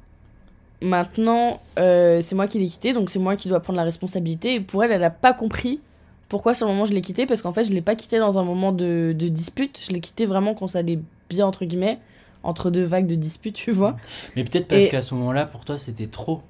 Maintenant, 0.82 1.60
euh, 1.80 2.22
c'est 2.24 2.36
moi 2.36 2.48
qui 2.48 2.58
l'ai 2.60 2.66
quitté, 2.66 2.94
donc 2.94 3.10
c'est 3.10 3.20
moi 3.20 3.36
qui 3.36 3.48
dois 3.50 3.60
prendre 3.60 3.78
la 3.78 3.84
responsabilité. 3.84 4.56
Et 4.56 4.60
pour 4.62 4.84
elle, 4.84 4.92
elle 4.92 5.04
a 5.04 5.10
pas 5.12 5.34
compris 5.34 5.80
pourquoi 6.28 6.54
sur 6.54 6.66
le 6.68 6.74
moment 6.74 6.86
je 6.86 6.94
l'ai 6.94 7.02
quitté, 7.02 7.26
parce 7.26 7.42
qu'en 7.42 7.52
fait, 7.52 7.64
je 7.66 7.74
l'ai 7.74 7.82
pas 7.82 7.96
quitté 7.96 8.18
dans 8.18 8.40
un 8.40 8.44
moment 8.44 8.72
de, 8.72 9.14
de 9.18 9.28
dispute, 9.28 9.78
je 9.86 9.94
l'ai 9.94 10.00
quitté 10.00 10.26
vraiment 10.26 10.54
quand 10.54 10.68
ça 10.68 10.80
allait 10.80 11.00
bien, 11.30 11.46
entre 11.46 11.66
guillemets, 11.66 12.00
entre 12.44 12.72
deux 12.72 12.84
vagues 12.84 13.06
de 13.08 13.16
dispute, 13.16 13.54
tu 13.56 13.72
vois. 13.72 13.96
Mais 14.36 14.44
peut-être 14.44 14.68
parce 14.68 14.86
Et- 14.86 14.90
qu'à 14.90 15.02
ce 15.02 15.14
moment-là, 15.16 15.46
pour 15.46 15.66
toi, 15.66 15.78
c'était 15.78 16.08
trop. 16.08 16.42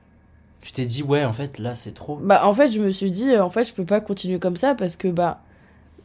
Tu 0.64 0.72
t'es 0.72 0.86
dit, 0.86 1.02
ouais, 1.02 1.26
en 1.26 1.34
fait, 1.34 1.58
là, 1.58 1.74
c'est 1.76 1.94
trop. 1.94 2.18
Bah, 2.22 2.46
en 2.46 2.54
fait, 2.54 2.70
je 2.70 2.80
me 2.80 2.92
suis 2.92 3.10
dit, 3.12 3.32
euh, 3.32 3.44
en 3.44 3.50
fait, 3.50 3.64
je 3.64 3.74
peux 3.74 3.84
pas 3.86 4.00
continuer 4.00 4.38
comme 4.38 4.56
ça, 4.56 4.76
parce 4.76 4.96
que, 4.96 5.08
bah, 5.08 5.42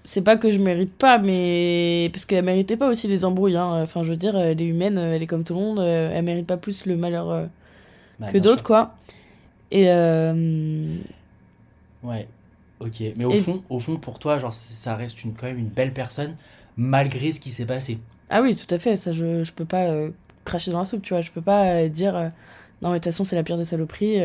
c'est 0.05 0.23
pas 0.23 0.37
que 0.39 0.49
je 0.51 0.59
mérite 0.59 0.95
pas, 0.95 1.19
mais. 1.19 2.09
Parce 2.13 2.25
qu'elle 2.25 2.45
méritait 2.45 2.77
pas 2.79 2.89
aussi 2.89 3.07
les 3.09 3.25
embrouilles, 3.27 3.57
hein. 3.57 3.83
Enfin, 3.83 4.03
je 4.03 4.11
veux 4.11 4.17
dire, 4.17 4.35
elle 4.37 4.61
est 4.61 4.65
humaine, 4.65 4.97
elle 4.97 5.23
est 5.23 5.27
comme 5.27 5.45
tout 5.45 5.53
le 5.53 5.61
monde, 5.61 5.79
euh, 5.81 6.11
elle 6.13 6.25
mérite 6.25 6.47
pas 6.47 6.57
plus 6.57 6.87
le 6.87 6.97
malheur 6.97 7.47
Bah, 8.19 8.33
que 8.33 8.39
d'autres, 8.39 8.63
quoi. 8.65 8.95
Et. 9.71 9.89
euh, 9.91 10.97
Ouais, 12.03 12.29
ok. 12.81 13.03
Mais 13.17 13.25
au, 13.25 13.33
Et- 13.33 13.41
fond, 13.41 13.63
au 13.69 13.79
fond, 13.79 13.97
pour 13.97 14.19
toi, 14.19 14.39
genre, 14.39 14.53
ça 14.53 14.95
reste 14.97 15.25
une, 15.25 15.35
quand 15.35 15.47
même 15.47 15.59
une 15.59 15.69
belle 15.69 15.93
personne, 15.93 16.37
malgré 16.77 17.33
ce 17.33 17.41
qui 17.41 17.51
s'est 17.51 17.67
passé. 17.67 17.99
Ah 18.31 18.43
oui, 18.43 18.55
tout 18.57 18.73
à 18.75 18.79
fait, 18.79 18.97
ça, 18.97 19.13
je, 19.13 19.45
je 19.45 19.53
peux 19.53 19.65
pas 19.65 19.85
euh, 19.87 20.11
cracher 20.45 20.71
dans 20.71 20.79
la 20.81 20.85
soupe, 20.85 21.03
tu 21.03 21.15
vois. 21.15 21.21
Je 21.21 21.31
peux 21.31 21.41
pas 21.41 21.65
euh, 21.71 21.89
dire, 21.89 22.17
euh, 22.17 22.29
non, 22.83 22.91
mais 22.91 22.99
de 22.99 23.05
toute 23.05 23.13
façon, 23.13 23.25
c'est 23.25 23.37
la 23.37 23.43
pire 23.43 23.59
des 23.59 23.65
saloperies. 23.65 24.21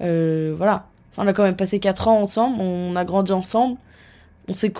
voilà. 0.00 0.86
Enfin, 1.12 1.24
on 1.24 1.26
a 1.26 1.32
quand 1.32 1.44
même 1.44 1.56
passé 1.56 1.80
4 1.80 2.08
ans 2.08 2.20
ensemble, 2.20 2.60
on 2.60 2.94
a 2.96 3.04
grandi 3.06 3.32
ensemble, 3.32 3.78
on 4.48 4.54
s'est 4.54 4.72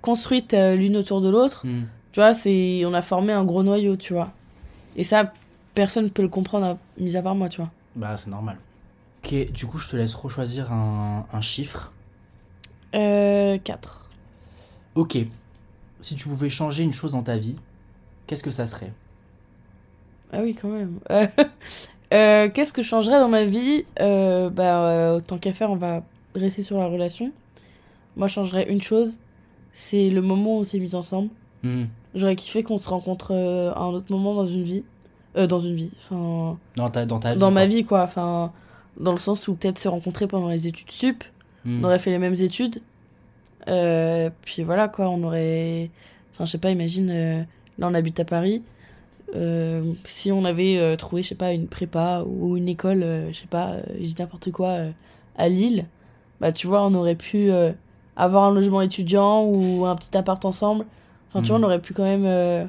construite 0.00 0.54
l'une 0.54 0.96
autour 0.96 1.20
de 1.20 1.28
l'autre. 1.28 1.66
Hmm. 1.66 1.82
Tu 2.12 2.20
vois, 2.20 2.32
c'est, 2.34 2.84
on 2.86 2.94
a 2.94 3.02
formé 3.02 3.32
un 3.32 3.44
gros 3.44 3.62
noyau, 3.62 3.96
tu 3.96 4.12
vois. 4.14 4.30
Et 4.96 5.04
ça, 5.04 5.32
personne 5.74 6.10
peut 6.10 6.22
le 6.22 6.28
comprendre, 6.28 6.66
à- 6.66 6.78
mis 6.98 7.16
à 7.16 7.22
part 7.22 7.34
moi, 7.34 7.48
tu 7.50 7.58
vois. 7.58 7.70
Bah, 7.96 8.16
c'est 8.16 8.30
normal. 8.30 8.56
Ok, 9.24 9.52
du 9.52 9.66
coup, 9.66 9.78
je 9.78 9.88
te 9.88 9.96
laisse 9.96 10.14
rechoisir 10.14 10.72
un, 10.72 11.26
un 11.32 11.40
chiffre. 11.40 11.92
Euh, 12.94 13.58
4. 13.62 14.10
Ok. 14.94 15.18
Si 16.00 16.14
tu 16.16 16.28
pouvais 16.28 16.48
changer 16.48 16.82
une 16.82 16.92
chose 16.92 17.12
dans 17.12 17.22
ta 17.22 17.36
vie, 17.36 17.56
qu'est-ce 18.26 18.42
que 18.42 18.50
ça 18.50 18.66
serait? 18.66 18.92
Ah 20.32 20.40
oui, 20.42 20.54
quand 20.54 20.68
même. 20.68 20.98
Euh, 21.10 21.26
euh, 22.14 22.48
Qu'est-ce 22.52 22.72
que 22.72 22.82
je 22.82 22.88
changerais 22.88 23.20
dans 23.20 23.28
ma 23.28 23.44
vie? 23.44 23.84
Euh, 24.00 24.50
Bah, 24.50 24.84
euh, 24.88 25.20
tant 25.20 25.38
qu'à 25.38 25.52
faire, 25.52 25.70
on 25.70 25.76
va 25.76 26.02
rester 26.34 26.62
sur 26.62 26.78
la 26.78 26.86
relation. 26.86 27.30
Moi, 28.16 28.26
je 28.28 28.34
changerais 28.34 28.70
une 28.70 28.82
chose. 28.82 29.18
C'est 29.72 30.10
le 30.10 30.20
moment 30.20 30.56
où 30.56 30.60
on 30.60 30.64
s'est 30.64 30.78
mis 30.78 30.94
ensemble. 30.94 31.30
Hmm. 31.62 31.84
J'aurais 32.14 32.36
kiffé 32.36 32.62
qu'on 32.62 32.78
se 32.78 32.88
rencontre 32.88 33.32
euh, 33.32 33.72
à 33.72 33.80
un 33.80 33.88
autre 33.92 34.10
moment 34.12 34.34
dans 34.34 34.44
une 34.46 34.64
vie. 34.64 34.84
Euh, 35.36 35.46
dans 35.46 35.58
une 35.60 35.74
vie. 35.74 35.90
Enfin, 35.98 36.58
Dans 36.76 36.90
ta, 36.90 37.06
dans 37.06 37.18
ta 37.18 37.32
vie 37.32 37.38
dans 37.38 37.50
ma 37.50 37.66
vie, 37.66 37.84
quoi. 37.84 38.02
Enfin, 38.02 38.52
dans 39.00 39.12
le 39.12 39.18
sens 39.18 39.48
où 39.48 39.54
peut-être 39.54 39.78
se 39.78 39.88
rencontrer 39.88 40.26
pendant 40.26 40.48
les 40.48 40.68
études 40.68 40.90
sup. 40.90 41.24
Hmm. 41.64 41.80
On 41.80 41.84
aurait 41.86 41.98
fait 41.98 42.10
les 42.10 42.18
mêmes 42.18 42.34
études. 42.34 42.82
Euh, 43.68 44.28
puis 44.42 44.62
voilà, 44.62 44.88
quoi. 44.88 45.08
On 45.08 45.22
aurait. 45.22 45.90
Enfin, 46.34 46.44
je 46.44 46.50
sais 46.50 46.58
pas, 46.58 46.70
imagine. 46.70 47.08
euh, 47.10 47.42
là, 47.78 47.88
on 47.88 47.94
habite 47.94 48.20
à 48.20 48.24
Paris. 48.24 48.62
Si 50.04 50.30
on 50.30 50.44
avait 50.44 50.96
trouvé, 50.98 51.22
je 51.22 51.28
sais 51.28 51.34
pas, 51.34 51.52
une 51.54 51.66
prépa 51.66 52.22
ou 52.26 52.56
une 52.58 52.68
école, 52.68 53.00
je 53.32 53.38
sais 53.38 53.46
pas, 53.46 53.76
je 53.98 54.02
dis 54.04 54.14
n'importe 54.18 54.50
quoi, 54.50 54.76
à 55.36 55.48
Lille, 55.48 55.86
bah 56.38 56.52
tu 56.52 56.66
vois, 56.66 56.84
on 56.84 56.92
aurait 56.94 57.14
pu 57.14 57.50
avoir 58.14 58.44
un 58.44 58.52
logement 58.52 58.82
étudiant 58.82 59.42
ou 59.44 59.86
un 59.86 59.96
petit 59.96 60.14
appart 60.18 60.44
ensemble. 60.44 60.84
Enfin, 61.28 61.40
tu 61.40 61.48
vois, 61.48 61.56
Mhm. 61.58 61.64
on 61.64 61.66
aurait 61.66 61.80
pu 61.80 61.94
quand 61.94 62.02
même. 62.02 62.68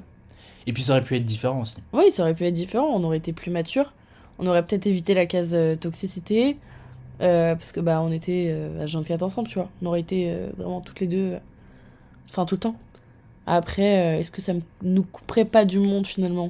Et 0.67 0.73
puis 0.73 0.83
ça 0.83 0.93
aurait 0.93 1.01
pu 1.03 1.15
être 1.15 1.25
différent 1.25 1.61
aussi. 1.61 1.77
Oui, 1.93 2.09
ça 2.11 2.23
aurait 2.23 2.33
pu 2.33 2.45
être 2.45 2.53
différent, 2.53 2.87
on 2.87 3.03
aurait 3.03 3.17
été 3.17 3.33
plus 3.33 3.51
mature. 3.51 3.93
On 4.39 4.47
aurait 4.47 4.65
peut-être 4.65 4.87
évité 4.87 5.13
la 5.13 5.25
case 5.25 5.53
euh, 5.55 5.75
toxicité. 5.75 6.57
euh, 7.21 7.53
parce 7.55 7.71
que 7.71 7.79
bah 7.79 8.01
on 8.01 8.11
était 8.11 8.47
euh, 8.49 8.83
à 8.83 8.85
24 8.85 9.21
ensemble, 9.23 9.47
tu 9.47 9.55
vois. 9.59 9.69
On 9.81 9.85
aurait 9.87 9.99
été 9.99 10.31
euh, 10.31 10.49
vraiment 10.57 10.81
toutes 10.81 10.99
les 10.99 11.07
deux. 11.07 11.37
Enfin, 12.29 12.45
tout 12.45 12.55
le 12.55 12.59
temps. 12.59 12.75
Après, 13.45 14.19
est-ce 14.19 14.31
que 14.31 14.41
ça 14.41 14.53
nous 14.81 15.03
couperait 15.03 15.45
pas 15.45 15.65
du 15.65 15.79
monde 15.79 16.07
finalement? 16.07 16.49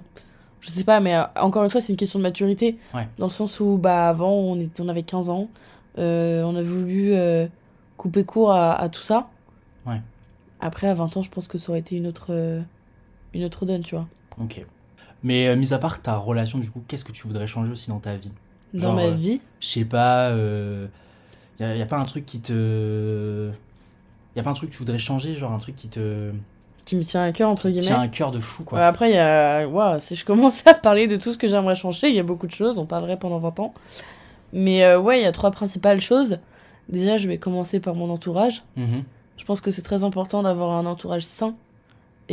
Je 0.61 0.69
sais 0.69 0.83
pas, 0.85 0.99
mais 1.01 1.17
encore 1.35 1.63
une 1.63 1.69
fois, 1.69 1.81
c'est 1.81 1.91
une 1.91 1.97
question 1.97 2.19
de 2.19 2.23
maturité. 2.23 2.77
Ouais. 2.93 3.07
Dans 3.17 3.25
le 3.25 3.31
sens 3.31 3.59
où, 3.59 3.77
bah, 3.77 4.07
avant, 4.07 4.31
on, 4.31 4.59
était, 4.59 4.81
on 4.81 4.87
avait 4.87 5.03
15 5.03 5.29
ans. 5.31 5.49
on 5.97 6.55
a 6.55 6.61
voulu 6.61 7.15
couper 7.97 8.23
court 8.23 8.51
à, 8.51 8.73
à 8.79 8.87
tout 8.89 9.01
ça. 9.01 9.27
Ouais. 9.87 9.99
Après, 10.61 10.87
à 10.87 10.93
20 10.93 11.17
ans, 11.17 11.21
je 11.23 11.29
pense 11.31 11.47
que 11.49 11.57
ça 11.57 11.71
aurait 11.71 11.79
été 11.79 11.97
une 11.97 12.07
autre, 12.07 12.31
une 13.33 13.43
autre 13.45 13.65
donne, 13.65 13.83
tu 13.83 13.95
vois. 13.95 14.07
Ok. 14.39 14.65
Mais 15.23 15.47
euh, 15.47 15.55
mis 15.55 15.73
à 15.73 15.79
part 15.79 16.01
ta 16.01 16.17
relation, 16.17 16.59
du 16.59 16.69
coup, 16.69 16.83
qu'est-ce 16.87 17.03
que 17.05 17.11
tu 17.11 17.27
voudrais 17.27 17.47
changer 17.47 17.71
aussi 17.71 17.89
dans 17.89 17.99
ta 17.99 18.15
vie? 18.15 18.33
Dans 18.73 18.93
ma 18.93 19.03
euh, 19.03 19.11
vie. 19.11 19.39
Je 19.59 19.67
sais 19.67 19.85
pas, 19.85 20.29
il 20.31 20.89
y, 21.59 21.63
a, 21.63 21.75
y 21.75 21.81
a 21.81 21.85
pas 21.85 21.97
un 21.97 22.05
truc 22.05 22.25
qui 22.25 22.39
te. 22.39 23.49
Y 24.35 24.39
a 24.39 24.43
pas 24.43 24.49
un 24.49 24.53
truc 24.53 24.69
que 24.69 24.75
tu 24.75 24.79
voudrais 24.79 24.97
changer, 24.99 25.35
genre 25.35 25.51
un 25.51 25.59
truc 25.59 25.75
qui 25.75 25.87
te 25.87 26.31
Qui 26.85 26.95
me 26.95 27.03
tient 27.03 27.23
à 27.23 27.31
cœur, 27.31 27.49
entre 27.49 27.69
guillemets. 27.69 27.85
tient 27.85 28.01
un 28.01 28.07
cœur 28.07 28.31
de 28.31 28.39
fou, 28.39 28.63
quoi. 28.63 28.79
Ouais, 28.79 28.85
après, 28.85 29.11
il 29.11 29.15
y 29.15 29.19
a. 29.19 29.67
Ouah, 29.67 29.99
si 29.99 30.15
je 30.15 30.25
commence 30.25 30.65
à 30.67 30.73
parler 30.73 31.07
de 31.07 31.15
tout 31.15 31.31
ce 31.31 31.37
que 31.37 31.47
j'aimerais 31.47 31.75
changer, 31.75 32.09
il 32.09 32.15
y 32.15 32.19
a 32.19 32.23
beaucoup 32.23 32.47
de 32.47 32.51
choses. 32.51 32.77
On 32.79 32.85
parlerait 32.87 33.17
pendant 33.17 33.37
20 33.39 33.59
ans. 33.59 33.73
Mais 34.51 34.83
euh, 34.83 34.99
ouais, 34.99 35.19
il 35.19 35.23
y 35.23 35.27
a 35.27 35.31
trois 35.31 35.51
principales 35.51 36.01
choses. 36.01 36.37
Déjà, 36.89 37.17
je 37.17 37.27
vais 37.27 37.37
commencer 37.37 37.79
par 37.79 37.95
mon 37.95 38.09
entourage. 38.09 38.63
Mhm. 38.75 39.03
Je 39.37 39.45
pense 39.45 39.61
que 39.61 39.71
c'est 39.71 39.81
très 39.81 40.03
important 40.03 40.43
d'avoir 40.43 40.71
un 40.71 40.85
entourage 40.85 41.23
sain 41.23 41.55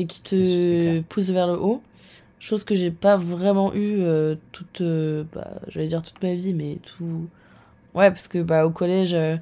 et 0.01 0.07
qui 0.07 0.23
te 0.23 1.01
pousse 1.03 1.31
vers 1.31 1.47
le 1.47 1.59
haut. 1.59 1.83
Chose 2.39 2.65
que 2.65 2.75
j'ai 2.75 2.91
pas 2.91 3.17
vraiment 3.17 3.75
eu 3.75 4.01
euh, 4.01 4.35
toute, 4.53 4.81
euh, 4.81 5.25
bah, 5.33 5.49
j'allais 5.69 5.89
dire 5.89 6.03
toute 6.03 6.23
ma 6.23 6.35
vie, 6.35 6.55
mais 6.55 6.79
tout. 6.83 7.27
Ouais, 7.95 8.11
parce 8.11 8.29
que 8.29 8.39
bah 8.39 8.65
au 8.65 8.71
collège, 8.71 9.13
euh, 9.15 9.37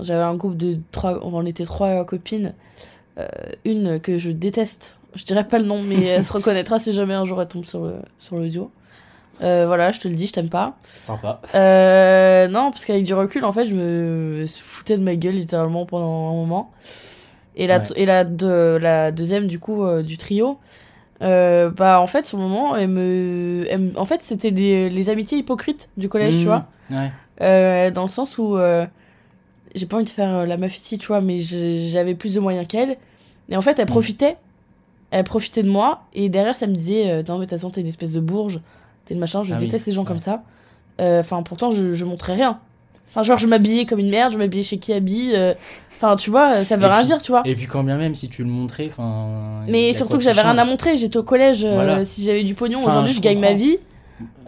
j'avais 0.00 0.22
un 0.22 0.34
groupe 0.34 0.56
de 0.56 0.78
trois, 0.90 1.24
on 1.24 1.46
était 1.46 1.64
trois 1.64 2.04
copines, 2.04 2.54
une 3.64 4.00
que 4.00 4.16
je 4.18 4.30
déteste. 4.30 4.96
Je 5.14 5.24
dirais 5.24 5.46
pas 5.46 5.58
le 5.58 5.66
nom, 5.66 5.82
mais 5.82 6.02
elle 6.02 6.24
se 6.24 6.32
reconnaîtra 6.32 6.78
si 6.78 6.92
jamais 6.92 7.14
un 7.14 7.24
jour 7.24 7.40
elle 7.40 7.48
tombe 7.48 7.64
sur 7.64 7.84
le 7.84 7.96
sur 8.18 8.36
l'audio. 8.36 8.70
Euh, 9.42 9.64
voilà, 9.66 9.90
je 9.90 10.00
te 10.00 10.08
le 10.08 10.14
dis, 10.14 10.26
je 10.26 10.32
t'aime 10.32 10.50
pas. 10.50 10.76
Sympa. 10.82 11.40
Euh, 11.54 12.48
non, 12.48 12.70
parce 12.70 12.84
qu'avec 12.84 13.04
du 13.04 13.14
recul, 13.14 13.44
en 13.44 13.52
fait, 13.52 13.64
je 13.64 13.74
me 13.74 14.44
foutais 14.46 14.98
de 14.98 15.02
ma 15.02 15.16
gueule 15.16 15.34
littéralement 15.34 15.86
pendant 15.86 16.30
un 16.30 16.34
moment. 16.34 16.70
Et 17.56 17.66
la, 17.66 17.78
Ouais. 17.78 17.84
et 17.96 18.06
la, 18.06 18.24
de, 18.24 18.78
la 18.80 19.10
deuxième, 19.12 19.46
du 19.46 19.58
coup, 19.58 19.82
euh, 19.84 20.02
du 20.02 20.16
trio, 20.16 20.58
euh, 21.22 21.70
bah, 21.70 22.00
en 22.00 22.06
fait, 22.06 22.32
le 22.32 22.38
moment, 22.38 22.76
elle 22.76 22.88
me. 22.88 23.66
elle 23.68 23.92
en 23.96 24.04
fait, 24.04 24.22
c'était 24.22 24.50
les, 24.50 24.88
les 24.88 25.08
amitiés 25.10 25.38
hypocrites 25.38 25.88
du 25.96 26.08
collège, 26.08 26.34
tu 26.34 26.40
Mhm. 26.40 26.46
vois. 26.46 26.66
Ouais. 26.90 27.10
Euh, 27.42 27.90
dans 27.90 28.02
le 28.02 28.08
sens 28.08 28.38
où. 28.38 28.56
j'ai 29.74 29.86
pas 29.86 29.96
envie 29.96 30.04
de 30.04 30.10
faire 30.10 30.46
la 30.46 30.56
meuf 30.56 30.76
ici, 30.78 30.98
tu 30.98 31.06
vois, 31.08 31.20
mais 31.20 31.38
j'avais 31.38 32.14
plus 32.14 32.34
de 32.34 32.40
moyens 32.40 32.66
qu'elle. 32.66 32.96
Et 33.48 33.56
en 33.56 33.62
fait, 33.62 33.78
elle 33.78 33.84
Mhm. 33.86 33.90
profitait. 33.90 34.36
Elle 35.12 35.24
profitait 35.24 35.62
de 35.62 35.68
moi. 35.70 36.02
Et 36.14 36.28
derrière, 36.28 36.56
ça 36.56 36.66
me 36.66 36.74
disait 36.74 37.22
Non, 37.28 37.34
mais 37.34 37.40
de 37.40 37.40
toute 37.44 37.50
façon, 37.50 37.70
t'es 37.70 37.80
une 37.80 37.86
espèce 37.88 38.12
de 38.12 38.20
bourge. 38.20 38.60
T'es 39.04 39.14
une 39.14 39.20
machin. 39.20 39.42
Je 39.42 39.52
Ah 39.52 39.56
oui, 39.58 39.66
déteste 39.66 39.86
les 39.86 39.92
gens 39.92 40.02
ouais. 40.02 40.08
comme 40.08 40.18
ça. 40.18 40.42
Enfin, 41.00 41.42
pourtant, 41.42 41.70
je, 41.70 41.92
je 41.92 42.04
montrais 42.04 42.34
rien. 42.34 42.58
Enfin, 43.10 43.22
genre, 43.24 43.38
je 43.38 43.46
m'habillais 43.48 43.86
comme 43.86 43.98
une 43.98 44.10
merde. 44.10 44.32
Je 44.32 44.38
m'habillais 44.38 44.62
chez 44.62 44.78
qui 44.78 44.92
habille. 44.92 45.32
euh, 45.34 45.54
Enfin, 46.02 46.16
tu 46.16 46.30
vois, 46.30 46.64
ça 46.64 46.76
veut 46.76 46.84
Et 46.84 46.86
rien 46.86 46.98
puis- 46.98 47.06
dire, 47.06 47.20
tu 47.22 47.30
vois. 47.30 47.42
Et 47.44 47.54
puis 47.54 47.66
quand 47.66 47.84
bien 47.84 47.98
même, 47.98 48.14
si 48.14 48.28
tu 48.30 48.42
le 48.42 48.48
montrais, 48.48 48.88
enfin. 48.90 49.64
Mais 49.68 49.92
surtout 49.92 50.16
que 50.16 50.22
j'avais 50.22 50.40
rien 50.40 50.56
à 50.56 50.64
montrer. 50.64 50.96
J'étais 50.96 51.18
au 51.18 51.22
collège. 51.22 51.62
euh, 51.64 52.04
si 52.04 52.24
j'avais 52.24 52.42
du 52.42 52.54
pognon, 52.54 52.82
aujourd'hui, 52.84 53.12
je 53.12 53.18
je 53.18 53.22
gagne 53.22 53.38
ma 53.40 53.52
vie. 53.52 53.76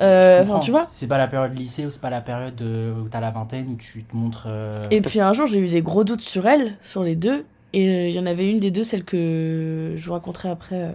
Euh, 0.00 0.42
enfin, 0.42 0.58
tu 0.60 0.70
vois. 0.70 0.86
C'est 0.90 1.06
pas 1.06 1.18
la 1.18 1.28
période 1.28 1.54
lycée 1.56 1.84
ou 1.86 1.90
c'est 1.90 2.00
pas 2.00 2.10
la 2.10 2.20
période 2.22 2.60
euh, 2.62 2.92
où 3.02 3.08
t'as 3.08 3.20
la 3.20 3.30
vingtaine 3.30 3.68
où 3.68 3.76
tu 3.76 4.02
te 4.04 4.16
montres. 4.16 4.44
euh, 4.48 4.82
Et 4.90 5.00
puis 5.02 5.20
un 5.20 5.32
jour, 5.34 5.46
j'ai 5.46 5.58
eu 5.58 5.68
des 5.68 5.82
gros 5.82 6.04
doutes 6.04 6.20
sur 6.22 6.46
elle, 6.46 6.74
sur 6.82 7.02
les 7.02 7.16
deux. 7.16 7.44
Et 7.74 8.08
il 8.08 8.14
y 8.14 8.18
en 8.18 8.26
avait 8.26 8.50
une 8.50 8.58
des 8.60 8.70
deux, 8.70 8.84
celle 8.84 9.02
que 9.04 9.92
je 9.96 10.04
vous 10.06 10.12
raconterai 10.12 10.50
après, 10.50 10.94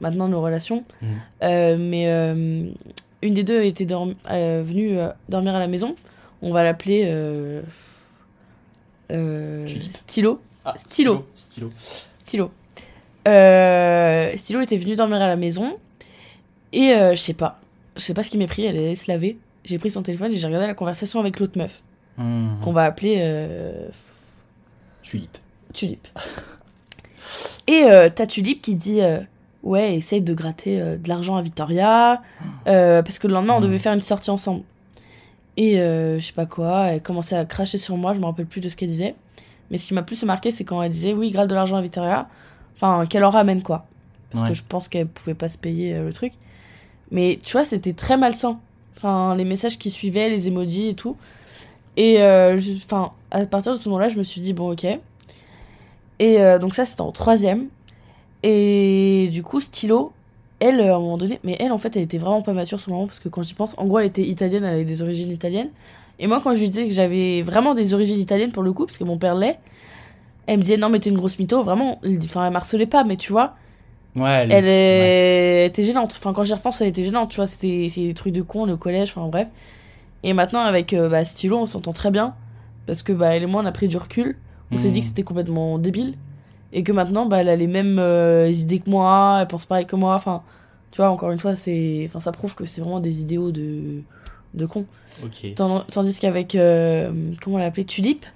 maintenant, 0.00 0.26
nos 0.28 0.40
relations. 0.40 0.82
Euh, 1.44 1.76
mais 1.78 2.06
une 3.22 3.34
des 3.34 3.42
deux 3.44 3.62
était 3.62 3.84
dorm- 3.84 4.14
venue 4.28 4.98
dormir 5.28 5.54
à 5.54 5.58
la 5.60 5.68
maison. 5.68 5.94
On 6.42 6.52
va 6.52 6.62
l'appeler. 6.64 7.04
Stylo. 9.92 10.40
Ah, 10.64 10.74
Stylo. 10.76 11.26
Stylo. 11.34 11.72
Stylo. 12.24 12.50
Euh, 13.28 14.32
Stylo 14.36 14.60
était 14.60 14.76
venue 14.76 14.96
dormir 14.96 15.20
à 15.22 15.28
la 15.28 15.36
maison. 15.36 15.76
Et 16.72 16.92
euh, 16.92 17.14
je 17.14 17.20
sais 17.20 17.34
pas. 17.34 17.60
Je 17.96 18.02
sais 18.02 18.14
pas 18.14 18.22
ce 18.22 18.30
qui 18.30 18.38
m'est 18.38 18.46
pris. 18.46 18.64
Elle 18.64 18.76
allait 18.76 18.94
se 18.96 19.10
laver. 19.10 19.38
J'ai 19.64 19.78
pris 19.78 19.90
son 19.90 20.02
téléphone 20.02 20.32
et 20.32 20.34
j'ai 20.36 20.46
regardé 20.46 20.66
la 20.66 20.74
conversation 20.74 21.20
avec 21.20 21.40
l'autre 21.40 21.58
meuf. 21.58 21.80
Mhm. 22.18 22.58
Qu'on 22.62 22.72
va 22.72 22.84
appeler 22.84 23.16
euh, 23.20 23.88
Tulipe. 25.02 25.38
Tulipe. 25.72 26.08
Et 27.68 27.82
euh, 27.84 28.08
t'as 28.14 28.26
Tulipe 28.26 28.62
qui 28.62 28.76
dit 28.76 29.00
euh, 29.02 29.18
Ouais, 29.64 29.96
essaye 29.96 30.20
de 30.20 30.32
gratter 30.34 30.80
euh, 30.80 30.96
de 30.96 31.08
l'argent 31.08 31.34
à 31.36 31.42
Victoria. 31.42 32.22
euh, 32.68 33.02
parce 33.02 33.18
que 33.18 33.26
le 33.26 33.34
lendemain, 33.34 33.54
on 33.54 33.60
Mm. 33.60 33.64
devait 33.64 33.78
faire 33.80 33.92
une 33.92 34.00
sortie 34.00 34.30
ensemble. 34.30 34.62
Et 35.56 35.80
euh, 35.80 36.18
je 36.20 36.26
sais 36.26 36.32
pas 36.32 36.46
quoi, 36.46 36.88
elle 36.88 37.02
commençait 37.02 37.36
à 37.36 37.44
cracher 37.44 37.78
sur 37.78 37.96
moi, 37.96 38.12
je 38.14 38.20
me 38.20 38.26
rappelle 38.26 38.46
plus 38.46 38.60
de 38.60 38.68
ce 38.68 38.76
qu'elle 38.76 38.90
disait. 38.90 39.14
Mais 39.70 39.78
ce 39.78 39.86
qui 39.86 39.94
m'a 39.94 40.02
plus 40.02 40.22
marqué, 40.24 40.50
c'est 40.50 40.64
quand 40.64 40.82
elle 40.82 40.90
disait 40.92 41.12
Oui, 41.14 41.30
gratte 41.30 41.48
de 41.48 41.54
l'argent 41.54 41.76
à 41.76 41.82
Victoria. 41.82 42.28
Enfin, 42.74 43.04
qu'elle 43.06 43.24
en 43.24 43.30
ramène 43.30 43.62
quoi. 43.62 43.86
Parce 44.30 44.44
Ouais. 44.44 44.50
que 44.50 44.54
je 44.54 44.62
pense 44.62 44.88
qu'elle 44.88 45.06
pouvait 45.06 45.34
pas 45.34 45.48
se 45.48 45.56
payer 45.58 45.94
euh, 45.94 46.06
le 46.06 46.12
truc. 46.12 46.32
Mais 47.10 47.38
tu 47.42 47.52
vois, 47.52 47.64
c'était 47.64 47.94
très 47.94 48.16
malsain. 48.16 48.58
Enfin, 48.96 49.34
les 49.34 49.44
messages 49.44 49.78
qui 49.78 49.90
suivaient, 49.90 50.28
les 50.28 50.48
emojis 50.48 50.88
et 50.88 50.94
tout. 50.94 51.16
Et 51.96 52.20
euh, 52.22 52.58
enfin, 52.76 53.12
à 53.30 53.46
partir 53.46 53.72
de 53.72 53.78
ce 53.78 53.88
moment-là, 53.88 54.08
je 54.08 54.18
me 54.18 54.22
suis 54.22 54.40
dit, 54.40 54.52
bon, 54.52 54.72
ok. 54.72 54.86
Et 56.18 56.38
donc, 56.60 56.74
ça, 56.74 56.84
c'était 56.86 57.02
en 57.02 57.12
troisième. 57.12 57.68
Et 58.42 59.28
du 59.32 59.42
coup, 59.42 59.60
Stylo, 59.60 60.12
elle, 60.60 60.80
euh, 60.80 60.92
à 60.92 60.96
un 60.96 61.00
moment 61.00 61.18
donné, 61.18 61.38
mais 61.44 61.56
elle, 61.60 61.72
en 61.72 61.78
fait, 61.78 61.96
elle 61.96 62.02
était 62.02 62.18
vraiment 62.18 62.40
pas 62.42 62.52
mature 62.52 62.80
sur 62.80 62.90
le 62.90 62.96
moment, 62.96 63.06
parce 63.06 63.20
que 63.20 63.28
quand 63.28 63.42
j'y 63.42 63.54
pense, 63.54 63.74
en 63.78 63.86
gros, 63.86 63.98
elle 63.98 64.06
était 64.06 64.22
italienne, 64.22 64.64
elle 64.64 64.74
avait 64.74 64.84
des 64.84 65.02
origines 65.02 65.30
italiennes. 65.30 65.70
Et 66.18 66.26
moi, 66.26 66.40
quand 66.42 66.54
je 66.54 66.60
lui 66.60 66.68
disais 66.68 66.88
que 66.88 66.94
j'avais 66.94 67.42
vraiment 67.42 67.74
des 67.74 67.92
origines 67.94 68.18
italiennes 68.18 68.52
pour 68.52 68.62
le 68.62 68.72
coup, 68.72 68.86
parce 68.86 68.96
que 68.98 69.04
mon 69.04 69.18
père 69.18 69.34
l'est, 69.34 69.58
elle 70.46 70.56
me 70.58 70.62
disait, 70.62 70.76
non, 70.76 70.88
mais 70.88 70.98
t'es 71.00 71.10
une 71.10 71.16
grosse 71.16 71.38
mytho, 71.38 71.62
vraiment. 71.62 72.00
Enfin, 72.24 72.46
elle 72.46 72.52
m'harcelait 72.52 72.86
pas, 72.86 73.04
mais 73.04 73.16
tu 73.16 73.32
vois, 73.32 73.54
Ouais, 74.14 74.46
elle, 74.50 74.64
est- 74.64 75.60
elle 75.64 75.66
était 75.66 75.82
gênante. 75.82 76.14
Enfin, 76.16 76.32
quand 76.32 76.42
j'y 76.44 76.54
repense, 76.54 76.80
elle 76.80 76.88
était 76.88 77.04
gênante. 77.04 77.30
Tu 77.30 77.36
vois, 77.36 77.46
c'était 77.46 77.88
des 77.94 78.14
trucs 78.14 78.32
de 78.32 78.40
con, 78.40 78.64
le 78.64 78.76
collège, 78.78 79.10
enfin 79.14 79.28
bref. 79.28 79.48
Et 80.22 80.32
maintenant, 80.32 80.60
avec 80.60 80.94
euh, 80.94 81.10
bah, 81.10 81.24
Stylo, 81.26 81.58
on 81.58 81.66
s'entend 81.66 81.92
très 81.92 82.10
bien. 82.10 82.34
Parce 82.86 83.02
que 83.02 83.12
bah, 83.12 83.36
elle 83.36 83.42
et 83.42 83.46
moi, 83.46 83.60
on 83.62 83.66
a 83.66 83.72
pris 83.72 83.88
du 83.88 83.98
recul. 83.98 84.38
On 84.72 84.78
s'est 84.78 84.88
Mhm. 84.88 84.92
dit 84.94 85.00
que 85.00 85.06
c'était 85.06 85.22
complètement 85.22 85.78
débile. 85.78 86.14
Et 86.76 86.82
que 86.82 86.92
maintenant, 86.92 87.24
bah, 87.24 87.38
elle 87.38 87.48
a 87.48 87.56
les 87.56 87.66
mêmes 87.66 87.98
euh, 87.98 88.50
idées 88.50 88.80
que 88.80 88.90
moi. 88.90 89.38
Elle 89.40 89.46
pense 89.46 89.64
pareil 89.64 89.86
que 89.86 89.96
moi. 89.96 90.14
Enfin, 90.14 90.42
tu 90.90 90.98
vois, 90.98 91.08
encore 91.08 91.30
une 91.30 91.38
fois, 91.38 91.56
c'est, 91.56 92.04
enfin, 92.06 92.20
ça 92.20 92.32
prouve 92.32 92.54
que 92.54 92.66
c'est 92.66 92.82
vraiment 92.82 93.00
des 93.00 93.22
idéaux 93.22 93.50
de, 93.50 94.02
de 94.52 94.66
con. 94.66 94.84
Tandis 95.54 96.20
qu'avec, 96.20 96.54
euh, 96.54 97.10
comment 97.42 97.56
on 97.56 97.58
l'appelait, 97.58 97.84
Tulipe, 97.84 98.26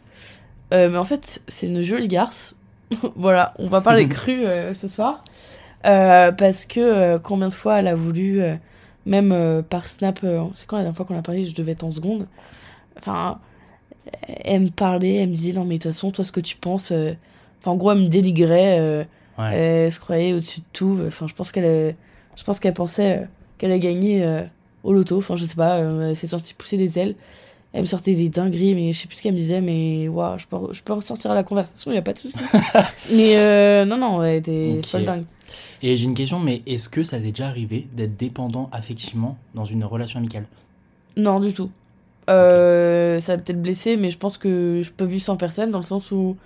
euh, 0.73 0.89
mais 0.89 0.97
en 0.97 1.05
fait, 1.05 1.43
c'est 1.49 1.67
une 1.67 1.83
jolie 1.83 2.09
garce. 2.09 2.55
voilà, 3.15 3.53
on 3.59 3.67
va 3.67 3.83
parler 3.83 4.09
cru 4.09 4.41
ce 4.75 4.89
soir. 4.89 5.23
Parce 5.83 6.65
que 6.65 7.19
combien 7.19 7.49
de 7.49 7.53
fois 7.53 7.81
elle 7.81 7.89
a 7.89 7.95
voulu, 7.95 8.41
même 9.05 9.63
par 9.69 9.87
Snap, 9.87 10.21
c'est 10.55 10.67
quand 10.67 10.77
la 10.77 10.85
dernière 10.85 10.97
fois 10.97 11.05
qu'on 11.05 11.19
a 11.19 11.23
parlé, 11.23 11.45
je 11.45 11.55
devais 11.55 11.73
être 11.73 11.85
en 11.85 11.91
seconde. 11.91 12.27
Enfin, 12.99 13.39
elle 14.27 14.63
me 14.63 14.71
parlait, 14.71 15.17
elle 15.17 15.29
me 15.29 15.35
disait 15.35 15.53
non 15.53 15.67
mais 15.67 15.77
de 15.77 15.83
toute 15.83 15.93
façon, 15.93 16.11
toi 16.11 16.25
ce 16.25 16.33
que 16.33 16.41
tu 16.41 16.57
penses, 16.57 16.91
enfin 17.61 17.71
en 17.73 17.77
gros 17.77 17.93
elle 17.93 17.99
me 17.99 18.09
dénigrait, 18.09 18.79
euh, 18.81 19.05
Ouais. 19.39 19.55
elle 19.55 19.93
se 19.93 20.01
croyait 20.01 20.33
au-dessus 20.35 20.61
de 20.61 20.65
tout. 20.73 20.99
Enfin 21.07 21.27
je 21.27 21.35
pense 21.35 21.51
qu'elle, 21.53 21.65
euh, 21.65 21.93
je 22.37 22.45
pense 22.45 22.61
qu'elle 22.61 22.75
pensait 22.75 23.19
euh, 23.21 23.25
qu'elle 23.59 23.73
a 23.73 23.79
gagné 23.79 24.23
euh, 24.25 24.43
au 24.85 24.93
loto. 24.93 25.17
Enfin 25.19 25.37
je 25.37 25.45
sais 25.45 25.55
pas, 25.57 25.79
euh, 25.79 26.11
elle 26.11 26.17
s'est 26.17 26.27
sortie 26.27 26.53
pousser 26.55 26.77
des 26.77 26.99
ailes. 26.99 27.15
Elle 27.73 27.83
me 27.83 27.87
sortait 27.87 28.15
des 28.17 28.29
dingueries, 28.29 28.75
mais 28.75 28.93
je 28.93 28.99
sais 28.99 29.07
plus 29.07 29.17
ce 29.19 29.23
qu'elle 29.23 29.33
me 29.33 29.39
disait, 29.39 29.61
mais 29.61 30.09
waouh, 30.09 30.37
je 30.39 30.47
peux, 30.49 30.57
je 30.73 30.83
peux 30.83 30.93
ressortir 30.93 31.31
à 31.31 31.35
la 31.37 31.45
conversation, 31.45 31.93
y 31.93 31.97
a 31.97 32.03
pas 32.03 32.13
de 32.15 32.19
souci. 32.19 32.41
mais 33.13 33.37
euh, 33.39 33.85
non, 33.85 33.97
non, 33.97 34.25
elle 34.25 34.39
était 34.39 34.81
folle 34.85 35.05
dingue. 35.05 35.25
Et 35.81 35.97
j'ai 35.97 36.05
une 36.07 36.15
question, 36.15 36.41
mais 36.41 36.63
est-ce 36.67 36.89
que 36.89 37.05
ça 37.05 37.19
t'est 37.21 37.31
déjà 37.31 37.47
arrivé 37.47 37.87
d'être 37.95 38.17
dépendant 38.17 38.69
affectivement 38.73 39.39
dans 39.55 39.65
une 39.65 39.85
relation 39.85 40.19
amicale? 40.19 40.47
Non, 41.17 41.39
du 41.39 41.53
tout. 41.53 41.71
Euh, 42.29 43.21
Ça 43.21 43.37
va 43.37 43.43
peut-être 43.43 43.63
blesser, 43.63 43.97
mais 43.97 44.11
je 44.11 44.19
pense 44.19 44.37
que 44.39 44.81
je 44.83 44.91
peux 44.91 45.05
vivre 45.05 45.23
sans 45.23 45.37
personne 45.37 45.71
dans 45.71 45.79
le 45.79 45.85
sens 45.85 46.11
où 46.11 46.37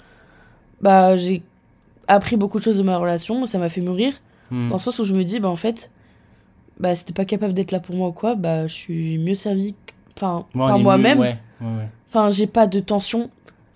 bah, 0.81 1.17
j'ai 1.17 1.43
appris 2.09 2.37
beaucoup 2.37 2.59
de 2.59 2.65
choses 2.65 2.79
de 2.79 2.83
ma 2.83 2.99
relation, 2.99 3.47
ça 3.47 3.59
m'a 3.59 3.69
fait 3.69 3.81
mûrir. 3.81 4.13
Hmm. 4.51 4.69
Dans 4.69 4.77
le 4.77 4.81
sens 4.81 4.99
où 4.99 5.05
je 5.05 5.15
me 5.15 5.25
dis, 5.25 5.41
bah 5.41 5.49
en 5.49 5.57
fait, 5.57 5.91
bah 6.79 6.95
si 6.95 7.05
t'es 7.05 7.13
pas 7.15 7.25
capable 7.25 7.55
d'être 7.55 7.73
là 7.73 7.81
pour 7.81 7.95
moi 7.97 8.09
ou 8.09 8.13
quoi, 8.13 8.35
bah 8.35 8.67
je 8.67 8.75
suis 8.75 9.19
mieux 9.19 9.35
servi 9.35 9.73
que- 9.87 9.93
enfin, 10.17 10.45
Ouais, 10.55 10.67
par 10.67 10.79
moi-même. 10.79 11.19
Ouais, 11.19 11.39
ouais. 11.61 11.89
Enfin, 12.09 12.31
j'ai 12.31 12.47
pas 12.47 12.67
de 12.67 12.81
tension, 12.81 13.31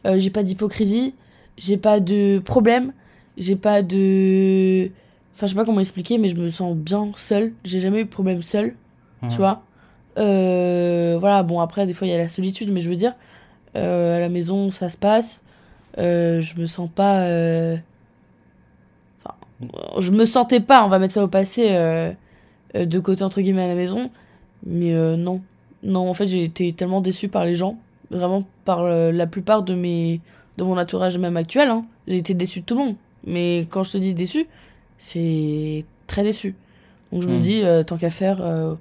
euh, 0.07 0.19
j'ai 0.19 0.31
pas 0.31 0.43
d'hypocrisie, 0.43 1.15
j'ai 1.57 1.77
pas 1.79 2.01
de 2.01 2.41
problème, 2.45 2.93
j'ai 3.37 3.57
pas 3.57 3.83
de. 3.83 4.91
Enfin, 5.35 5.47
je 5.47 5.53
sais 5.53 5.55
pas 5.55 5.65
comment 5.65 5.81
expliquer, 5.81 6.19
mais 6.19 6.29
je 6.29 6.37
me 6.37 6.49
sens 6.49 6.77
bien 6.77 7.11
seule. 7.17 7.53
J'ai 7.65 7.81
jamais 7.81 8.01
eu 8.01 8.05
de 8.05 8.09
problème 8.11 8.43
seule, 8.43 8.75
tu 9.31 9.37
vois. 9.39 9.63
Euh, 10.19 11.17
voilà, 11.21 11.43
bon, 11.45 11.61
après, 11.61 11.87
des 11.87 11.93
fois, 11.93 12.07
il 12.07 12.11
y 12.11 12.15
a 12.15 12.19
la 12.19 12.29
solitude, 12.29 12.71
mais 12.73 12.81
je 12.81 12.91
veux 12.91 12.97
dire, 12.97 13.15
euh, 13.77 14.17
à 14.17 14.21
la 14.21 14.29
maison, 14.29 14.71
ça 14.71 14.89
se 14.89 14.97
passe. 14.97 15.41
Euh, 15.99 16.41
je 16.41 16.59
me 16.61 16.67
sens 16.67 16.89
pas. 16.95 17.23
euh, 17.23 17.77
Enfin, 19.25 19.35
je 19.99 20.13
me 20.13 20.25
sentais 20.25 20.61
pas, 20.61 20.85
on 20.85 20.89
va 20.89 20.99
mettre 20.99 21.15
ça 21.15 21.25
au 21.25 21.29
passé, 21.29 21.69
euh, 21.71 22.13
de 22.75 22.99
côté 23.01 23.25
entre 23.25 23.41
guillemets 23.41 23.65
à 23.65 23.69
la 23.69 23.75
maison. 23.75 24.11
Mais 24.67 24.93
non. 25.17 25.41
Non, 25.83 26.09
en 26.09 26.15
fait, 26.15 26.27
j'ai 26.27 26.45
été 26.45 26.73
tellement 26.73 27.01
déçue 27.01 27.29
par 27.29 27.45
les 27.45 27.55
gens. 27.55 27.77
Vraiment 28.11 28.45
par 28.65 28.83
la 28.85 29.27
plupart 29.27 29.63
de 29.63 29.75
mes 29.75 30.21
de 30.57 30.65
mon 30.65 30.77
entourage 30.79 31.19
même 31.19 31.37
actuel. 31.37 31.69
hein. 31.69 31.85
J'ai 32.09 32.17
été 32.17 32.35
déçue 32.35 32.61
de 32.61 32.65
tout 32.65 32.75
le 32.77 32.85
monde. 32.85 32.95
Mais 33.25 33.67
quand 33.71 33.83
je 33.85 33.93
te 33.93 33.99
dis 33.99 34.15
déçue, 34.15 34.47
c'est 34.99 35.85
très 36.07 36.23
déçu. 36.25 36.55
Donc 37.13 37.23
je 37.23 37.29
me 37.29 37.37
Hmm. 37.37 37.41
dis, 37.41 37.63
euh, 37.65 37.83
tant 37.85 37.97
qu'à 37.97 38.11
faire. 38.11 38.41
euh, 38.43 38.75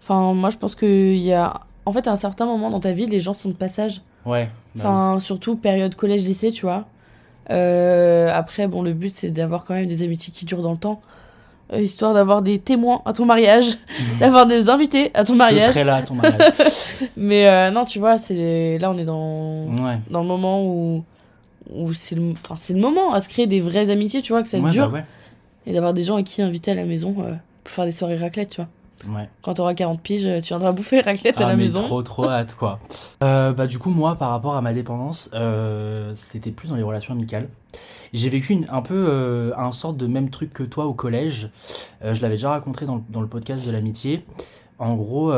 Enfin, 0.00 0.34
moi 0.34 0.50
je 0.50 0.56
pense 0.58 0.74
qu'il 0.74 1.16
y 1.18 1.32
a. 1.32 1.60
En 1.86 1.92
fait, 1.92 2.06
à 2.08 2.12
un 2.12 2.16
certain 2.16 2.46
moment 2.46 2.70
dans 2.70 2.80
ta 2.80 2.92
vie, 2.92 3.06
les 3.06 3.20
gens 3.20 3.34
sont 3.34 3.48
de 3.48 3.54
passage. 3.54 4.02
Ouais. 4.26 4.48
bah 4.74 4.80
Enfin, 4.84 5.18
surtout 5.20 5.56
période 5.56 5.94
collège-lycée, 5.94 6.52
tu 6.52 6.62
vois. 6.62 6.86
Euh, 7.50 8.30
après, 8.32 8.68
bon, 8.68 8.82
le 8.82 8.92
but 8.92 9.12
c'est 9.12 9.30
d'avoir 9.30 9.64
quand 9.64 9.74
même 9.74 9.86
des 9.86 10.02
amitiés 10.02 10.32
qui 10.32 10.44
durent 10.44 10.62
dans 10.62 10.72
le 10.72 10.78
temps. 10.78 11.00
euh, 11.72 11.80
histoire 11.80 12.14
d'avoir 12.14 12.42
des 12.42 12.58
témoins 12.58 13.02
à 13.04 13.12
ton 13.12 13.24
mariage, 13.24 13.78
d'avoir 14.20 14.46
des 14.46 14.70
invités 14.70 15.10
à 15.14 15.24
ton 15.24 15.32
oui. 15.32 15.38
Je 15.38 15.44
mariage. 15.44 15.62
serai 15.70 15.84
là 15.84 15.96
à 15.96 16.02
ton 16.02 16.14
mariage. 16.14 16.52
Mais 17.16 17.46
euh, 17.48 17.70
non, 17.70 17.84
tu 17.84 17.98
vois, 17.98 18.18
c'est 18.18 18.78
là 18.78 18.90
on 18.90 18.98
est 18.98 19.04
dans, 19.04 19.66
ouais. 19.84 19.98
dans 20.10 20.20
le 20.20 20.26
moment 20.28 20.64
où, 20.64 21.02
où 21.74 21.92
c'est 21.92 22.14
le, 22.14 22.32
enfin, 22.32 22.54
le 22.72 22.80
moment 22.80 23.12
à 23.12 23.20
se 23.20 23.28
créer 23.28 23.46
des 23.46 23.60
vraies 23.60 23.90
amitiés, 23.90 24.22
tu 24.22 24.32
vois, 24.32 24.42
que 24.42 24.48
ça 24.48 24.58
Ouais, 24.58 24.70
dure. 24.70 24.88
bah 24.90 24.98
ouais. 24.98 25.04
Et 25.66 25.72
d'avoir 25.72 25.94
des 25.94 26.02
gens 26.02 26.16
à 26.16 26.22
qui 26.22 26.42
inviter 26.42 26.70
à 26.72 26.74
la 26.74 26.84
maison 26.84 27.12
pour 27.64 27.72
faire 27.72 27.84
des 27.84 27.92
soirées 27.92 28.16
raclette, 28.18 28.50
tu 28.50 28.56
vois. 28.56 28.68
Ouais. 29.08 29.28
Quand 29.42 29.54
t'auras 29.54 29.74
40 29.74 30.00
piges, 30.00 30.28
tu 30.42 30.48
viendras 30.48 30.72
bouffer 30.72 31.00
raclette 31.00 31.40
à 31.40 31.44
Ah, 31.46 31.48
la 31.50 31.56
mais 31.56 31.64
maison. 31.64 31.82
trop 31.82 32.02
trop 32.02 32.28
hâte 32.28 32.54
quoi. 32.54 32.78
Euh, 33.24 33.52
bah 33.52 33.66
du 33.66 33.78
coup 33.78 33.90
moi 33.90 34.14
par 34.16 34.30
rapport 34.30 34.54
à 34.56 34.60
ma 34.60 34.72
dépendance, 34.72 35.30
euh, 35.34 36.12
c'était 36.14 36.50
plus 36.52 36.68
dans 36.68 36.76
les 36.76 36.82
relations 36.82 37.12
amicales. 37.14 37.48
J'ai 38.12 38.28
vécu 38.28 38.52
une- 38.52 38.66
un 38.70 38.82
peu 38.82 39.06
euh, 39.08 39.52
un 39.56 39.72
sorte 39.72 39.96
de 39.96 40.06
même 40.06 40.28
truc 40.30 40.52
que 40.52 40.62
toi 40.62 40.86
au 40.86 40.94
collège. 40.94 41.50
Je 42.02 42.20
l'avais 42.20 42.34
déjà 42.34 42.50
raconté 42.50 42.84
dans, 42.84 42.96
le- 42.96 43.02
dans 43.08 43.20
le 43.22 43.26
podcast 43.26 43.66
de 43.66 43.72
l'amitié. 43.72 44.24
En 44.78 44.94
gros, 44.94 45.32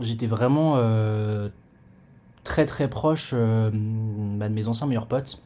j'étais 0.00 0.26
vraiment 0.26 0.76
très 2.44 2.64
très 2.66 2.88
proche 2.88 3.32
bah, 3.34 4.48
de 4.48 4.54
mes 4.54 4.68
anciens 4.68 4.86
meilleurs 4.86 5.06
potes, 5.06 5.40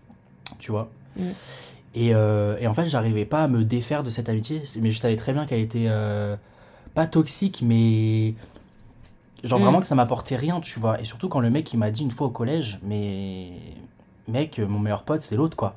tu 0.59 0.71
vois. 0.71 0.89
Mm. 1.17 1.23
Et, 1.95 2.15
euh, 2.15 2.57
et 2.59 2.67
en 2.67 2.75
fait, 2.75 2.87
j'arrivais 2.87 3.25
pas 3.27 3.43
à 3.43 3.49
me 3.49 3.65
défaire 3.65 4.03
de 4.03 4.11
cette 4.11 4.29
amitié, 4.29 4.63
mais 4.81 4.91
je 4.91 4.99
savais 4.99 5.17
très 5.17 5.33
bien 5.33 5.45
qu'elle 5.47 5.61
était 5.61 5.87
euh, 5.89 6.37
pas 6.95 7.07
toxique, 7.07 7.61
mais 7.63 8.35
genre 9.45 9.59
Mm. 9.59 9.63
vraiment 9.63 9.81
que 9.81 9.87
ça 9.87 9.95
m'apportait 9.95 10.37
rien, 10.37 10.61
tu 10.61 10.79
vois. 10.81 11.01
Et 11.01 11.05
surtout 11.05 11.29
quand 11.29 11.41
le 11.41 11.51
mec 11.51 11.73
il 11.73 11.79
m'a 11.79 11.91
dit 11.91 12.03
une 12.03 12.11
fois 12.11 12.29
au 12.29 12.31
collège, 12.31 12.79
mais 12.83 13.53
mec, 14.29 14.59
mon 14.61 14.79
meilleur 14.79 15.03
pote 15.05 15.21
c'est 15.21 15.37
l'autre 15.37 15.57
quoi. 15.57 15.75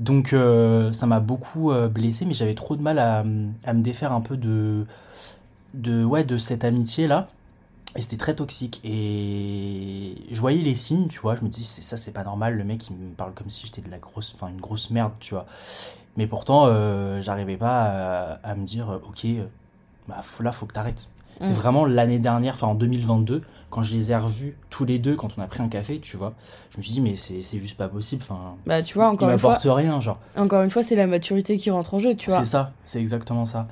Donc 0.00 0.32
euh, 0.32 0.92
ça 0.92 1.06
m'a 1.06 1.20
beaucoup 1.20 1.70
euh, 1.72 1.88
blessé, 1.88 2.24
mais 2.24 2.34
j'avais 2.34 2.54
trop 2.54 2.76
de 2.76 2.82
mal 2.82 2.98
à, 2.98 3.20
à 3.64 3.72
me 3.72 3.82
défaire 3.82 4.12
un 4.12 4.20
peu 4.20 4.36
de, 4.36 4.84
de, 5.74 6.04
ouais, 6.04 6.24
de 6.24 6.38
cette 6.38 6.64
amitié 6.64 7.06
là. 7.06 7.28
Et 7.94 8.00
c'était 8.00 8.16
très 8.16 8.34
toxique. 8.34 8.80
Et 8.84 10.14
je 10.30 10.40
voyais 10.40 10.62
les 10.62 10.74
signes, 10.74 11.08
tu 11.08 11.20
vois. 11.20 11.34
Je 11.36 11.42
me 11.42 11.48
dis, 11.50 11.64
c'est 11.64 11.82
ça, 11.82 11.98
c'est 11.98 12.10
pas 12.12 12.24
normal. 12.24 12.56
Le 12.56 12.64
mec, 12.64 12.88
il 12.88 12.96
me 12.96 13.12
parle 13.14 13.34
comme 13.34 13.50
si 13.50 13.66
j'étais 13.66 13.82
de 13.82 13.90
la 13.90 13.98
grosse, 13.98 14.32
enfin, 14.34 14.48
une 14.48 14.60
grosse 14.62 14.88
merde, 14.90 15.12
tu 15.20 15.34
vois. 15.34 15.44
Mais 16.16 16.26
pourtant, 16.26 16.64
euh, 16.68 17.20
j'arrivais 17.20 17.58
pas 17.58 17.82
à, 17.84 18.50
à 18.50 18.54
me 18.54 18.64
dire, 18.64 18.98
ok, 19.06 19.26
bah, 20.08 20.20
là, 20.40 20.52
faut 20.52 20.66
que 20.66 20.72
t'arrêtes. 20.72 21.08
C'est 21.40 21.52
Mm. 21.54 21.56
vraiment 21.56 21.84
l'année 21.86 22.18
dernière, 22.18 22.54
enfin 22.54 22.68
en 22.68 22.74
2022, 22.74 23.42
quand 23.70 23.82
je 23.82 23.94
les 23.94 24.12
ai 24.12 24.16
revus 24.16 24.54
tous 24.70 24.84
les 24.84 24.98
deux, 24.98 25.16
quand 25.16 25.30
on 25.36 25.42
a 25.42 25.46
pris 25.46 25.62
un 25.62 25.68
café, 25.68 25.98
tu 25.98 26.16
vois. 26.16 26.34
Je 26.70 26.78
me 26.78 26.82
suis 26.82 26.92
dit, 26.92 27.00
mais 27.00 27.16
c'est 27.16 27.40
juste 27.58 27.76
pas 27.78 27.88
possible. 27.88 28.22
Enfin, 28.22 28.54
Bah, 28.66 28.82
tu 28.82 28.94
vois, 28.94 29.08
encore 29.08 29.30
une 29.30 29.38
fois, 29.38 29.56
rien, 29.74 30.00
genre. 30.00 30.18
encore 30.36 30.62
une 30.62 30.70
fois, 30.70 30.82
c'est 30.82 30.94
la 30.94 31.06
maturité 31.06 31.56
qui 31.56 31.70
rentre 31.70 31.94
en 31.94 31.98
jeu, 31.98 32.14
tu 32.14 32.30
vois. 32.30 32.38
C'est 32.38 32.44
ça, 32.50 32.72
c'est 32.84 33.00
exactement 33.00 33.46
ça. 33.46 33.66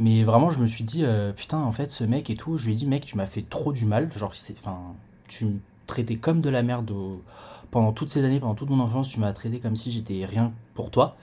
Mais 0.00 0.22
vraiment, 0.22 0.50
je 0.50 0.58
me 0.58 0.66
suis 0.66 0.84
dit, 0.84 1.04
euh, 1.04 1.32
putain, 1.32 1.58
en 1.58 1.72
fait, 1.72 1.90
ce 1.90 2.04
mec 2.04 2.30
et 2.30 2.36
tout, 2.36 2.58
je 2.58 2.66
lui 2.66 2.72
ai 2.72 2.76
dit, 2.76 2.86
mec, 2.86 3.04
tu 3.06 3.16
m'as 3.16 3.26
fait 3.26 3.44
trop 3.48 3.72
du 3.72 3.84
mal. 3.86 4.10
Genre, 4.16 4.32
enfin, 4.60 4.78
tu 5.28 5.44
me 5.46 5.58
traitais 5.86 6.16
comme 6.16 6.40
de 6.40 6.50
la 6.50 6.62
merde 6.62 6.90
au- 6.90 7.22
pendant 7.70 7.92
toutes 7.92 8.10
ces 8.10 8.24
années, 8.24 8.38
pendant 8.40 8.54
toute 8.54 8.70
mon 8.70 8.80
enfance, 8.80 9.08
tu 9.08 9.18
m'as 9.20 9.32
traité 9.32 9.60
comme 9.60 9.76
si 9.76 9.90
j'étais 9.92 10.24
rien 10.24 10.52
pour 10.74 10.90
toi. 10.90 11.16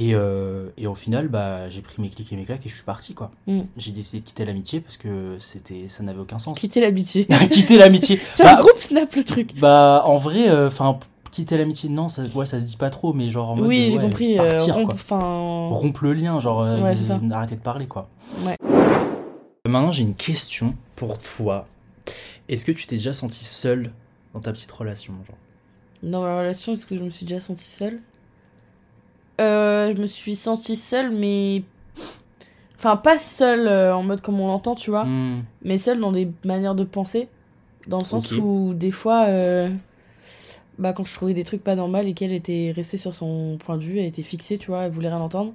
Et, 0.00 0.14
euh, 0.14 0.68
et 0.76 0.86
au 0.86 0.94
final, 0.94 1.26
bah, 1.28 1.68
j'ai 1.68 1.82
pris 1.82 2.00
mes 2.00 2.08
clics 2.08 2.32
et 2.32 2.36
mes 2.36 2.44
claques 2.44 2.64
et 2.64 2.68
je 2.68 2.74
suis 2.74 2.84
parti, 2.84 3.14
quoi. 3.14 3.32
Mm. 3.48 3.62
J'ai 3.76 3.90
décidé 3.90 4.20
de 4.20 4.24
quitter 4.24 4.44
l'amitié 4.44 4.80
parce 4.80 4.96
que 4.96 5.36
c'était, 5.40 5.88
ça 5.88 6.04
n'avait 6.04 6.20
aucun 6.20 6.38
sens. 6.38 6.56
Quitter 6.58 6.80
l'amitié. 6.80 7.26
quitter 7.50 7.78
l'amitié. 7.78 8.20
C'est 8.30 8.44
Bah, 8.44 8.58
un 8.58 8.60
groupe 8.60 8.78
Snap 8.80 9.12
le 9.16 9.24
truc. 9.24 9.58
Bah, 9.58 10.02
en 10.04 10.16
vrai, 10.18 10.48
enfin, 10.66 10.98
quitter 11.32 11.58
l'amitié, 11.58 11.88
non, 11.88 12.06
ça, 12.08 12.22
ouais, 12.34 12.46
ça 12.46 12.60
se 12.60 12.66
dit 12.66 12.76
pas 12.76 12.90
trop, 12.90 13.12
mais 13.12 13.28
genre 13.30 13.50
en 13.50 13.56
mode. 13.56 13.66
oui, 13.66 13.88
j'ai 13.90 13.96
ouais, 13.96 14.02
compris. 14.04 14.38
euh, 14.38 14.54
Partir, 14.56 14.74
quoi 15.08 15.18
rompre 15.70 16.04
le 16.04 16.12
lien, 16.14 16.38
genre 16.38 16.62
euh, 16.62 16.80
Ouais, 16.80 16.94
arrêter 17.32 17.56
de 17.56 17.60
parler 17.60 17.86
quoi. 17.86 18.08
Ouais. 18.44 18.56
Maintenant 19.66 19.92
j'ai 19.92 20.02
une 20.02 20.14
question 20.14 20.74
pour 20.96 21.18
toi. 21.18 21.66
Est-ce 22.48 22.64
que 22.64 22.72
tu 22.72 22.86
t'es 22.86 22.96
déjà 22.96 23.12
senti 23.12 23.44
seule 23.44 23.90
dans 24.32 24.40
ta 24.40 24.52
petite 24.52 24.72
relation 24.72 25.12
genre? 25.26 25.36
Dans 26.02 26.22
ma 26.22 26.38
relation, 26.38 26.72
est-ce 26.72 26.86
que 26.86 26.96
je 26.96 27.02
me 27.04 27.10
suis 27.10 27.26
déjà 27.26 27.40
sentie 27.40 27.64
seule? 27.64 28.00
Euh, 29.40 29.94
Je 29.94 30.00
me 30.00 30.06
suis 30.06 30.34
sentie 30.34 30.76
seule, 30.76 31.10
mais. 31.12 31.62
Enfin, 32.78 32.96
pas 32.96 33.18
seule 33.18 33.66
euh, 33.66 33.94
en 33.96 34.02
mode 34.04 34.20
comme 34.20 34.38
on 34.38 34.46
l'entend, 34.46 34.74
tu 34.76 34.90
vois, 34.90 35.04
Hmm, 35.04 35.40
mais 35.62 35.78
seule 35.78 35.98
dans 35.98 36.12
des 36.12 36.28
manières 36.44 36.76
de 36.76 36.84
penser. 36.84 37.28
Dans 37.88 37.98
le 37.98 38.04
sens 38.04 38.30
où, 38.32 38.72
des 38.74 38.90
fois, 38.92 39.24
euh, 39.26 39.68
bah, 40.78 40.92
quand 40.92 41.04
je 41.06 41.12
trouvais 41.14 41.34
des 41.34 41.42
trucs 41.42 41.64
pas 41.64 41.74
normaux 41.74 41.98
et 41.98 42.12
qu'elle 42.12 42.32
était 42.32 42.72
restée 42.76 42.96
sur 42.98 43.14
son 43.14 43.56
point 43.58 43.78
de 43.78 43.82
vue, 43.82 43.98
elle 43.98 44.04
était 44.06 44.22
fixée, 44.22 44.58
tu 44.58 44.68
vois, 44.68 44.82
elle 44.84 44.92
voulait 44.92 45.08
rien 45.08 45.18
entendre, 45.18 45.54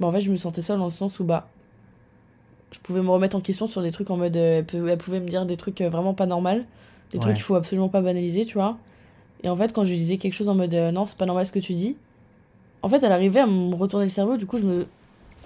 bah, 0.00 0.06
en 0.06 0.12
fait, 0.12 0.20
je 0.22 0.30
me 0.30 0.36
sentais 0.36 0.62
seule 0.62 0.78
dans 0.78 0.86
le 0.86 0.90
sens 0.90 1.20
où, 1.20 1.24
bah, 1.24 1.48
je 2.70 2.78
pouvais 2.78 3.02
me 3.02 3.10
remettre 3.10 3.36
en 3.36 3.40
question 3.40 3.66
sur 3.66 3.82
des 3.82 3.90
trucs 3.92 4.08
en 4.10 4.16
mode. 4.16 4.34
elle, 4.36 4.64
peut- 4.64 4.88
elle 4.88 4.96
pouvait 4.96 5.20
me 5.20 5.28
dire 5.28 5.44
des 5.44 5.56
trucs 5.58 5.82
vraiment 5.82 6.14
pas 6.14 6.24
normaux, 6.24 6.50
des 7.10 7.18
Ouais. 7.18 7.20
trucs 7.20 7.34
qu'il 7.34 7.42
faut 7.42 7.54
absolument 7.56 7.88
pas 7.90 8.00
banaliser, 8.00 8.46
tu 8.46 8.54
vois. 8.54 8.78
Et 9.42 9.50
en 9.50 9.56
fait, 9.56 9.74
quand 9.74 9.84
je 9.84 9.90
lui 9.90 9.98
disais 9.98 10.16
quelque 10.16 10.32
chose 10.34 10.48
en 10.48 10.54
mode 10.54 10.74
non, 10.74 11.04
c'est 11.04 11.18
pas 11.18 11.26
normal 11.26 11.44
ce 11.44 11.52
que 11.52 11.58
tu 11.58 11.74
dis, 11.74 11.96
en 12.82 12.88
fait, 12.88 13.02
elle 13.02 13.12
arrivait 13.12 13.40
à 13.40 13.46
me 13.46 13.74
retourner 13.74 14.06
le 14.06 14.10
cerveau, 14.10 14.36
du 14.36 14.46
coup, 14.46 14.58
je 14.58 14.64
me. 14.64 14.86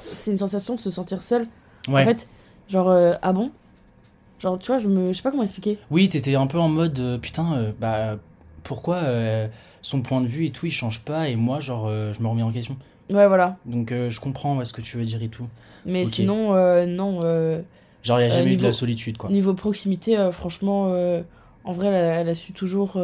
C'est 0.00 0.30
une 0.30 0.36
sensation 0.36 0.74
de 0.74 0.80
se 0.80 0.90
sentir 0.90 1.20
seule. 1.20 1.46
Ouais. 1.88 2.02
En 2.02 2.04
fait, 2.04 2.28
genre, 2.68 2.88
euh, 2.88 3.12
ah 3.22 3.32
bon? 3.32 3.50
Genre, 4.40 4.58
tu 4.58 4.66
vois, 4.66 4.78
je 4.78 4.88
me. 4.88 5.12
Je 5.12 5.16
sais 5.16 5.22
pas 5.22 5.30
comment 5.30 5.42
expliquer. 5.42 5.78
Oui, 5.90 6.08
t'étais 6.08 6.34
un 6.34 6.46
peu 6.46 6.58
en 6.58 6.68
mode 6.68 6.98
euh, 6.98 7.18
putain, 7.18 7.54
euh, 7.54 7.72
bah 7.78 8.16
pourquoi 8.62 9.02
son 9.82 10.02
point 10.02 10.20
de 10.20 10.26
vue 10.26 10.46
et 10.46 10.50
tout 10.50 10.66
il 10.66 10.72
change 10.72 11.04
pas 11.04 11.28
et 11.28 11.36
moi 11.36 11.60
genre 11.60 11.88
je 11.88 12.20
me 12.20 12.26
remets 12.26 12.42
en 12.42 12.50
question. 12.50 12.76
Ouais, 13.12 13.28
voilà. 13.28 13.56
Donc 13.64 13.92
je 13.92 14.20
comprends 14.20 14.56
ouais, 14.56 14.64
ce 14.64 14.72
que 14.72 14.80
tu 14.80 14.96
veux 14.96 15.04
dire 15.04 15.22
et 15.22 15.28
tout. 15.28 15.46
Mais 15.84 16.04
sinon, 16.04 16.54
non. 16.86 17.20
Genre 18.02 18.20
il 18.20 18.24
a 18.24 18.30
jamais 18.30 18.54
eu 18.54 18.56
de 18.56 18.64
la 18.64 18.72
solitude 18.72 19.18
quoi. 19.18 19.30
niveau 19.30 19.54
proximité, 19.54 20.30
franchement, 20.32 20.86
en 21.62 21.72
vrai, 21.72 21.86
elle 21.86 21.94
a, 21.94 22.20
elle 22.20 22.28
a 22.28 22.34
su 22.34 22.52
toujours. 22.52 23.00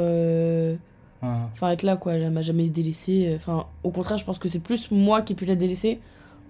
Euh, 1.22 1.26
Ah, 1.26 1.48
Enfin, 1.52 1.70
être 1.70 1.82
là, 1.82 1.96
quoi. 1.96 2.14
Elle 2.14 2.30
m'a 2.30 2.42
jamais 2.42 2.68
délaissé. 2.68 3.32
Enfin, 3.36 3.66
au 3.82 3.90
contraire, 3.90 4.18
je 4.18 4.24
pense 4.24 4.38
que 4.38 4.48
c'est 4.48 4.60
plus 4.60 4.90
moi 4.90 5.22
qui 5.22 5.32
ai 5.32 5.36
pu 5.36 5.44
la 5.44 5.54
délaisser. 5.56 6.00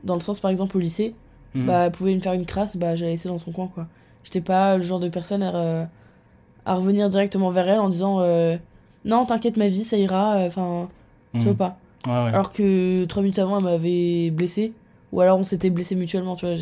Dans 0.05 0.15
le 0.15 0.21
sens, 0.21 0.41
par 0.41 0.51
exemple, 0.51 0.77
au 0.77 0.81
lycée, 0.81 1.15
hmm. 1.55 1.67
bah, 1.67 1.87
elle 1.87 1.93
pouvait 1.93 2.15
me 2.15 2.21
faire 2.21 2.33
une 2.33 2.47
crasse, 2.47 2.77
bah, 2.77 2.97
je 2.97 3.05
la 3.05 3.11
laissais 3.11 3.29
dans 3.29 3.39
son 3.39 3.53
coin, 3.53 3.69
quoi. 3.73 3.87
J'étais 4.25 4.41
pas 4.41 4.77
le 4.77 4.83
genre 4.83 5.01
de 5.01 5.09
personne 5.09 5.43
à, 5.43 5.55
euh, 5.55 5.85
à 6.65 6.75
revenir 6.75 7.09
directement 7.09 7.51
vers 7.51 7.69
elle 7.69 7.81
en 7.81 7.89
disant 7.89 8.21
euh, 8.21 8.57
Non, 9.05 9.25
t'inquiète, 9.27 9.57
ma 9.57 9.69
vie, 9.69 9.85
ça 9.85 9.97
ira. 9.97 10.37
euh, 10.37 10.47
Enfin, 10.49 10.89
tu 11.35 11.39
Hmm. 11.41 11.43
veux 11.45 11.55
pas. 11.55 11.77
Ouais, 12.07 12.13
ouais. 12.13 12.29
Alors 12.35 12.53
que 12.53 13.05
trois 13.05 13.23
minutes 13.23 13.39
avant, 13.39 13.59
elle 13.59 13.65
m'avait 13.65 14.31
blessé. 14.31 14.73
Ou 15.13 15.21
alors, 15.21 15.39
on 15.39 15.45
s'était 15.45 15.71
blessé 15.71 15.95
mutuellement, 15.95 16.35
tu 16.37 16.47
vois. 16.47 16.55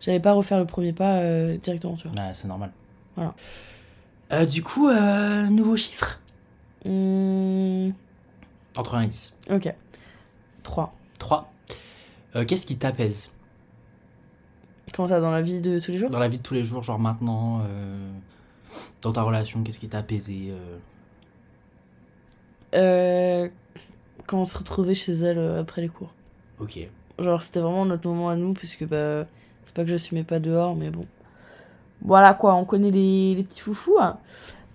J'allais 0.00 0.20
pas 0.20 0.32
refaire 0.32 0.58
le 0.58 0.64
premier 0.64 0.92
pas 0.92 1.16
euh, 1.18 1.56
directement, 1.58 1.94
tu 1.94 2.08
vois. 2.08 2.16
Bah, 2.16 2.32
c'est 2.34 2.48
normal. 2.48 2.70
Voilà. 3.16 3.34
Euh, 4.32 4.46
du 4.46 4.62
coup, 4.62 4.88
euh, 4.88 5.46
nouveau 5.48 5.76
chiffre 5.76 6.18
Hum, 6.86 7.92
Entre 8.76 8.94
1 8.94 9.02
et 9.02 9.06
10. 9.08 9.38
ok. 9.50 9.74
3. 10.62 10.94
3. 11.18 11.52
Qu'est-ce 12.46 12.64
qui 12.66 12.76
t'apaise? 12.78 13.32
Comment 14.94 15.08
ça, 15.08 15.20
dans 15.20 15.30
la 15.30 15.42
vie 15.42 15.60
de 15.60 15.78
tous 15.80 15.90
les 15.90 15.98
jours? 15.98 16.10
Dans 16.10 16.18
la 16.18 16.28
vie 16.28 16.38
de 16.38 16.42
tous 16.42 16.54
les 16.54 16.62
jours, 16.62 16.82
genre 16.82 16.98
maintenant, 16.98 17.62
euh, 17.64 18.10
dans 19.02 19.12
ta 19.12 19.22
relation, 19.22 19.62
qu'est-ce 19.62 19.80
qui 19.80 19.88
t'a 19.88 19.98
apaisé 19.98 20.50
euh? 20.50 20.78
Euh, 22.74 23.48
quand 24.26 24.38
on 24.38 24.44
se 24.44 24.56
retrouvait 24.56 24.94
chez 24.94 25.12
elle 25.12 25.38
euh, 25.38 25.60
après 25.60 25.82
les 25.82 25.88
cours. 25.88 26.12
Ok. 26.60 26.78
Genre, 27.18 27.42
c'était 27.42 27.60
vraiment 27.60 27.84
notre 27.84 28.08
moment 28.08 28.28
à 28.30 28.36
nous, 28.36 28.54
puisque 28.54 28.84
bah, 28.86 29.26
c'est 29.64 29.74
pas 29.74 29.82
que 29.82 29.90
j'assumais 29.90 30.24
pas 30.24 30.38
dehors, 30.38 30.76
mais 30.76 30.90
bon. 30.90 31.04
Voilà 32.02 32.32
quoi, 32.34 32.54
on 32.54 32.64
connaît 32.64 32.90
les, 32.90 33.34
les 33.34 33.42
petits 33.44 33.60
foufous. 33.60 33.98
hein. 34.00 34.18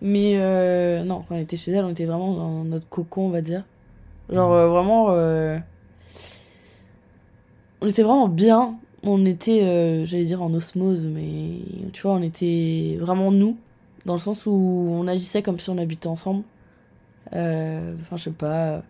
Mais 0.02 0.34
euh, 0.38 1.04
non, 1.04 1.22
quand 1.28 1.36
on 1.36 1.40
était 1.40 1.58
chez 1.58 1.72
elle, 1.72 1.86
on 1.86 1.90
était 1.90 2.06
vraiment 2.06 2.34
dans 2.34 2.64
notre 2.64 2.88
cocon, 2.90 3.28
on 3.28 3.30
va 3.30 3.42
dire. 3.42 3.64
Genre, 4.32 4.52
euh, 4.52 4.68
vraiment. 4.70 5.08
euh, 5.10 5.58
On 7.82 7.88
était 7.88 8.04
vraiment 8.04 8.28
bien. 8.28 8.76
On 9.04 9.24
était, 9.26 9.64
euh, 9.64 10.06
j'allais 10.06 10.26
dire 10.26 10.42
en 10.42 10.54
osmose, 10.54 11.06
mais 11.08 11.60
tu 11.94 12.02
vois, 12.04 12.14
on 12.14 12.22
était 12.22 12.98
vraiment 13.00 13.32
nous. 13.32 13.58
Dans 14.06 14.14
le 14.14 14.20
sens 14.20 14.46
où 14.46 14.52
on 14.92 15.08
agissait 15.08 15.42
comme 15.42 15.60
si 15.60 15.70
on 15.70 15.78
habitait 15.78 16.08
ensemble. 16.08 16.44
Euh, 17.34 17.94
Enfin, 18.02 18.18
je 18.18 18.24
sais 18.24 18.32
pas. 18.32 18.82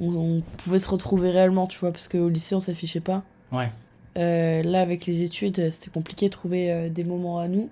On, 0.00 0.08
on 0.14 0.40
pouvait 0.58 0.78
se 0.78 0.88
retrouver 0.88 1.30
réellement, 1.30 1.66
tu 1.66 1.78
vois, 1.78 1.92
parce 1.92 2.08
qu'au 2.08 2.28
lycée, 2.28 2.54
on 2.54 2.60
s'affichait 2.60 3.00
pas. 3.00 3.22
Ouais. 3.52 3.70
Euh, 4.18 4.62
là, 4.62 4.80
avec 4.80 5.06
les 5.06 5.22
études, 5.22 5.70
c'était 5.70 5.90
compliqué 5.90 6.26
de 6.26 6.32
trouver 6.32 6.70
euh, 6.72 6.88
des 6.88 7.04
moments 7.04 7.38
à 7.38 7.48
nous. 7.48 7.68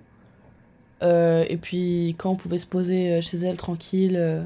Euh, 1.03 1.45
et 1.49 1.57
puis, 1.57 2.15
quand 2.17 2.31
on 2.31 2.35
pouvait 2.35 2.57
se 2.57 2.65
poser 2.65 3.13
euh, 3.13 3.21
chez 3.21 3.37
elle 3.37 3.57
tranquille, 3.57 4.15
euh, 4.17 4.41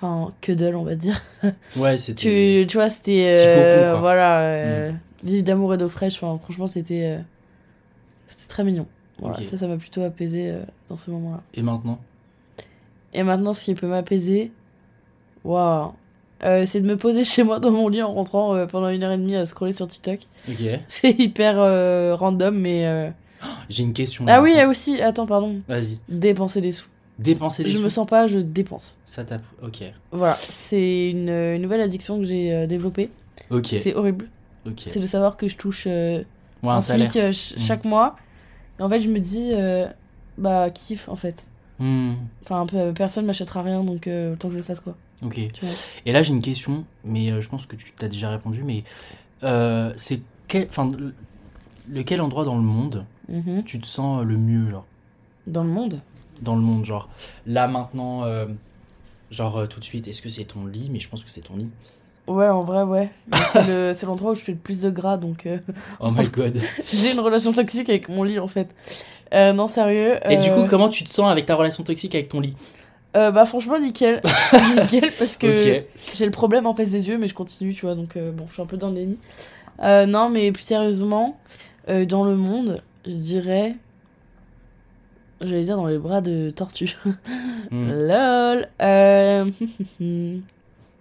enfin, 0.00 0.30
que 0.40 0.50
d'elle, 0.52 0.74
on 0.76 0.82
va 0.84 0.94
dire. 0.96 1.22
Ouais, 1.76 1.96
c'était. 1.96 2.60
Tu, 2.62 2.66
tu 2.66 2.76
vois, 2.76 2.88
c'était. 2.90 3.34
Euh, 3.36 3.96
voilà. 3.98 4.40
euh, 4.42 4.92
Vivre 5.22 5.44
d'amour 5.44 5.74
et 5.74 5.76
d'eau 5.76 5.88
fraîche. 5.88 6.16
Enfin, 6.22 6.36
franchement, 6.42 6.66
c'était. 6.66 7.18
euh, 7.18 7.18
c'était 8.26 8.48
très 8.48 8.64
mignon. 8.64 8.86
Voilà, 9.18 9.40
ça, 9.42 9.56
ça 9.56 9.68
m'a 9.68 9.76
plutôt 9.76 10.02
apaisé 10.02 10.52
dans 10.88 10.96
ce 10.96 11.10
moment-là. 11.12 11.42
Et 11.54 11.62
maintenant? 11.62 12.00
Et 13.14 13.22
maintenant, 13.22 13.52
ce 13.52 13.62
qui 13.64 13.74
peut 13.74 13.86
m'apaiser, 13.86 14.50
waouh, 15.44 15.92
c'est 16.40 16.80
de 16.80 16.88
me 16.88 16.96
poser 16.96 17.22
chez 17.24 17.44
moi 17.44 17.60
dans 17.60 17.70
mon 17.70 17.86
lit 17.88 18.02
en 18.02 18.12
rentrant 18.12 18.66
pendant 18.66 18.88
une 18.88 19.04
heure 19.04 19.12
et 19.12 19.18
demie 19.18 19.36
à 19.36 19.46
scroller 19.46 19.70
sur 19.72 19.86
TikTok. 19.86 20.18
Ok. 20.48 20.80
C'est 20.88 21.10
hyper 21.12 21.56
random, 22.18 22.58
mais. 22.58 23.12
Euh, 23.42 23.46
J'ai 23.68 23.82
une 23.82 23.92
question. 23.92 24.24
Ah 24.28 24.36
là, 24.36 24.42
oui, 24.42 24.54
ah 24.58 24.68
aussi, 24.68 25.00
attends, 25.02 25.26
pardon. 25.26 25.60
Vas-y. 25.68 25.98
Dépenser 26.08 26.60
des 26.60 26.72
sous. 26.72 26.88
Dépenser 27.18 27.62
des 27.64 27.70
Je 27.70 27.76
sous. 27.76 27.82
me 27.84 27.88
sens 27.88 28.06
pas, 28.06 28.26
je 28.26 28.38
dépense. 28.38 28.96
Ça 29.04 29.24
tape. 29.24 29.44
Ok. 29.62 29.82
Voilà, 30.12 30.34
c'est 30.34 31.10
une, 31.10 31.28
une 31.28 31.62
nouvelle 31.62 31.80
addiction 31.82 32.18
que 32.18 32.24
j'ai 32.24 32.52
euh, 32.52 32.66
développée. 32.66 33.10
Ok. 33.50 33.66
C'est 33.78 33.94
horrible. 33.94 34.28
Ok. 34.66 34.82
C'est 34.86 35.00
de 35.00 35.06
savoir 35.06 35.36
que 35.36 35.48
je 35.48 35.56
touche 35.56 35.84
euh, 35.88 36.22
Ouais, 36.62 36.70
un. 36.70 36.80
SMIC 36.80 37.16
euh, 37.16 37.32
ch- 37.32 37.54
Mm. 37.56 37.60
chaque 37.60 37.84
mois. 37.84 38.16
Et 38.78 38.82
en 38.82 38.88
fait, 38.88 39.00
je 39.00 39.10
me 39.10 39.18
dis, 39.18 39.50
euh, 39.52 39.86
bah, 40.38 40.70
kiff 40.70 41.08
en 41.08 41.16
fait. 41.16 41.44
Hmm, 41.78 42.12
Enfin, 42.44 42.64
euh, 42.74 42.92
personne 42.92 43.26
m'achètera 43.26 43.62
rien, 43.62 43.82
donc 43.82 44.06
euh, 44.06 44.34
autant 44.34 44.48
que 44.48 44.52
je 44.52 44.58
le 44.58 44.62
fasse 44.64 44.78
quoi. 44.80 44.94
Ok. 45.24 45.38
Et 46.06 46.12
là, 46.12 46.22
j'ai 46.22 46.32
une 46.32 46.42
question, 46.42 46.84
mais 47.04 47.30
euh, 47.30 47.40
je 47.40 47.48
pense 47.48 47.66
que 47.66 47.74
tu 47.76 47.92
t'as 47.98 48.08
déjà 48.08 48.30
répondu, 48.30 48.62
mais 48.64 48.84
euh, 49.42 49.92
c'est 49.96 50.20
quel, 50.48 50.66
enfin, 50.68 50.90
lequel 51.90 52.20
endroit 52.20 52.44
dans 52.44 52.56
le 52.56 52.62
monde 52.62 53.04
Mhm. 53.28 53.62
tu 53.64 53.80
te 53.80 53.86
sens 53.86 54.24
le 54.24 54.36
mieux, 54.36 54.68
genre, 54.68 54.84
Dans 55.46 55.62
le 55.64 55.70
monde? 55.70 56.00
Dans 56.42 56.54
le 56.54 56.60
monde, 56.60 56.84
genre, 56.84 57.08
là 57.46 57.66
maintenant, 57.68 58.24
euh, 58.24 58.46
genre 59.30 59.58
euh, 59.58 59.66
tout 59.66 59.80
de 59.80 59.84
suite, 59.84 60.06
est-ce 60.08 60.20
que 60.22 60.28
c'est 60.28 60.44
ton 60.44 60.66
lit? 60.66 60.88
Mais 60.92 61.00
je 61.00 61.08
pense 61.08 61.22
que 61.24 61.30
c'est 61.30 61.40
ton 61.40 61.56
lit. 61.56 61.70
Ouais, 62.28 62.48
en 62.48 62.62
vrai, 62.62 62.82
ouais. 62.84 63.10
C'est 63.52 63.66
le- 63.66 63.92
c'est 63.94 64.06
l'endroit 64.06 64.30
où 64.32 64.34
je 64.36 64.42
fais 64.42 64.52
le 64.52 64.58
plus 64.58 64.80
de 64.80 64.90
gras, 64.90 65.16
donc 65.16 65.44
euh, 65.46 65.58
Oh 66.00 66.10
my 66.12 66.28
god. 66.28 66.56
j'ai 66.92 67.12
une 67.12 67.18
relation 67.20 67.52
toxique 67.52 67.88
avec 67.90 68.08
mon 68.08 68.22
lit 68.22 68.38
en 68.38 68.46
fait. 68.48 68.74
Euh, 69.34 69.52
non, 69.52 69.66
sérieux. 69.66 70.18
Et 70.30 70.36
du 70.38 70.50
coup, 70.52 70.60
euh, 70.60 70.66
comment 70.68 70.88
tu 70.88 71.02
te 71.04 71.08
sens 71.10 71.30
avec 71.30 71.46
ta 71.46 71.56
relation 71.56 71.82
toxique 71.82 72.14
avec 72.14 72.28
ton 72.28 72.38
lit? 72.40 72.54
Euh, 73.16 73.30
Bah, 73.32 73.44
franchement, 73.44 73.78
nickel. 73.78 74.22
nickel, 74.76 75.10
parce 75.18 75.36
que 75.36 75.82
j'ai 76.14 76.24
le 76.24 76.30
problème 76.30 76.66
en 76.66 76.74
face 76.74 76.90
des 76.92 77.08
yeux, 77.08 77.18
mais 77.18 77.26
je 77.26 77.34
continue, 77.34 77.72
tu 77.74 77.86
vois, 77.86 77.94
donc 77.96 78.16
euh, 78.16 78.30
bon, 78.30 78.46
je 78.46 78.52
suis 78.52 78.62
un 78.62 78.66
peu 78.66 78.76
dans 78.76 78.88
le 78.88 78.94
déni. 78.94 79.18
Euh, 79.80 80.06
non, 80.06 80.28
mais 80.30 80.52
plus 80.52 80.62
sérieusement, 80.62 81.38
euh, 81.88 82.04
dans 82.04 82.24
le 82.24 82.36
monde, 82.36 82.82
je 83.06 83.14
dirais. 83.14 83.74
J'allais 85.40 85.62
dire 85.62 85.76
dans 85.76 85.86
les 85.86 85.98
bras 85.98 86.20
de 86.20 86.50
tortue. 86.50 86.96
Hmm. 87.70 87.90
Lol. 87.90 88.68
Euh, 88.82 89.50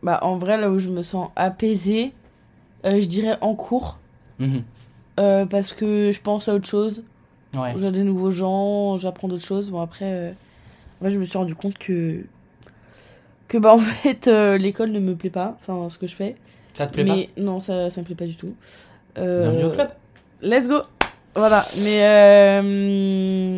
bah, 0.03 0.19
en 0.21 0.37
vrai, 0.37 0.57
là 0.57 0.71
où 0.71 0.79
je 0.79 0.87
me 0.87 1.01
sens 1.01 1.29
apaisée, 1.35 2.13
euh, 2.85 3.01
je 3.01 3.07
dirais 3.07 3.37
en 3.41 3.55
cours. 3.55 3.97
Mhm. 4.39 4.63
parce 5.49 5.73
que 5.73 6.11
je 6.13 6.21
pense 6.21 6.47
à 6.47 6.55
autre 6.55 6.67
chose. 6.67 7.03
Ouais. 7.57 7.73
J'ai 7.75 7.91
des 7.91 8.03
nouveaux 8.03 8.31
gens, 8.31 8.95
j'apprends 8.95 9.27
d'autres 9.27 9.45
choses. 9.45 9.69
Bon, 9.69 9.81
après, 9.81 10.33
en 11.01 11.03
fait, 11.03 11.09
je 11.09 11.19
me 11.19 11.25
suis 11.25 11.37
rendu 11.37 11.55
compte 11.55 11.77
que. 11.77 12.23
Que, 13.49 13.57
bah, 13.57 13.73
en 13.73 13.79
fait, 13.79 14.27
l'école 14.57 14.91
ne 14.91 15.01
me 15.01 15.13
plaît 15.15 15.29
pas. 15.29 15.57
Enfin, 15.59 15.89
ce 15.89 15.97
que 15.97 16.07
je 16.07 16.15
fais. 16.15 16.37
Ça 16.73 16.87
te 16.87 16.93
plaît 16.93 17.03
mais 17.03 17.29
non, 17.37 17.59
ça, 17.59 17.89
ça 17.89 17.99
me 17.99 18.05
plaît 18.05 18.15
pas 18.15 18.25
du 18.25 18.35
tout. 18.35 18.55
Euh, 19.17 19.41
pas 19.41 19.49
Bienvenue 19.49 19.65
au 19.65 19.71
club. 19.71 19.89
Let's 20.41 20.67
go! 20.67 20.81
Voilà, 21.35 21.63
mais 21.83 22.03
euh, 22.03 22.61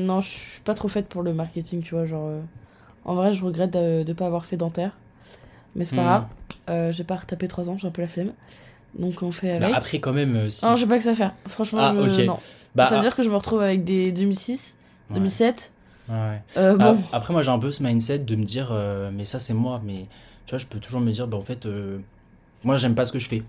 non, 0.06 0.22
je 0.22 0.28
suis 0.30 0.62
pas 0.62 0.76
trop 0.76 0.90
faite 0.90 1.08
pour 1.08 1.24
le 1.24 1.34
marketing, 1.34 1.82
tu 1.82 1.96
vois. 1.96 2.06
Genre, 2.06 2.28
euh, 2.28 2.40
en 3.06 3.16
vrai, 3.16 3.34
je 3.34 3.44
regrette 3.44 3.72
de 3.72 4.04
ne 4.08 4.14
pas 4.14 4.28
avoir 4.28 4.46
fait 4.46 4.58
dentaire. 4.58 4.92
Mais 5.76 5.84
c'est 5.86 5.96
pas 5.96 6.04
Hmm. 6.04 6.06
grave. 6.06 6.26
Euh, 6.70 6.92
j'ai 6.92 7.04
pas 7.04 7.16
retapé 7.16 7.48
3 7.48 7.70
ans, 7.70 7.78
j'ai 7.78 7.88
un 7.88 7.92
peu 7.92 8.02
la 8.04 8.08
flemme. 8.08 8.32
Donc 8.98 9.24
on 9.24 9.32
fait 9.32 9.58
Bah, 9.60 9.66
avec. 9.66 9.76
après, 9.78 10.00
quand 10.00 10.14
même, 10.14 10.36
euh, 10.36 10.50
si. 10.52 10.66
Non, 10.66 10.76
j'ai 10.76 10.86
pas 10.86 10.98
que 10.98 11.04
ça 11.04 11.12
à 11.12 11.16
faire. 11.16 11.34
Franchement, 11.48 11.80
Ah, 11.82 11.94
je... 11.96 12.22
non. 12.26 12.38
Bah, 12.76 12.86
ça 12.86 12.96
veut 12.96 13.02
dire 13.02 13.16
que 13.16 13.24
je 13.24 13.30
me 13.30 13.36
retrouve 13.36 13.62
avec 13.62 13.84
des 13.84 14.12
2006, 14.12 14.76
ouais. 15.10 15.16
2007. 15.16 15.72
Ouais, 16.10 16.16
ouais. 16.16 16.42
Euh, 16.58 16.78
Ah, 16.80 16.92
bon, 16.94 17.00
après, 17.12 17.34
moi, 17.34 17.42
j'ai 17.42 17.50
un 17.52 17.60
peu 17.60 17.72
ce 17.72 17.82
mindset 17.82 18.20
de 18.20 18.36
me 18.36 18.44
dire, 18.46 18.70
euh, 18.72 19.10
mais 19.12 19.26
ça, 19.26 19.40
c'est 19.40 19.54
moi. 19.56 19.82
Mais 19.84 20.06
tu 20.46 20.52
vois, 20.52 20.60
je 20.60 20.68
peux 20.68 20.80
toujours 20.80 21.02
me 21.02 21.12
dire, 21.12 21.28
bah, 21.28 21.38
en 21.38 21.42
fait, 21.42 21.68
moi, 22.64 22.78
j'aime 22.78 22.94
pas 22.94 23.06
ce 23.06 23.12
que 23.12 23.20
je 23.20 23.28
fais. 23.28 23.42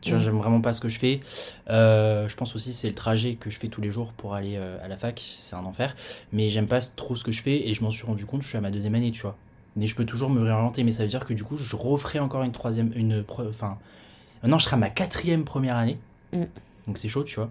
Tu 0.00 0.10
vois, 0.10 0.18
Mm. 0.18 0.22
j'aime 0.22 0.38
vraiment 0.38 0.60
pas 0.60 0.72
ce 0.72 0.80
que 0.80 0.88
je 0.88 0.98
fais. 0.98 1.20
Euh, 1.68 2.26
je 2.28 2.36
pense 2.36 2.54
aussi, 2.56 2.72
c'est 2.72 2.88
le 2.88 2.94
trajet 2.94 3.34
que 3.34 3.50
je 3.50 3.58
fais 3.58 3.68
tous 3.68 3.80
les 3.80 3.90
jours 3.90 4.12
pour 4.12 4.34
aller 4.34 4.56
euh, 4.56 4.82
à 4.82 4.88
la 4.88 4.96
fac. 4.96 5.20
C'est 5.22 5.56
un 5.56 5.64
enfer. 5.64 5.94
Mais 6.32 6.48
j'aime 6.48 6.66
pas 6.66 6.80
trop 6.80 7.16
ce 7.16 7.24
que 7.24 7.32
je 7.32 7.42
fais 7.42 7.68
et 7.68 7.74
je 7.74 7.82
m'en 7.84 7.90
suis 7.90 8.06
rendu 8.06 8.24
compte, 8.24 8.42
je 8.42 8.48
suis 8.48 8.56
à 8.56 8.60
ma 8.60 8.70
deuxième 8.70 8.94
année, 8.94 9.10
tu 9.10 9.22
vois. 9.22 9.36
Mais 9.76 9.86
je 9.86 9.94
peux 9.94 10.06
toujours 10.06 10.30
me 10.30 10.42
réorienter. 10.42 10.84
Mais 10.84 10.92
ça 10.92 11.02
veut 11.02 11.08
dire 11.08 11.24
que 11.24 11.34
du 11.34 11.44
coup, 11.44 11.56
je 11.56 11.76
referai 11.76 12.18
encore 12.18 12.42
une 12.42 12.52
troisième. 12.52 12.92
Une, 12.94 13.24
enfin, 13.38 13.78
non, 14.42 14.58
je 14.58 14.64
serai 14.64 14.74
à 14.76 14.78
ma 14.78 14.90
quatrième 14.90 15.44
première 15.44 15.76
année. 15.76 15.98
Mm. 16.32 16.44
Donc 16.86 16.96
c'est 16.98 17.08
chaud, 17.08 17.24
tu 17.24 17.36
vois. 17.36 17.50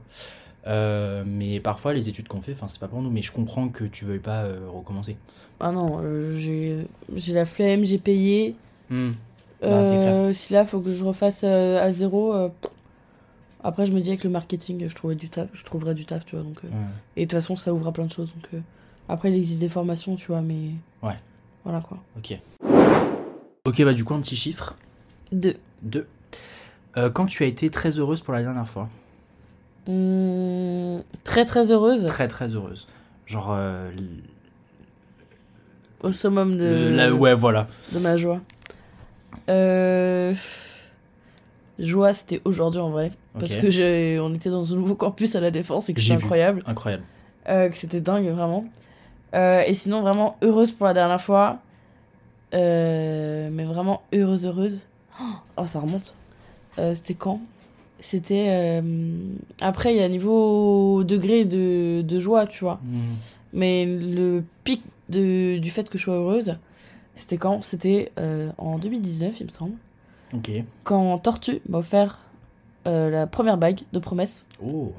Euh, 0.68 1.24
mais 1.26 1.60
parfois, 1.60 1.94
les 1.94 2.10
études 2.10 2.28
qu'on 2.28 2.42
fait, 2.42 2.54
enfin, 2.54 2.68
c'est 2.68 2.80
pas 2.80 2.88
pour 2.88 3.02
nous. 3.02 3.10
Mais 3.12 3.22
je 3.22 3.32
comprends 3.32 3.70
que 3.70 3.84
tu 3.84 4.06
veuilles 4.06 4.20
pas 4.20 4.46
recommencer. 4.74 5.18
ah 5.60 5.72
non, 5.72 6.02
j'ai 6.36 6.88
j'ai 7.16 7.34
la 7.34 7.46
flemme, 7.46 7.86
j'ai 7.86 8.00
payé. 8.00 8.56
Hmm. 8.90 9.12
Bah, 9.62 9.67
Euh, 9.67 10.34
si 10.34 10.54
là, 10.54 10.63
faut 10.65 10.80
que 10.80 10.91
je 10.91 11.04
refasse 11.04 11.41
euh, 11.43 11.82
à 11.84 11.91
zéro. 11.91 12.34
euh, 12.34 12.50
après, 13.63 13.86
je 13.86 13.91
me 13.91 14.00
dis 14.00 14.10
avec 14.10 14.24
le 14.24 14.30
marketing, 14.30 14.88
je 14.88 14.95
trouverai 14.95 15.15
du 15.15 15.30
taf, 15.30 15.50
je 15.52 15.65
trouverai 15.65 15.93
du 15.93 16.06
taf, 16.06 16.26
tu 16.26 16.36
vois. 16.36 16.45
Donc, 16.45 16.60
euh, 16.63 16.67
Ouais. 16.69 16.76
Et 17.17 17.26
de 17.26 17.30
toute 17.32 17.41
façon, 17.41 17.56
ça 17.58 17.74
ouvre 17.74 17.88
à 17.88 17.91
plein 17.91 18.06
de 18.06 18.12
choses. 18.12 18.34
Donc, 18.34 18.45
euh, 18.54 18.60
après, 19.10 19.30
il 19.32 19.36
existe 19.38 19.60
des 19.60 19.67
formations, 19.69 20.15
tu 20.15 20.28
vois, 20.28 20.41
mais. 20.41 20.72
Ouais. 21.04 21.17
Voilà 21.65 21.82
quoi. 21.82 21.98
Ok. 22.17 22.39
Ok, 23.65 23.84
bah 23.84 23.93
du 23.93 24.06
coup, 24.06 24.13
un 24.13 24.22
petit 24.22 24.38
chiffre. 24.38 24.76
Deux. 25.34 25.58
2. 25.82 26.08
quand 27.13 27.26
tu 27.26 27.43
as 27.43 27.48
été 27.48 27.69
très 27.69 27.91
heureuse 28.00 28.22
pour 28.22 28.34
la 28.34 28.41
dernière 28.41 28.67
fois? 28.67 28.88
Hum, 29.88 31.02
très 31.24 31.45
très 31.45 31.72
heureuse. 31.72 32.06
Très 32.06 32.28
très 32.28 32.54
heureuse. 32.56 32.88
Genre... 33.28 33.50
euh, 33.52 33.89
l- 33.91 34.08
Au 36.02 36.12
summum 36.12 36.58
de, 36.58 36.63
le- 36.63 36.95
la- 36.95 37.13
ouais, 37.13 37.36
voilà. 37.36 37.67
de 37.91 38.00
ma 38.00 38.15
joie. 38.17 38.39
Euh... 39.50 40.34
Joie, 41.80 42.13
c'était 42.13 42.42
aujourd'hui 42.44 42.82
en 42.82 42.89
vrai. 42.89 43.12
Parce 43.39 43.56
que 43.56 43.70
j'ai... 43.70 44.20
on 44.20 44.34
était 44.34 44.50
dans 44.50 44.74
un 44.74 44.76
nouveau 44.76 44.96
campus 44.96 45.36
à 45.36 45.39
la 45.39 45.50
Défense 45.50 45.89
et 45.89 45.94
que 45.94 46.02
c'était 46.02 46.15
vu. 46.15 46.24
incroyable. 46.24 46.62
Incroyable. 46.65 47.04
Euh, 47.48 47.70
que 47.70 47.78
c'était 47.78 48.02
dingue, 48.02 48.28
vraiment. 48.28 48.65
Euh, 49.34 49.63
et 49.65 49.74
sinon, 49.74 50.02
vraiment 50.02 50.36
heureuse 50.42 50.72
pour 50.72 50.86
la 50.88 50.94
dernière 50.94 51.22
fois. 51.22 51.60
Euh, 52.54 53.50
mais 53.52 53.63
vraiment 53.63 54.02
heureuse, 54.13 54.46
heureuse. 54.46 54.82
Oh, 55.58 55.65
ça 55.65 55.80
remonte. 55.80 56.15
C'était 56.94 57.13
quand? 57.13 57.42
C'était. 58.00 58.82
Après, 59.62 59.94
il 59.94 59.98
y 59.98 60.02
a 60.02 60.08
niveau 60.08 61.04
degré 61.04 61.46
de, 61.46 62.02
de 62.02 62.20
joie, 62.20 62.48
tu 62.48 62.63
vois. 62.63 62.80
Hmm. 62.84 63.00
Mais 63.54 63.86
le 63.86 64.44
pic 64.63 64.84
de, 65.10 65.58
du 65.58 65.72
fait 65.72 65.89
que 65.89 65.98
je 65.98 66.04
sois 66.04 66.15
heureuse, 66.15 66.56
c'était 67.19 67.38
quand? 67.38 67.62
C'était 67.62 68.12
euh, 68.19 68.49
en 68.58 68.77
2019, 68.77 69.39
il 69.41 69.47
me 69.47 69.51
semble. 69.51 69.73
Ok. 70.34 70.51
Quand 70.84 71.17
Tortue 71.17 71.62
m'a 71.67 71.79
offert 71.79 72.19
euh, 72.88 73.09
la 73.09 73.28
première 73.28 73.57
bague 73.57 73.82
de 73.93 73.99
promesse. 73.99 74.47
Oh. 74.63 74.93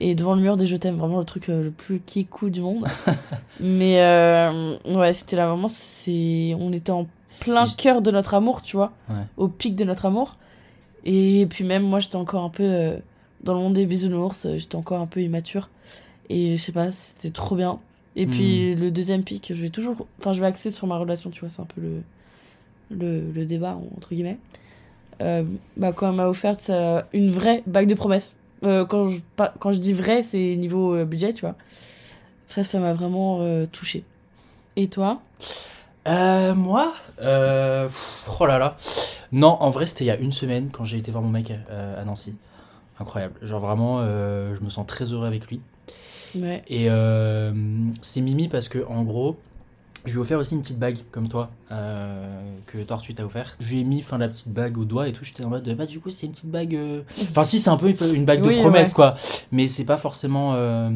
Et 0.00 0.14
devant 0.14 0.34
le 0.34 0.42
mur 0.42 0.56
des 0.56 0.66
je 0.66 0.76
t'aime, 0.76 0.96
vraiment 0.96 1.18
le 1.18 1.24
truc 1.24 1.48
euh, 1.48 1.64
le 1.64 1.70
plus 1.70 2.00
kikou 2.00 2.50
du 2.50 2.60
monde. 2.60 2.84
Mais 3.60 3.96
ouais, 4.86 5.12
c'était 5.12 5.36
là 5.36 5.48
vraiment, 5.48 5.68
c'est... 5.68 6.54
on 6.58 6.72
était 6.72 6.92
en 6.92 7.06
plein 7.40 7.66
cœur 7.66 8.02
de 8.02 8.10
notre 8.10 8.34
amour, 8.34 8.62
tu 8.62 8.76
vois, 8.76 8.92
Ouais. 9.08 9.16
au 9.36 9.48
pic 9.48 9.74
de 9.74 9.84
notre 9.84 10.06
amour. 10.06 10.36
Et 11.04 11.46
puis 11.48 11.64
même 11.64 11.82
moi, 11.84 11.98
j'étais 12.00 12.16
encore 12.16 12.44
un 12.44 12.50
peu 12.50 12.96
dans 13.42 13.54
le 13.54 13.60
monde 13.60 13.74
des 13.74 13.86
bisounours, 13.86 14.46
j'étais 14.56 14.76
encore 14.76 15.00
un 15.00 15.06
peu 15.06 15.22
immature. 15.22 15.70
Et 16.28 16.56
je 16.56 16.62
sais 16.62 16.72
pas, 16.72 16.90
c'était 16.90 17.30
trop 17.30 17.56
bien. 17.56 17.78
Et 18.16 18.26
puis 18.26 18.74
le 18.74 18.90
deuxième 18.90 19.22
pic, 19.22 19.52
je 19.54 19.62
vais 19.62 19.70
toujours, 19.70 20.06
enfin, 20.18 20.32
je 20.32 20.40
vais 20.40 20.46
axer 20.46 20.70
sur 20.70 20.86
ma 20.86 20.96
relation, 20.98 21.30
tu 21.30 21.40
vois, 21.40 21.48
c'est 21.48 21.62
un 21.62 21.66
peu 21.66 21.80
le, 21.80 22.02
le, 22.90 23.30
le 23.30 23.44
débat, 23.44 23.78
entre 23.96 24.08
guillemets. 24.14 24.38
Euh, 25.20 25.44
bah, 25.76 25.92
quand 25.92 26.08
elle 26.08 26.16
m'a 26.16 26.28
offert 26.28 26.58
ça, 26.58 27.06
une 27.12 27.30
vraie 27.30 27.62
bague 27.66 27.88
de 27.88 27.94
promesse. 27.94 28.34
Euh, 28.64 28.84
quand, 28.84 29.08
je, 29.08 29.20
pas, 29.36 29.54
quand 29.60 29.72
je 29.72 29.78
dis 29.78 29.92
vrai, 29.92 30.22
c'est 30.22 30.56
niveau 30.56 30.94
euh, 30.94 31.04
budget, 31.04 31.32
tu 31.32 31.42
vois. 31.42 31.54
Ça, 32.46 32.64
ça 32.64 32.80
m'a 32.80 32.92
vraiment 32.92 33.38
euh, 33.40 33.66
touché. 33.70 34.04
Et 34.76 34.88
toi? 34.88 35.20
Euh, 36.08 36.54
moi? 36.54 36.94
Euh, 37.20 37.86
pff, 37.86 38.28
Oh 38.40 38.46
là 38.46 38.58
là. 38.58 38.76
Non, 39.30 39.56
en 39.60 39.70
vrai, 39.70 39.86
c'était 39.86 40.04
il 40.04 40.08
y 40.08 40.10
a 40.10 40.16
une 40.16 40.32
semaine 40.32 40.70
quand 40.72 40.84
j'ai 40.84 40.98
été 40.98 41.10
voir 41.10 41.22
mon 41.22 41.30
mec 41.30 41.52
euh, 41.70 42.00
à 42.00 42.04
Nancy. 42.04 42.34
Incroyable. 42.98 43.34
Genre 43.42 43.60
vraiment, 43.60 43.98
euh, 44.00 44.54
je 44.54 44.60
me 44.60 44.70
sens 44.70 44.86
très 44.86 45.04
heureux 45.12 45.26
avec 45.26 45.46
lui. 45.48 45.60
Ouais. 46.36 46.62
Et 46.68 46.86
euh, 46.90 47.52
c'est 48.02 48.20
Mimi 48.20 48.48
parce 48.48 48.68
que 48.68 48.84
en 48.88 49.02
gros, 49.04 49.36
Je 50.06 50.12
lui 50.12 50.18
ai 50.18 50.20
offert 50.20 50.38
aussi 50.38 50.54
une 50.54 50.62
petite 50.62 50.78
bague, 50.78 50.96
comme 51.10 51.28
toi, 51.28 51.50
euh, 51.72 52.30
que 52.66 52.78
Tortue 52.78 53.14
t'a 53.14 53.26
offert. 53.26 53.56
Je 53.58 53.70
lui 53.74 53.80
ai 53.80 53.84
mis 53.84 54.00
fin, 54.00 54.16
la 54.16 54.28
petite 54.28 54.48
bague 54.48 54.78
au 54.78 54.84
doigt 54.84 55.08
et 55.08 55.12
tout. 55.12 55.24
J'étais 55.24 55.44
en 55.44 55.48
mode, 55.48 55.68
bah, 55.76 55.86
du 55.86 55.98
coup, 55.98 56.08
c'est 56.08 56.26
une 56.26 56.32
petite 56.32 56.50
bague. 56.50 56.76
euh, 56.76 57.02
Enfin, 57.22 57.42
si, 57.42 57.58
c'est 57.58 57.68
un 57.68 57.76
peu 57.76 57.92
une 58.14 58.24
bague 58.24 58.40
de 58.42 58.46
Oui, 58.48 58.60
promesse, 58.60 58.90
ouais. 58.90 58.94
quoi. 58.94 59.16
Mais 59.50 59.66
c'est 59.66 59.84
pas 59.84 59.96
forcément. 59.96 60.54
euh, 60.54 60.88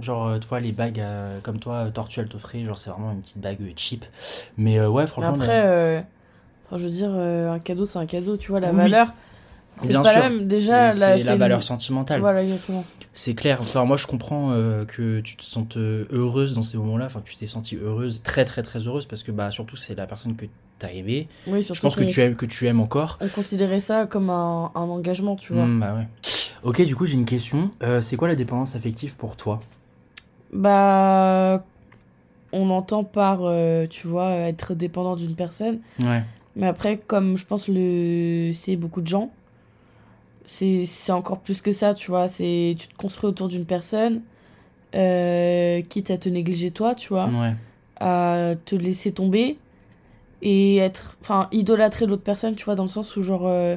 genre, 0.00 0.40
tu 0.40 0.48
vois, 0.48 0.58
les 0.60 0.72
bagues 0.72 1.02
comme 1.42 1.58
toi, 1.60 1.90
Tortue, 1.92 2.20
elle 2.20 2.28
t'offrait. 2.28 2.64
Genre, 2.64 2.78
c'est 2.78 2.90
vraiment 2.90 3.12
une 3.12 3.20
petite 3.20 3.40
bague 3.42 3.58
cheap. 3.76 4.04
Mais 4.56 4.80
ouais, 4.84 5.06
franchement. 5.06 5.34
Après, 5.34 6.04
enfin, 6.66 6.78
je 6.78 6.84
veux 6.84 6.90
dire, 6.90 7.10
un 7.10 7.58
cadeau, 7.58 7.84
c'est 7.84 7.98
un 7.98 8.06
cadeau, 8.06 8.36
tu 8.38 8.50
vois, 8.52 8.60
la 8.60 8.70
Oui. 8.70 8.76
valeur, 8.76 9.12
c'est 9.86 9.92
pas 9.94 10.12
sûr, 10.12 10.22
la 10.22 10.28
même. 10.30 10.46
Déjà, 10.46 10.92
c'est- 10.92 11.24
la 11.24 11.36
valeur 11.36 11.58
le- 11.58 11.64
sentimentale. 11.64 12.20
Voilà, 12.20 12.42
exactement. 12.42 12.84
C'est 13.12 13.34
clair. 13.34 13.58
Enfin, 13.60 13.84
moi, 13.84 13.96
je 13.96 14.06
comprends 14.06 14.52
euh, 14.52 14.84
que 14.84 15.20
tu 15.20 15.36
te 15.36 15.42
sentes 15.42 15.76
euh, 15.76 16.06
heureuse 16.10 16.52
dans 16.54 16.62
ces 16.62 16.78
moments-là. 16.78 17.06
Enfin, 17.06 17.22
tu 17.24 17.34
t'es 17.36 17.46
sentie 17.46 17.76
heureuse, 17.76 18.22
très, 18.22 18.44
très, 18.44 18.62
très 18.62 18.78
heureuse, 18.86 19.06
parce 19.06 19.22
que, 19.22 19.32
bah, 19.32 19.50
surtout, 19.50 19.76
c'est 19.76 19.94
la 19.96 20.06
personne 20.06 20.36
que 20.36 20.46
t'as 20.78 20.92
aimée. 20.92 21.28
Oui, 21.46 21.62
Je 21.62 21.80
pense 21.80 21.96
que 21.96 22.04
tu 22.04 22.20
aimes, 22.20 22.36
que 22.36 22.46
tu 22.46 22.66
aimes 22.66 22.80
encore. 22.80 23.18
on 23.20 23.28
considérait 23.28 23.80
ça 23.80 24.06
comme 24.06 24.30
un, 24.30 24.70
un 24.74 24.80
engagement, 24.82 25.36
tu 25.36 25.52
vois. 25.52 25.66
Hmm, 25.66 25.80
bah 25.80 25.94
ouais. 25.94 26.06
Ok, 26.62 26.82
du 26.82 26.94
coup, 26.94 27.06
j'ai 27.06 27.14
une 27.14 27.24
question. 27.24 27.70
Euh, 27.82 28.00
c'est 28.00 28.16
quoi 28.16 28.28
la 28.28 28.36
dépendance 28.36 28.76
affective 28.76 29.16
pour 29.16 29.36
toi? 29.36 29.60
Bah, 30.52 31.64
on 32.52 32.70
entend 32.70 33.04
par, 33.04 33.40
euh, 33.42 33.86
tu 33.88 34.06
vois, 34.06 34.30
être 34.32 34.74
dépendant 34.74 35.16
d'une 35.16 35.34
personne. 35.34 35.78
Ouais. 36.02 36.22
Mais 36.56 36.66
après, 36.66 36.98
comme 36.98 37.36
je 37.38 37.46
pense 37.46 37.68
le 37.68 38.50
c'est 38.52 38.76
beaucoup 38.76 39.00
de 39.00 39.06
gens, 39.06 39.30
c'est 40.52 40.84
c'est 40.84 41.12
encore 41.12 41.38
plus 41.38 41.62
que 41.62 41.70
ça, 41.70 41.94
tu 41.94 42.10
vois. 42.10 42.26
C'est 42.26 42.74
tu 42.76 42.88
te 42.88 42.96
construis 42.96 43.28
autour 43.30 43.46
d'une 43.46 43.64
personne, 43.64 44.22
euh, 44.96 45.80
quitte 45.82 46.10
à 46.10 46.18
te 46.18 46.28
négliger 46.28 46.72
toi, 46.72 46.94
tu 46.96 47.08
vois, 47.10 47.26
Ouais. 47.26 47.54
à 48.00 48.54
te 48.64 48.74
laisser 48.74 49.12
tomber 49.12 49.58
et 50.42 50.78
être, 50.78 51.16
enfin, 51.20 51.48
idolâtrer 51.52 52.06
l'autre 52.06 52.22
personne, 52.24 52.56
tu 52.56 52.64
vois, 52.64 52.74
dans 52.74 52.82
le 52.84 52.88
sens 52.88 53.14
où 53.16 53.22
genre, 53.22 53.42
euh, 53.46 53.76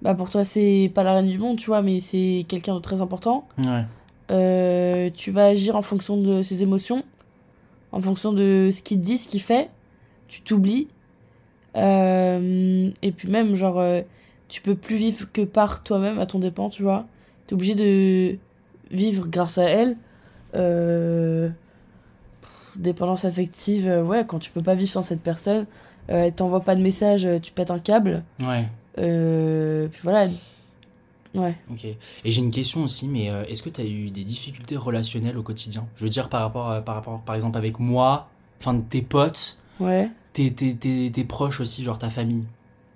bah 0.00 0.14
pour 0.14 0.30
toi 0.30 0.44
c'est 0.44 0.90
pas 0.94 1.02
la 1.02 1.12
reine 1.14 1.28
du 1.28 1.38
monde, 1.38 1.58
tu 1.58 1.66
vois, 1.66 1.82
mais 1.82 2.00
c'est 2.00 2.46
quelqu'un 2.48 2.74
de 2.76 2.80
très 2.80 3.00
important. 3.02 3.46
Ouais. 3.58 3.84
Euh, 4.30 5.10
tu 5.14 5.30
vas 5.30 5.46
agir 5.46 5.76
en 5.76 5.82
fonction 5.82 6.16
de 6.16 6.40
ses 6.42 6.62
émotions, 6.62 7.02
en 7.92 8.00
fonction 8.00 8.32
de 8.32 8.70
ce 8.72 8.82
qu'il 8.82 8.98
te 9.00 9.04
dit, 9.04 9.18
ce 9.18 9.28
qu'il 9.28 9.42
fait. 9.42 9.68
Tu 10.28 10.40
t'oublies. 10.42 10.88
Euh, 11.76 12.90
et 13.02 13.12
puis 13.12 13.30
même, 13.30 13.54
genre, 13.56 13.78
tu 14.48 14.62
peux 14.62 14.74
plus 14.74 14.96
vivre 14.96 15.26
que 15.32 15.42
par 15.42 15.82
toi-même, 15.82 16.18
à 16.18 16.26
ton 16.26 16.38
dépend, 16.38 16.70
tu 16.70 16.82
vois. 16.82 17.06
T'es 17.46 17.54
obligé 17.54 17.74
de 17.74 18.38
vivre 18.90 19.28
grâce 19.28 19.58
à 19.58 19.64
elle. 19.64 19.96
Euh, 20.54 21.48
pff, 22.40 22.72
dépendance 22.76 23.24
affective, 23.24 23.86
euh, 23.86 24.02
ouais, 24.02 24.24
quand 24.26 24.38
tu 24.38 24.50
peux 24.50 24.62
pas 24.62 24.74
vivre 24.74 24.90
sans 24.90 25.02
cette 25.02 25.20
personne, 25.20 25.66
euh, 26.10 26.24
elle 26.24 26.32
t'envoie 26.34 26.60
pas 26.60 26.74
de 26.74 26.80
message, 26.80 27.26
euh, 27.26 27.38
tu 27.38 27.52
pètes 27.52 27.70
un 27.70 27.78
câble. 27.78 28.22
Ouais. 28.40 28.66
Puis 28.96 30.00
voilà. 30.02 30.28
Ouais. 31.34 31.54
Ok. 31.70 31.84
Et 31.84 31.96
j'ai 32.32 32.40
une 32.40 32.50
question 32.50 32.82
aussi, 32.82 33.06
mais 33.06 33.26
est-ce 33.26 33.62
que 33.62 33.68
tu 33.70 33.80
as 33.80 33.84
eu 33.84 34.10
des 34.10 34.24
difficultés 34.24 34.76
relationnelles 34.76 35.36
au 35.36 35.42
quotidien? 35.42 35.86
Je 35.96 36.04
veux 36.04 36.08
dire, 36.10 36.28
par 36.30 36.40
rapport, 36.40 36.70
à- 36.70 36.80
par 36.80 36.94
rapport, 36.94 37.20
par 37.20 37.34
exemple, 37.34 37.58
avec 37.58 37.78
moi, 37.78 38.28
enfin, 38.60 38.80
tes 38.88 39.02
potes, 39.02 39.58
Ouais. 39.78 40.08
tes, 40.32 40.50
tes, 40.52 40.74
tes, 40.74 41.10
tes 41.12 41.24
proches 41.24 41.60
aussi, 41.60 41.84
genre 41.84 41.98
ta 41.98 42.08
famille. 42.10 42.44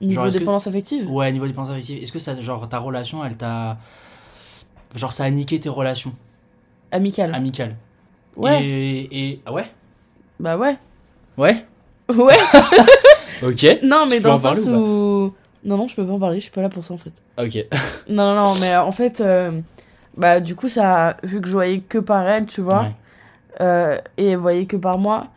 Niveau 0.02 0.24
que- 0.24 0.28
dépendance 0.30 0.66
affective 0.66 1.10
Ouais, 1.10 1.30
niveau 1.32 1.46
dépendance 1.46 1.70
affective. 1.70 2.02
Est-ce 2.02 2.12
que 2.12 2.18
ça, 2.18 2.38
genre, 2.40 2.68
ta 2.68 2.78
relation, 2.78 3.24
elle 3.24 3.36
t'a. 3.36 3.78
Genre, 4.94 5.12
ça 5.12 5.24
a 5.24 5.30
niqué 5.30 5.58
tes 5.60 5.68
relations? 5.68 6.12
Amicale. 6.90 7.34
amicales 7.34 7.76
Ouais. 8.36 8.62
Et. 8.64 9.28
et... 9.30 9.42
Ah 9.46 9.52
ouais? 9.52 9.64
Bah 10.40 10.56
ouais. 10.58 10.76
Ouais? 11.38 11.64
Ouais. 12.14 12.36
Ok. 13.42 13.66
Non, 13.82 14.06
mais 14.08 14.16
Tu 14.16 14.22
dans 14.22 14.34
le 14.34 14.40
sens 14.40 14.58
où. 14.68 15.34
Non, 15.64 15.76
non, 15.76 15.86
je 15.88 15.94
peux 15.96 16.06
pas 16.06 16.12
en 16.12 16.18
parler, 16.18 16.38
je 16.38 16.44
suis 16.44 16.52
pas 16.52 16.60
là 16.62 16.68
pour 16.68 16.84
ça 16.84 16.94
en 16.94 16.96
fait. 16.96 17.12
Ok. 17.38 17.64
Non, 18.08 18.34
non, 18.34 18.48
non, 18.48 18.54
mais 18.60 18.72
euh, 18.74 18.82
en 18.82 18.92
fait, 18.92 19.20
euh, 19.20 19.60
bah 20.16 20.40
du 20.40 20.54
coup, 20.56 20.68
ça, 20.68 21.16
vu 21.22 21.40
que 21.40 21.46
je 21.48 21.52
voyais 21.52 21.78
que 21.80 21.98
par 21.98 22.26
elle, 22.28 22.46
tu 22.46 22.60
vois, 22.60 22.82
Ouais. 22.82 22.94
euh, 23.60 23.98
et 24.16 24.26
elle 24.30 24.38
voyait 24.38 24.66
que 24.66 24.76
par 24.76 24.98
moi, 24.98 25.28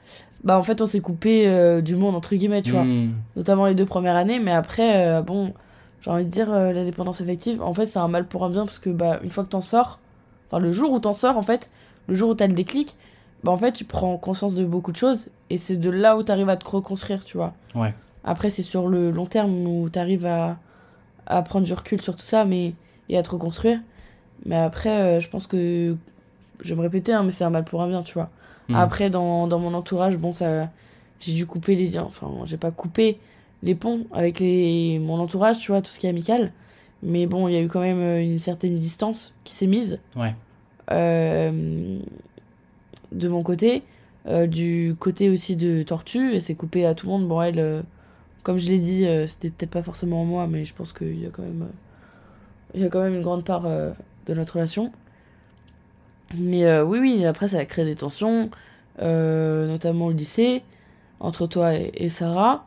bah 0.45 0.57
en 0.57 0.63
fait, 0.63 0.79
on 0.81 0.85
s'est 0.85 1.01
coupé 1.01 1.47
euh, 1.47 1.81
du 1.81 1.95
monde, 1.95 2.15
entre 2.15 2.35
guillemets, 2.35 2.61
tu 2.61 2.71
vois. 2.71 2.83
Hmm. 2.83 3.13
Notamment 3.35 3.65
les 3.65 3.75
deux 3.75 3.85
premières 3.85 4.15
années, 4.15 4.39
mais 4.39 4.51
après, 4.51 5.07
euh, 5.07 5.21
bon, 5.21 5.53
j'ai 6.01 6.11
envie 6.11 6.25
de 6.25 6.29
dire, 6.29 6.53
euh, 6.53 6.71
la 6.71 6.83
dépendance 6.83 7.19
affective, 7.19 7.61
en 7.61 7.73
fait, 7.73 7.87
c'est 7.87 7.99
un 7.99 8.07
mal 8.07 8.27
pour 8.27 8.45
un 8.45 8.49
bien 8.49 8.63
parce 8.63 8.79
que, 8.79 8.91
bah, 8.91 9.19
une 9.23 9.29
fois 9.29 9.43
que 9.43 9.49
t'en 9.49 9.61
sors, 9.61 9.99
enfin, 10.47 10.59
le 10.59 10.71
jour 10.71 10.91
où 10.91 10.99
t'en 10.99 11.15
sors, 11.15 11.37
en 11.37 11.41
fait, 11.41 11.69
le 12.07 12.15
jour 12.15 12.29
où 12.29 12.35
t'as 12.35 12.47
le 12.47 12.53
déclic, 12.53 12.95
bah 13.43 13.51
en 13.51 13.57
fait, 13.57 13.71
tu 13.71 13.85
prends 13.85 14.17
conscience 14.17 14.55
de 14.55 14.63
beaucoup 14.63 14.91
de 14.91 14.97
choses, 14.97 15.27
et 15.49 15.57
c'est 15.57 15.77
de 15.77 15.89
là 15.89 16.15
où 16.15 16.23
t'arrives 16.23 16.49
à 16.49 16.57
te 16.57 16.67
reconstruire, 16.67 17.25
tu 17.25 17.37
vois. 17.37 17.53
Ouais. 17.73 17.93
Après, 18.23 18.49
c'est 18.49 18.63
sur 18.63 18.87
le 18.87 19.11
long 19.11 19.25
terme 19.25 19.51
où 19.67 19.89
tu 19.89 19.99
arrives 19.99 20.25
à, 20.25 20.57
à 21.27 21.41
prendre 21.41 21.65
du 21.65 21.73
recul 21.73 22.01
sur 22.01 22.15
tout 22.15 22.25
ça 22.25 22.45
mais, 22.45 22.73
et 23.09 23.17
à 23.17 23.23
te 23.23 23.29
reconstruire. 23.29 23.79
Mais 24.45 24.57
après, 24.57 24.89
euh, 24.89 25.19
je 25.19 25.29
pense 25.29 25.47
que. 25.47 25.95
Je 26.63 26.69
vais 26.69 26.75
me 26.75 26.81
répéter, 26.81 27.13
hein, 27.13 27.23
mais 27.23 27.31
c'est 27.31 27.43
un 27.43 27.49
mal 27.49 27.65
pour 27.65 27.81
un 27.81 27.87
bien, 27.87 28.01
tu 28.01 28.13
vois. 28.13 28.29
Hmm. 28.69 28.75
Après, 28.75 29.09
dans, 29.09 29.47
dans 29.47 29.59
mon 29.59 29.73
entourage, 29.73 30.17
bon, 30.17 30.33
ça. 30.33 30.69
J'ai 31.19 31.33
dû 31.33 31.45
couper 31.45 31.75
les. 31.75 31.97
Enfin, 31.97 32.29
j'ai 32.43 32.57
pas 32.57 32.71
coupé 32.71 33.17
les 33.63 33.73
ponts 33.73 34.05
avec 34.11 34.39
les, 34.39 34.99
mon 34.99 35.19
entourage, 35.19 35.59
tu 35.59 35.71
vois, 35.71 35.81
tout 35.81 35.89
ce 35.89 35.99
qui 35.99 36.07
est 36.07 36.09
amical. 36.09 36.51
Mais 37.03 37.25
bon, 37.25 37.47
il 37.47 37.53
y 37.53 37.57
a 37.57 37.61
eu 37.61 37.67
quand 37.67 37.81
même 37.81 37.99
euh, 37.99 38.21
une 38.21 38.39
certaine 38.39 38.75
distance 38.75 39.33
qui 39.43 39.53
s'est 39.53 39.67
mise. 39.67 39.99
Ouais. 40.15 40.35
Euh, 40.91 41.99
de 43.11 43.27
mon 43.27 43.43
côté. 43.43 43.83
Euh, 44.27 44.47
du 44.47 44.95
côté 44.99 45.29
aussi 45.29 45.55
de 45.55 45.83
Tortue, 45.83 46.33
elle 46.33 46.41
s'est 46.41 46.55
coupée 46.55 46.85
à 46.85 46.95
tout 46.95 47.05
le 47.05 47.11
monde. 47.11 47.27
Bon, 47.27 47.41
elle, 47.41 47.59
euh, 47.59 47.81
comme 48.43 48.57
je 48.57 48.69
l'ai 48.69 48.79
dit, 48.79 49.05
c'était 49.27 49.49
peut-être 49.51 49.69
pas 49.71 49.83
forcément 49.83 50.25
moi, 50.25 50.47
mais 50.47 50.63
je 50.63 50.73
pense 50.73 50.93
qu'il 50.93 51.21
y 51.21 51.27
a 51.27 51.29
quand 51.29 51.43
même, 51.43 51.67
il 52.73 52.81
y 52.81 52.85
a 52.85 52.89
quand 52.89 53.01
même 53.01 53.15
une 53.15 53.21
grande 53.21 53.43
part 53.43 53.63
de 53.63 54.33
notre 54.33 54.53
relation. 54.53 54.91
Mais 56.33 56.65
euh, 56.65 56.83
oui, 56.83 56.99
oui, 56.99 57.25
après, 57.25 57.47
ça 57.49 57.59
a 57.59 57.65
créé 57.65 57.85
des 57.85 57.95
tensions, 57.95 58.49
euh, 59.01 59.67
notamment 59.67 60.07
au 60.07 60.11
lycée, 60.11 60.63
entre 61.19 61.47
toi 61.47 61.75
et, 61.75 61.91
et 61.95 62.09
Sarah. 62.09 62.65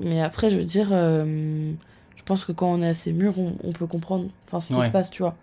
Mais 0.00 0.22
après, 0.22 0.50
je 0.50 0.58
veux 0.58 0.64
dire, 0.64 0.88
euh, 0.92 1.72
je 2.16 2.22
pense 2.24 2.44
que 2.44 2.52
quand 2.52 2.72
on 2.72 2.82
est 2.82 2.88
assez 2.88 3.12
mûr, 3.12 3.38
on, 3.40 3.56
on 3.64 3.72
peut 3.72 3.86
comprendre 3.86 4.30
enfin, 4.46 4.60
ce 4.60 4.72
qui 4.72 4.80
Ouais. 4.80 4.86
se 4.86 4.90
passe, 4.90 5.10
tu 5.10 5.22
vois. 5.22 5.36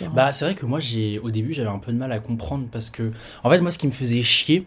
Genre, 0.00 0.10
Bah, 0.14 0.32
c'est 0.32 0.44
vrai 0.44 0.54
que 0.54 0.66
moi, 0.66 0.80
j'ai 0.80 1.18
au 1.18 1.30
début, 1.30 1.52
j'avais 1.52 1.68
un 1.68 1.78
peu 1.78 1.92
de 1.92 1.98
mal 1.98 2.12
à 2.12 2.18
comprendre 2.18 2.66
parce 2.70 2.90
que, 2.90 3.12
en 3.44 3.50
fait, 3.50 3.60
moi, 3.60 3.70
ce 3.70 3.78
qui 3.78 3.86
me 3.86 3.92
faisait 3.92 4.22
chier, 4.22 4.66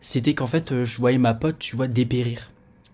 c'était 0.00 0.34
qu'en 0.34 0.46
fait, 0.48 0.84
je 0.84 0.98
voyais 0.98 1.18
ma 1.18 1.34
pote, 1.34 1.58
tu 1.58 1.76
vois, 1.76 1.88
dépérir. 1.88 2.50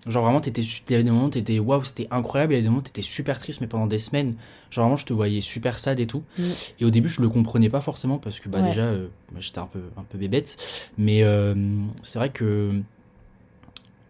Genre, 0.07 0.22
vraiment, 0.22 0.40
t'étais, 0.40 0.62
su- 0.62 0.82
il 0.88 0.92
y 0.92 0.94
avait 0.96 1.05
des 1.05 1.11
moments 1.11 1.26
où 1.26 1.30
t'étais 1.30 1.59
waouh, 1.59 1.82
c'était 1.82 2.07
incroyable, 2.11 2.52
il 2.52 2.57
y 2.57 2.59
avait 2.59 2.62
des 2.64 2.68
moments 2.68 2.80
où 2.80 2.84
t'étais 2.84 3.00
super 3.02 3.38
triste, 3.38 3.61
mais 3.62 3.66
pendant 3.66 3.86
des 3.86 3.98
semaines, 3.98 4.34
genre, 4.70 4.84
vraiment, 4.84 4.96
je 4.96 5.07
te 5.07 5.12
voyais 5.14 5.40
super 5.40 5.78
sad 5.78 5.98
et 6.00 6.07
tout. 6.07 6.22
Mm. 6.38 6.42
Et 6.80 6.84
au 6.84 6.90
début, 6.90 7.09
je 7.09 7.22
le 7.22 7.28
comprenais 7.30 7.70
pas 7.70 7.80
forcément 7.80 8.18
parce 8.18 8.38
que, 8.40 8.48
bah, 8.50 8.59
Ouais. 8.59 8.64
déjà, 8.68 8.82
euh, 8.82 9.09
j'étais 9.38 9.61
un 9.61 9.66
peu, 9.66 9.80
un 9.96 10.02
peu 10.02 10.18
bébête. 10.18 10.57
Mais 10.98 11.22
euh, 11.22 11.55
c'est 12.02 12.18
vrai 12.18 12.28
que, 12.30 12.82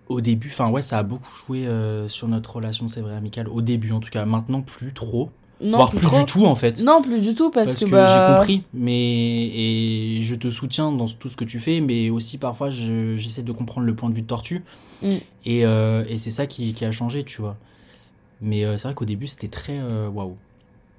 au 0.08 0.20
début, 0.20 0.48
enfin, 0.48 0.68
ouais, 0.70 0.82
ça 0.82 0.98
a 0.98 1.02
beaucoup 1.02 1.32
joué 1.46 1.66
euh, 1.66 2.08
sur 2.08 2.28
notre 2.28 2.56
relation, 2.56 2.88
c'est 2.88 3.00
vrai, 3.00 3.14
amicale. 3.14 3.48
Au 3.48 3.62
début, 3.62 3.92
en 3.92 4.00
tout 4.00 4.10
cas, 4.10 4.24
maintenant, 4.26 4.60
plus 4.62 4.92
trop. 4.92 5.30
Non, 5.60 5.76
voire 5.78 5.90
plus 5.90 6.08
du 6.10 6.24
tout, 6.26 6.44
en 6.46 6.54
fait. 6.56 6.82
Non, 6.82 7.00
plus 7.02 7.20
du 7.22 7.34
tout, 7.34 7.50
parce, 7.50 7.70
Parce, 7.70 7.80
que, 7.80 7.84
que, 7.86 7.90
bah... 7.90 8.06
j'ai 8.06 8.34
compris, 8.34 8.62
mais 8.74 9.46
et 9.46 10.18
je 10.22 10.34
te 10.34 10.50
soutiens 10.50 10.90
dans 10.92 11.06
tout 11.06 11.28
ce 11.28 11.36
que 11.36 11.44
tu 11.44 11.58
fais, 11.60 11.80
mais 11.80 12.10
aussi 12.10 12.38
parfois 12.38 12.70
je- 12.70 13.16
j'essaie 13.16 13.42
de 13.42 13.52
comprendre 13.52 13.86
le 13.86 13.94
point 13.94 14.10
de 14.10 14.14
vue 14.14 14.22
de 14.22 14.26
Tortue, 14.26 14.62
Mm. 15.02 15.08
et, 15.46 15.64
euh, 15.66 16.04
et 16.08 16.18
c'est 16.18 16.30
ça 16.30 16.46
qui, 16.46 16.72
qui 16.74 16.84
a 16.84 16.90
changé, 16.90 17.24
tu 17.24 17.40
vois. 17.40 17.56
Mais 18.40 18.64
euh, 18.64 18.76
c'est 18.76 18.88
vrai 18.88 18.94
qu'au 18.94 19.04
début 19.04 19.26
c'était 19.26 19.48
très 19.48 19.78
euh, 19.78 20.08
waouh. 20.08 20.36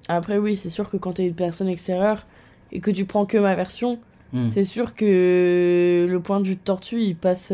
Après, 0.08 0.38
oui, 0.38 0.56
c'est 0.56 0.70
sûr 0.70 0.88
que 0.90 0.96
quand 0.96 1.14
t'es 1.14 1.26
une 1.26 1.34
personne 1.34 1.68
extérieure 1.68 2.26
et 2.72 2.80
que 2.80 2.90
tu 2.90 3.04
prends 3.04 3.24
que 3.24 3.38
ma 3.38 3.54
version, 3.54 3.98
Mm. 4.32 4.46
c'est 4.48 4.64
sûr 4.64 4.94
que 4.94 6.06
le 6.08 6.20
point 6.20 6.40
de 6.40 6.46
vue 6.48 6.56
de 6.56 6.60
Tortue, 6.60 7.00
il 7.00 7.14
passe... 7.16 7.52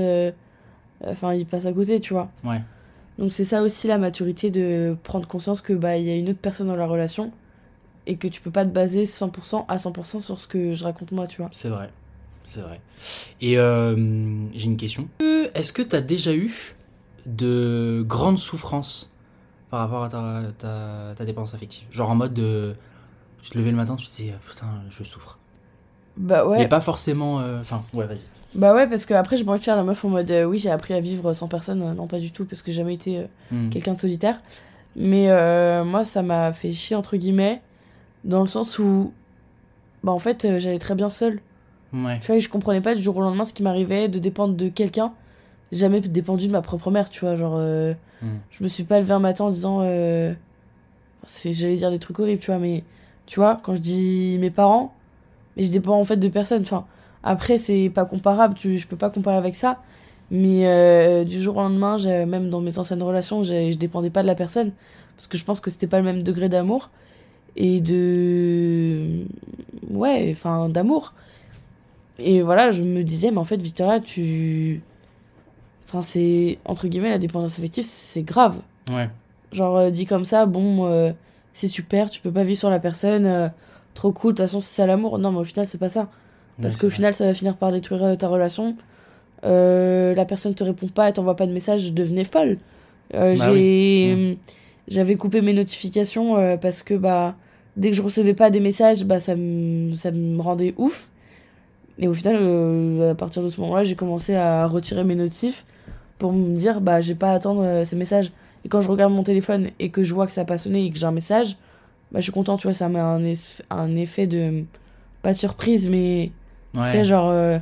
Enfin, 1.07 1.35
il 1.35 1.45
passe 1.47 1.67
à 1.67 1.73
côté, 1.73 2.01
tu 2.01 2.13
vois. 2.15 2.31
Ouais. 2.45 2.63
Donc 3.19 3.31
c'est 3.31 3.45
ça 3.45 3.63
aussi 3.63 3.87
la 3.89 3.99
maturité 3.99 4.51
de 4.51 4.97
prendre 5.03 5.29
conscience 5.29 5.61
que 5.61 5.73
bah 5.73 5.97
il 5.97 6.07
y 6.07 6.11
a 6.11 6.17
une 6.17 6.31
autre 6.31 6.39
personne 6.41 6.69
dans 6.69 6.77
la 6.77 6.87
relation 6.87 7.31
et 8.07 8.17
que 8.17 8.27
tu 8.27 8.41
peux 8.41 8.51
pas 8.51 8.65
te 8.65 8.71
baser 8.71 9.05
100% 9.05 9.67
à 9.69 9.77
100% 9.77 10.21
sur 10.21 10.39
ce 10.39 10.49
que 10.49 10.73
je 10.73 10.85
raconte 10.85 11.13
moi, 11.13 11.27
tu 11.27 11.41
vois. 11.41 11.49
C'est 11.53 11.69
vrai, 11.69 11.91
c'est 12.43 12.61
vrai. 12.61 12.81
Et 13.41 13.59
euh, 13.59 13.95
j'ai 14.55 14.65
une 14.65 14.77
question. 14.77 15.09
Est-ce 15.55 15.73
que 15.73 15.83
tu 15.83 15.95
as 15.95 16.01
déjà 16.01 16.35
eu 16.35 16.75
de 17.27 18.05
grandes 18.07 18.39
souffrances 18.39 19.13
par 19.71 19.81
rapport 19.81 20.05
à 20.05 20.09
ta, 20.09 20.43
ta, 20.59 21.15
ta 21.15 21.25
dépense 21.25 21.55
affective? 21.55 21.87
Genre 21.91 22.11
en 22.11 22.17
mode 22.17 22.35
de. 22.35 22.75
Tu 23.43 23.51
te 23.51 23.59
levais 23.59 23.71
le 23.71 23.77
matin, 23.77 23.97
tu 23.97 24.07
te 24.07 24.11
disais 24.11 24.35
putain, 24.49 24.67
je 24.91 25.05
souffre. 25.05 25.39
Bah 26.17 26.47
ouais. 26.47 26.59
Mais 26.59 26.69
pas 26.69 26.81
forcément. 26.81 27.41
euh, 27.41 27.61
Enfin, 27.61 27.83
ouais, 27.95 28.07
vas-y. 28.07 28.27
Bah 28.55 28.75
ouais, 28.75 28.87
parce 28.87 29.07
que 29.07 29.15
après 29.15 29.37
envie 29.49 29.59
de 29.61 29.65
faire 29.65 29.77
la 29.77 29.83
meuf 29.83 30.05
en 30.05 30.11
mode 30.11 30.31
euh, 30.31 30.45
oui, 30.45 30.59
j'ai 30.59 30.71
appris 30.71 30.93
à 30.95 31.01
vivre 31.01 31.33
sans 31.33 31.49
personne. 31.49 31.83
Euh, 31.83 31.95
Non, 31.95 32.07
pas 32.07 32.19
du 32.19 32.31
tout, 32.33 32.45
parce 32.45 32.61
que 32.63 32.71
j'ai 32.71 32.79
jamais 32.79 32.95
été 32.95 33.19
euh, 33.19 33.27
Mm. 33.51 33.71
quelqu'un 33.71 33.93
de 33.95 33.99
solitaire. 33.99 34.41
Mais 34.95 35.29
moi, 35.85 36.05
ça 36.05 36.23
m'a 36.23 36.53
fait 36.53 36.71
chier, 36.71 36.95
entre 36.97 37.17
guillemets, 37.17 37.63
dans 38.25 38.41
le 38.41 38.47
sens 38.47 38.79
où, 38.79 39.13
bah 40.05 40.13
en 40.13 40.19
fait, 40.19 40.59
j'allais 40.59 40.79
très 40.79 40.95
bien 40.95 41.09
seule. 41.09 41.41
Ouais. 41.95 42.19
Tu 42.21 42.27
vois, 42.27 42.37
et 42.37 42.41
je 42.41 42.49
comprenais 42.51 42.83
pas 42.83 42.95
du 42.95 43.01
jour 43.03 43.17
au 43.17 43.21
lendemain 43.23 43.45
ce 43.47 43.55
qui 43.55 43.63
m'arrivait 43.63 44.09
de 44.09 44.19
dépendre 44.19 44.55
de 44.55 44.69
quelqu'un. 44.69 45.13
Jamais 45.73 46.01
dépendu 46.03 46.47
de 46.47 46.53
ma 46.53 46.61
propre 46.61 46.91
mère, 46.91 47.09
tu 47.09 47.21
vois. 47.21 47.37
Genre, 47.37 47.59
Hmm. 48.23 48.37
je 48.51 48.63
me 48.63 48.69
suis 48.69 48.85
pas 48.85 49.01
levé 49.01 49.13
un 49.15 49.19
matin 49.19 49.45
en 49.47 49.51
disant. 49.51 49.81
j'allais 51.53 51.77
dire 51.77 51.91
des 51.91 51.99
trucs 51.99 52.19
horribles, 52.19 52.41
tu 52.41 52.51
vois, 52.51 52.59
mais 52.61 52.85
tu 53.27 53.41
vois, 53.41 53.57
quand 53.63 53.75
je 53.75 53.81
dis 53.81 54.37
mes 54.41 54.51
parents, 54.51 54.95
mais 55.57 55.63
je 55.63 55.71
dépends 55.71 55.99
en 55.99 56.05
fait 56.05 56.17
de 56.17 56.29
personne. 56.29 56.63
Enfin, 56.63 56.85
après, 57.23 57.59
c'est 57.59 57.91
pas 57.95 58.05
comparable, 58.05 58.55
tu, 58.55 58.79
je 58.79 58.87
peux 58.87 58.97
pas 58.97 59.11
comparer 59.11 59.37
avec 59.37 59.55
ça. 59.55 59.79
Mais 60.31 60.67
euh, 60.67 61.25
du 61.25 61.39
jour 61.41 61.57
au 61.59 61.61
lendemain, 61.61 61.97
même 62.27 62.49
dans 62.49 62.61
mes 62.61 62.79
anciennes 62.79 63.03
relations, 63.03 63.43
je 63.43 63.77
dépendais 63.77 64.11
pas 64.11 64.23
de 64.23 64.27
la 64.27 64.35
personne. 64.35 64.73
Parce 65.17 65.29
que 65.29 65.37
je 65.37 65.45
pense 65.45 65.61
que 65.61 65.71
c'était 65.71 65.87
pas 65.87 65.99
le 65.99 66.05
même 66.05 66.23
degré 66.23 66.49
d'amour. 66.49 66.91
Et 67.55 67.81
de. 67.81 69.25
Ouais, 69.91 70.29
enfin, 70.33 70.71
d'amour. 70.71 71.13
Et 72.19 72.41
voilà, 72.41 72.71
je 72.71 72.83
me 72.83 73.03
disais, 73.03 73.31
mais 73.31 73.39
en 73.39 73.45
fait, 73.45 73.61
Victoria, 73.61 74.01
tu. 74.01 74.81
Enfin, 75.87 76.01
c'est. 76.01 76.59
Entre 76.65 76.89
guillemets, 76.89 77.11
la 77.11 77.19
dépendance 77.19 77.59
affective, 77.59 77.85
c'est 77.85 78.23
grave. 78.23 78.61
Ouais. 78.91 79.11
Genre, 79.53 79.77
euh, 79.77 79.91
dit 79.91 80.07
comme 80.07 80.25
ça, 80.25 80.47
bon, 80.47 80.87
euh, 80.87 81.13
c'est 81.53 81.69
super, 81.69 82.09
tu 82.11 82.21
peux 82.21 82.31
pas 82.31 82.45
vivre 82.45 82.59
sur 82.59 82.71
la 82.71 82.79
personne, 82.79 83.27
euh, 83.27 83.49
trop 83.95 84.13
cool, 84.13 84.33
de 84.33 84.37
toute 84.37 84.47
façon, 84.47 84.61
c'est 84.61 84.75
ça 84.75 84.87
l'amour. 84.87 85.19
Non, 85.19 85.33
mais 85.33 85.39
au 85.39 85.45
final, 85.45 85.67
c'est 85.67 85.79
pas 85.79 85.89
ça. 85.89 86.09
Parce 86.61 86.75
Ouais, 86.75 86.81
qu'au 86.81 86.91
final, 86.91 87.15
ça 87.15 87.27
va 87.27 87.35
finir 87.35 87.57
par 87.57 87.73
détruire 87.73 88.05
euh, 88.05 88.15
ta 88.17 88.29
relation. 88.29 88.75
Euh, 89.45 90.15
la 90.15 90.25
personne 90.25 90.55
te 90.55 90.65
répond 90.65 90.89
pas, 90.89 91.09
elle 91.09 91.15
t'envoie 91.15 91.37
pas 91.37 91.47
de 91.47 91.53
message, 91.53 91.87
je 91.89 91.93
devenais 91.93 92.25
folle. 92.25 92.59
Euh, 93.15 93.37
Bah 93.37 93.45
j'ai... 93.55 94.39
J'avais 94.89 95.15
coupé 95.17 95.41
mes 95.43 95.53
notifications 95.53 96.37
euh, 96.37 96.57
parce 96.57 96.83
que 96.83 96.95
bah, 96.95 97.37
dès 97.77 97.91
que 97.91 97.97
je 97.97 98.03
recevais 98.03 98.35
pas 98.35 98.51
des 98.51 98.61
messages, 98.61 99.05
bah, 99.05 99.21
ça, 99.21 99.35
me... 99.37 99.91
ça 99.93 100.11
me 100.11 100.41
rendait 100.43 100.75
ouf. 100.77 101.09
Et 101.99 102.09
au 102.09 102.15
final, 102.15 102.37
à 103.11 103.15
partir 103.15 103.43
de 103.43 103.49
ce 103.49 103.61
moment-là, 103.61 103.85
j'ai 103.85 103.95
commencé 103.95 104.35
à 104.35 104.67
retirer 104.67 105.05
mes 105.05 105.15
notifs 105.15 105.65
pour 106.19 106.33
me 106.33 106.55
dire 106.57 106.81
bah, 106.81 107.01
j'ai 107.01 107.15
pas 107.15 107.31
à 107.31 107.35
attendre 107.35 107.85
ces 107.85 107.97
messages. 107.97 108.33
Et 108.65 108.69
quand 108.69 108.81
je 108.81 108.89
regarde 108.89 109.13
mon 109.13 109.23
téléphone 109.23 109.71
et 109.79 109.91
que 109.91 110.03
je 110.03 110.15
vois 110.15 110.27
que 110.27 110.33
ça 110.33 110.43
a 110.43 110.45
pas 110.45 110.59
sonné 110.59 110.85
et 110.85 110.91
que 110.91 110.99
j'ai 110.99 111.07
un 111.07 111.13
message, 111.13 111.57
bah, 112.13 112.21
je 112.21 112.23
suis 112.23 112.33
content, 112.33 112.57
tu 112.57 112.67
vois, 112.67 112.75
ça 112.75 112.89
met 112.89 112.99
un, 113.01 113.25
es- 113.25 113.63
un 113.71 113.97
effet 113.97 114.27
de. 114.27 114.65
Pas 115.23 115.33
de 115.33 115.39
surprise, 115.39 115.89
mais. 115.89 116.31
Ouais. 116.75 116.85
Tu 116.87 116.93
sais, 116.93 117.05
genre. 117.05 117.31
euh, 117.31 117.59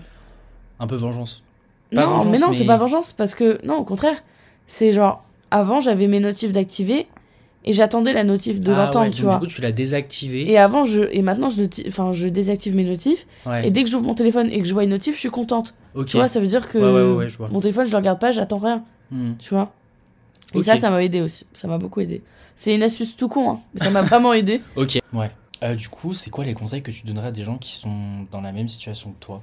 Un 0.79 0.87
peu 0.87 0.97
vengeance. 0.97 1.43
Pas 1.95 2.03
non, 2.05 2.11
vengeance, 2.11 2.27
mais 2.33 2.39
non, 2.39 2.47
mais- 2.49 2.55
c'est 2.55 2.65
pas 2.67 2.77
vengeance 2.77 3.13
parce 3.13 3.35
que 3.35 3.59
non, 3.67 3.77
au 3.79 3.85
contraire, 3.85 4.23
c'est 4.67 4.93
genre 4.93 5.25
avant 5.51 5.81
j'avais 5.81 6.07
mes 6.07 6.21
notifs 6.21 6.53
d'activer 6.53 7.07
et 7.65 7.73
j'attendais 7.73 8.13
la 8.13 8.23
notif 8.25 8.61
de 8.61 8.73
Ah 8.73 8.85
l'entendre, 8.87 9.07
ouais, 9.07 9.11
tu 9.11 9.23
vois. 9.23 9.35
Du 9.35 9.41
coup, 9.41 9.47
tu 9.47 9.61
l'as 9.61 9.73
désactivé. 9.73 10.49
Et 10.49 10.57
avant 10.57 10.85
je 10.85 11.03
et 11.11 11.21
maintenant 11.23 11.51
je 11.51 11.65
enfin 11.89 12.13
je 12.13 12.29
désactive 12.29 12.77
mes 12.77 12.85
notifs 12.85 13.27
Ouais. 13.45 13.67
et 13.67 13.71
dès 13.73 13.83
que 13.83 13.91
j'ouvre 13.91 14.07
mon 14.07 14.15
téléphone 14.15 14.49
et 14.53 14.61
que 14.61 14.65
je 14.69 14.73
vois 14.73 14.85
une 14.85 14.91
notif, 14.91 15.15
je 15.17 15.21
suis 15.21 15.31
contente. 15.31 15.75
Tu 16.07 16.17
vois, 16.17 16.29
ça 16.29 16.39
veut 16.39 16.47
dire 16.47 16.69
que 16.69 16.79
Ouais, 16.79 16.85
ouais, 16.85 17.03
ouais, 17.11 17.17
ouais, 17.25 17.29
je 17.29 17.37
vois. 17.37 17.49
mon 17.51 17.59
téléphone 17.61 17.85
je 17.87 17.91
le 17.91 17.97
regarde 17.97 18.21
pas, 18.21 18.31
j'attends 18.31 18.59
rien, 18.59 18.85
Hmm. 19.11 19.33
tu 19.41 19.51
vois. 19.53 19.73
Et 20.55 20.63
ça 20.63 20.77
ça 20.77 20.91
m'a 20.91 21.03
aidé 21.03 21.21
aussi, 21.21 21.45
ça 21.53 21.67
m'a 21.67 21.79
beaucoup 21.79 22.01
aidé. 22.01 22.23
C'est 22.61 22.75
une 22.75 22.83
astuce 22.83 23.17
tout 23.17 23.29
con 23.31 23.53
hein, 23.53 23.61
mais 23.73 23.81
ça 23.81 23.89
m'a 23.89 24.03
vraiment 24.03 24.35
aidé. 24.35 24.61
Ok. 24.77 25.01
Ouais. 25.15 25.31
Euh, 25.63 25.75
du 25.75 25.89
coup, 25.89 26.13
c'est 26.13 26.29
quoi 26.29 26.45
les 26.45 26.53
conseils 26.53 26.83
que 26.83 26.91
tu 26.91 27.07
donnerais 27.07 27.29
à 27.29 27.33
des 27.33 27.43
gens 27.43 27.57
qui 27.57 27.73
sont 27.73 28.27
dans 28.31 28.43
la 28.43 28.53
même 28.53 28.69
situation 28.69 29.13
que 29.13 29.19
toi? 29.19 29.41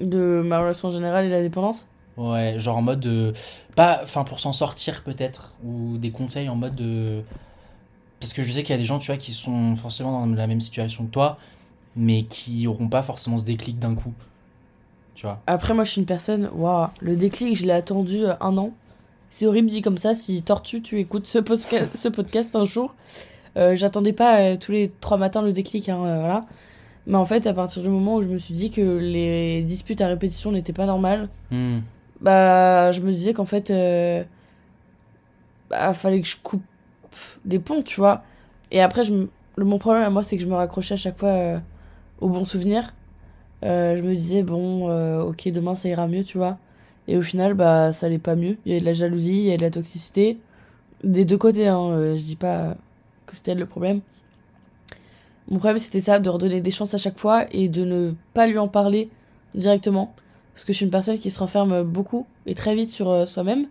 De 0.00 0.42
ma 0.44 0.58
relation 0.58 0.90
générale 0.90 1.26
et 1.26 1.28
la 1.28 1.42
dépendance? 1.42 1.86
Ouais, 2.16 2.58
genre 2.58 2.76
en 2.76 2.82
mode 2.82 2.98
de... 2.98 3.34
Pas, 3.76 4.00
enfin 4.02 4.24
pour 4.24 4.40
s'en 4.40 4.52
sortir 4.52 5.04
peut-être, 5.04 5.54
ou 5.62 5.96
des 5.96 6.10
conseils 6.10 6.48
en 6.48 6.56
mode 6.56 6.74
de... 6.74 7.22
Parce 8.18 8.32
que 8.32 8.42
je 8.42 8.50
sais 8.50 8.64
qu'il 8.64 8.70
y 8.70 8.74
a 8.74 8.78
des 8.78 8.84
gens, 8.84 8.98
tu 8.98 9.12
vois, 9.12 9.16
qui 9.16 9.30
sont 9.30 9.76
forcément 9.76 10.26
dans 10.26 10.34
la 10.34 10.46
même 10.48 10.60
situation 10.60 11.06
que 11.06 11.12
toi, 11.12 11.38
mais 11.94 12.24
qui 12.24 12.66
auront 12.66 12.88
pas 12.88 13.02
forcément 13.02 13.38
ce 13.38 13.44
déclic 13.44 13.78
d'un 13.78 13.94
coup. 13.94 14.12
Tu 15.14 15.24
vois? 15.24 15.40
Après, 15.46 15.72
moi, 15.72 15.84
je 15.84 15.92
suis 15.92 16.00
une 16.00 16.06
personne. 16.06 16.50
Waouh, 16.52 16.88
le 17.00 17.14
déclic, 17.14 17.56
je 17.56 17.64
l'ai 17.64 17.72
attendu 17.72 18.24
euh, 18.24 18.34
un 18.40 18.58
an. 18.58 18.72
C'est 19.30 19.46
horrible 19.46 19.68
dit 19.68 19.82
comme 19.82 19.98
ça. 19.98 20.14
Si 20.14 20.42
Tortue, 20.42 20.82
tu 20.82 20.98
écoutes 20.98 21.26
ce, 21.26 21.38
ce 21.94 22.08
podcast 22.08 22.56
un 22.56 22.64
jour, 22.64 22.94
euh, 23.56 23.76
j'attendais 23.76 24.12
pas 24.12 24.40
euh, 24.40 24.56
tous 24.56 24.72
les 24.72 24.88
trois 25.00 25.16
matins 25.18 25.42
le 25.42 25.52
déclic. 25.52 25.88
Hein, 25.88 26.04
euh, 26.04 26.18
voilà. 26.20 26.40
Mais 27.06 27.16
en 27.16 27.24
fait, 27.24 27.46
à 27.46 27.52
partir 27.52 27.82
du 27.82 27.88
moment 27.88 28.16
où 28.16 28.22
je 28.22 28.28
me 28.28 28.36
suis 28.38 28.54
dit 28.54 28.70
que 28.70 28.98
les 28.98 29.62
disputes 29.62 30.00
à 30.00 30.08
répétition 30.08 30.52
n'étaient 30.52 30.72
pas 30.74 30.86
normales, 30.86 31.28
Hmm. 31.50 31.78
bah, 32.20 32.92
je 32.92 33.00
me 33.00 33.10
disais 33.10 33.32
qu'en 33.32 33.46
fait, 33.46 33.72
bah, 35.70 35.92
fallait 35.94 36.20
que 36.20 36.28
je 36.28 36.36
coupe 36.42 36.62
des 37.44 37.58
ponts, 37.58 37.82
tu 37.82 38.00
vois. 38.00 38.22
Et 38.70 38.82
après, 38.82 39.02
je 39.04 39.14
le, 39.56 39.64
mon 39.64 39.78
problème 39.78 40.02
à 40.04 40.10
moi, 40.10 40.22
c'est 40.22 40.36
que 40.36 40.42
je 40.42 40.48
me 40.48 40.54
raccrochais 40.54 40.94
à 40.94 40.96
chaque 40.98 41.18
fois 41.18 41.60
aux 42.20 42.28
bons 42.28 42.44
souvenirs. 42.44 42.92
Euh, 43.64 43.96
je 43.96 44.02
me 44.02 44.14
disais, 44.14 44.42
bon, 44.42 44.88
ok, 45.22 45.48
demain 45.48 45.74
ça 45.74 45.88
ira 45.88 46.06
mieux, 46.06 46.24
tu 46.24 46.36
vois. 46.38 46.58
Et 47.08 47.16
au 47.16 47.22
final, 47.22 47.54
bah, 47.54 47.92
ça 47.92 48.06
allait 48.06 48.18
pas 48.18 48.36
mieux. 48.36 48.56
Il 48.64 48.70
y 48.70 48.72
avait 48.72 48.80
de 48.80 48.84
la 48.84 48.92
jalousie, 48.92 49.38
il 49.38 49.44
y 49.44 49.48
avait 49.48 49.56
de 49.56 49.62
la 49.62 49.70
toxicité. 49.70 50.38
Des 51.02 51.24
deux 51.24 51.38
côtés, 51.38 51.66
hein. 51.66 51.80
euh, 51.90 52.14
je 52.16 52.22
dis 52.22 52.36
pas 52.36 52.76
que 53.26 53.34
c'était 53.34 53.52
elle 53.52 53.58
le 53.58 53.66
problème. 53.66 54.00
Mon 55.50 55.58
problème, 55.58 55.78
c'était 55.78 56.00
ça, 56.00 56.18
de 56.18 56.28
redonner 56.28 56.60
des 56.60 56.70
chances 56.70 56.94
à 56.94 56.98
chaque 56.98 57.18
fois 57.18 57.46
et 57.52 57.68
de 57.68 57.84
ne 57.84 58.12
pas 58.34 58.46
lui 58.46 58.58
en 58.58 58.68
parler 58.68 59.08
directement. 59.54 60.14
Parce 60.54 60.64
que 60.64 60.72
je 60.72 60.76
suis 60.78 60.84
une 60.84 60.90
personne 60.90 61.18
qui 61.18 61.30
se 61.30 61.38
renferme 61.38 61.82
beaucoup 61.82 62.26
et 62.46 62.54
très 62.54 62.74
vite 62.74 62.90
sur 62.90 63.08
euh, 63.10 63.26
soi-même. 63.26 63.66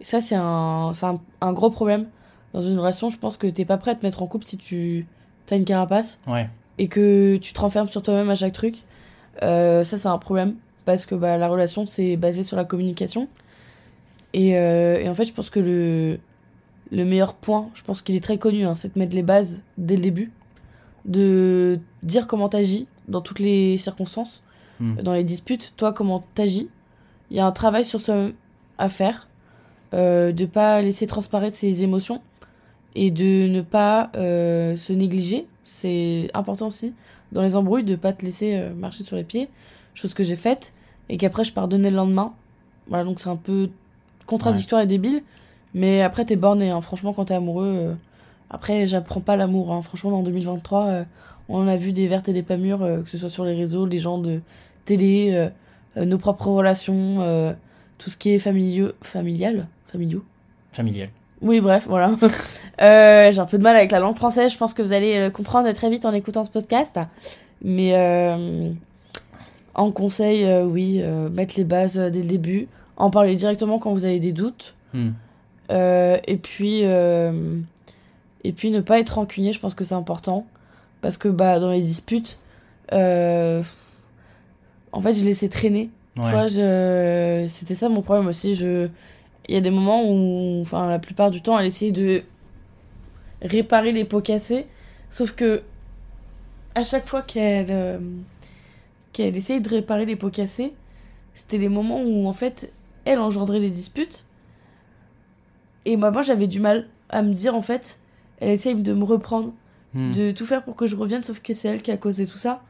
Et 0.00 0.04
ça, 0.04 0.20
c'est 0.20 0.36
un, 0.36 0.92
c'est 0.94 1.06
un, 1.06 1.20
un 1.40 1.52
gros 1.52 1.70
problème. 1.70 2.06
Dans 2.54 2.60
une 2.62 2.78
relation, 2.78 3.10
je 3.10 3.18
pense 3.18 3.36
que 3.36 3.46
t'es 3.46 3.64
pas 3.64 3.76
prêt 3.76 3.90
à 3.90 3.94
te 3.94 4.04
mettre 4.06 4.22
en 4.22 4.26
couple 4.26 4.46
si 4.46 4.56
tu 4.56 5.06
as 5.50 5.56
une 5.56 5.64
carapace 5.64 6.18
Ouais. 6.26 6.48
et 6.78 6.88
que 6.88 7.36
tu 7.36 7.52
te 7.52 7.60
renfermes 7.60 7.88
sur 7.88 8.02
toi-même 8.02 8.30
à 8.30 8.34
chaque 8.34 8.52
truc. 8.52 8.82
Euh, 9.42 9.84
ça, 9.84 9.98
c'est 9.98 10.08
un 10.08 10.18
problème. 10.18 10.54
Parce 10.84 11.06
que 11.06 11.14
bah, 11.14 11.36
la 11.36 11.48
relation, 11.48 11.86
c'est 11.86 12.16
basé 12.16 12.42
sur 12.42 12.56
la 12.56 12.64
communication. 12.64 13.28
Et, 14.32 14.56
euh, 14.56 14.98
et 15.00 15.08
en 15.08 15.14
fait, 15.14 15.24
je 15.24 15.32
pense 15.32 15.50
que 15.50 15.60
le, 15.60 16.18
le 16.90 17.04
meilleur 17.04 17.34
point, 17.34 17.68
je 17.74 17.82
pense 17.82 18.02
qu'il 18.02 18.16
est 18.16 18.20
très 18.24 18.38
connu, 18.38 18.64
hein, 18.64 18.74
c'est 18.74 18.94
de 18.94 18.98
mettre 18.98 19.14
les 19.14 19.22
bases 19.22 19.60
dès 19.78 19.96
le 19.96 20.02
début. 20.02 20.32
De 21.04 21.80
dire 22.02 22.26
comment 22.26 22.48
t'agis 22.48 22.86
dans 23.08 23.20
toutes 23.20 23.40
les 23.40 23.76
circonstances, 23.76 24.42
Hmm. 24.80 24.96
dans 24.96 25.12
les 25.12 25.22
disputes, 25.22 25.74
toi, 25.76 25.92
comment 25.92 26.24
t'agis? 26.34 26.68
Il 27.30 27.36
y 27.36 27.40
a 27.40 27.46
un 27.46 27.52
travail 27.52 27.84
sur 27.84 28.00
soi 28.00 28.30
à 28.78 28.88
faire. 28.88 29.28
Euh, 29.94 30.32
de 30.32 30.46
pas 30.46 30.80
laisser 30.80 31.06
transparaître 31.06 31.54
ses 31.54 31.82
émotions 31.82 32.22
et 32.94 33.10
de 33.10 33.46
ne 33.46 33.60
pas 33.60 34.10
euh, 34.16 34.74
se 34.76 34.92
négliger. 34.94 35.46
C'est 35.64 36.30
important 36.32 36.68
aussi 36.68 36.94
dans 37.30 37.42
les 37.42 37.56
embrouilles 37.56 37.84
de 37.84 37.94
pas 37.94 38.14
te 38.14 38.24
laisser 38.24 38.54
euh, 38.54 38.72
marcher 38.74 39.04
sur 39.04 39.16
les 39.16 39.24
pieds, 39.24 39.50
chose 39.94 40.14
que 40.14 40.22
j'ai 40.22 40.36
faite 40.36 40.72
et 41.08 41.16
qu'après 41.16 41.44
je 41.44 41.52
pardonnais 41.52 41.90
le 41.90 41.96
lendemain. 41.96 42.32
Voilà, 42.88 43.04
donc 43.04 43.20
c'est 43.20 43.28
un 43.28 43.36
peu 43.36 43.70
contradictoire 44.26 44.80
et 44.82 44.86
débile, 44.86 45.22
mais 45.74 46.02
après 46.02 46.24
t'es 46.24 46.36
borné, 46.36 46.70
hein. 46.70 46.80
franchement 46.80 47.12
quand 47.12 47.26
t'es 47.26 47.34
amoureux. 47.34 47.74
euh, 47.76 47.94
Après 48.50 48.86
j'apprends 48.86 49.20
pas 49.20 49.36
l'amour, 49.36 49.72
hein. 49.72 49.82
franchement 49.82 50.18
en 50.18 50.22
2023 50.22 50.86
euh, 50.86 51.04
on 51.48 51.58
en 51.58 51.68
a 51.68 51.76
vu 51.76 51.92
des 51.92 52.06
vertes 52.06 52.28
et 52.28 52.32
des 52.32 52.42
pas 52.42 52.56
mûres, 52.56 52.82
euh, 52.82 53.02
que 53.02 53.08
ce 53.08 53.18
soit 53.18 53.28
sur 53.28 53.44
les 53.44 53.54
réseaux, 53.54 53.84
les 53.86 53.98
gens 53.98 54.18
de 54.18 54.40
télé, 54.84 55.48
nos 55.96 56.18
propres 56.18 56.48
relations, 56.48 57.54
tout 57.98 58.10
ce 58.10 58.16
qui 58.16 58.30
est 58.30 58.38
familiaux, 58.38 58.90
familial, 59.02 59.66
familiaux. 59.86 60.24
Familial. 60.72 61.08
Oui, 61.40 61.60
bref, 61.60 61.86
voilà. 61.88 62.16
Euh, 62.80 63.30
J'ai 63.30 63.38
un 63.38 63.44
peu 63.46 63.58
de 63.58 63.62
mal 63.62 63.76
avec 63.76 63.92
la 63.92 64.00
langue 64.00 64.16
française. 64.16 64.52
Je 64.52 64.58
pense 64.58 64.74
que 64.74 64.82
vous 64.82 64.92
allez 64.92 65.30
comprendre 65.32 65.70
très 65.72 65.88
vite 65.90 66.04
en 66.04 66.12
écoutant 66.12 66.42
ce 66.44 66.50
podcast. 66.50 66.98
Mais 67.62 67.92
euh, 67.94 68.70
en 69.74 69.90
conseil, 69.90 70.44
euh, 70.44 70.64
oui, 70.64 71.00
euh, 71.02 71.28
mettre 71.30 71.54
les 71.56 71.64
bases 71.64 71.98
euh, 71.98 72.10
dès 72.10 72.20
le 72.22 72.28
début. 72.28 72.68
En 72.96 73.10
parler 73.10 73.34
directement 73.34 73.78
quand 73.78 73.92
vous 73.92 74.04
avez 74.04 74.20
des 74.20 74.32
doutes. 74.32 74.74
Hmm. 74.92 75.10
Et 75.70 76.36
puis 76.36 76.82
et 78.44 78.52
puis 78.52 78.70
ne 78.70 78.80
pas 78.80 78.98
être 78.98 79.10
rancunier, 79.14 79.52
je 79.52 79.60
pense 79.60 79.74
que 79.74 79.84
c'est 79.84 79.94
important. 79.94 80.46
Parce 81.00 81.16
que 81.16 81.28
bah, 81.28 81.58
dans 81.58 81.70
les 81.70 81.80
disputes, 81.80 82.38
en 82.90 83.00
fait, 85.00 85.12
je 85.14 85.24
laissais 85.24 85.48
traîner. 85.48 85.88
Tu 86.16 86.20
Ouais. 86.20 86.30
vois, 86.30 86.46
je... 86.46 87.46
c'était 87.48 87.74
ça 87.74 87.88
mon 87.88 88.02
problème 88.02 88.26
aussi. 88.26 88.54
Je... 88.54 88.88
Il 89.48 89.54
y 89.54 89.56
a 89.56 89.62
des 89.62 89.70
moments 89.70 90.04
où, 90.04 90.60
enfin, 90.60 90.86
la 90.88 90.98
plupart 90.98 91.30
du 91.30 91.40
temps, 91.40 91.58
elle 91.58 91.66
essayait 91.66 91.90
de 91.92 92.22
réparer 93.40 93.92
les 93.92 94.04
pots 94.04 94.20
cassés. 94.20 94.66
Sauf 95.08 95.32
que, 95.32 95.62
à 96.74 96.84
chaque 96.84 97.06
fois 97.06 97.22
qu'elle 97.22 97.66
euh, 97.70 97.98
qu'elle 99.12 99.36
essayait 99.36 99.60
de 99.60 99.68
réparer 99.68 100.06
les 100.06 100.16
pots 100.16 100.30
cassés, 100.30 100.72
c'était 101.34 101.58
les 101.58 101.68
moments 101.68 102.02
où, 102.02 102.26
en 102.26 102.32
fait, 102.32 102.72
elle 103.04 103.18
engendrait 103.18 103.60
les 103.60 103.70
disputes. 103.70 104.24
Et 105.84 105.96
moi, 105.96 106.10
moi 106.10 106.22
j'avais 106.22 106.46
du 106.46 106.60
mal 106.60 106.86
à 107.08 107.22
me 107.22 107.32
dire, 107.34 107.54
en 107.54 107.62
fait, 107.62 107.98
elle 108.40 108.50
essaye 108.50 108.74
de 108.74 108.92
me 108.92 109.04
reprendre 109.04 109.52
Hmm. 109.94 110.12
de 110.14 110.30
tout 110.30 110.46
faire 110.46 110.64
pour 110.64 110.74
que 110.74 110.86
je 110.86 110.96
revienne, 110.96 111.22
sauf 111.22 111.40
que 111.42 111.52
c'est 111.52 111.68
elle 111.68 111.82
qui 111.82 111.90
a 111.90 111.98
causé 111.98 112.26
tout 112.26 112.38
ça. 112.38 112.62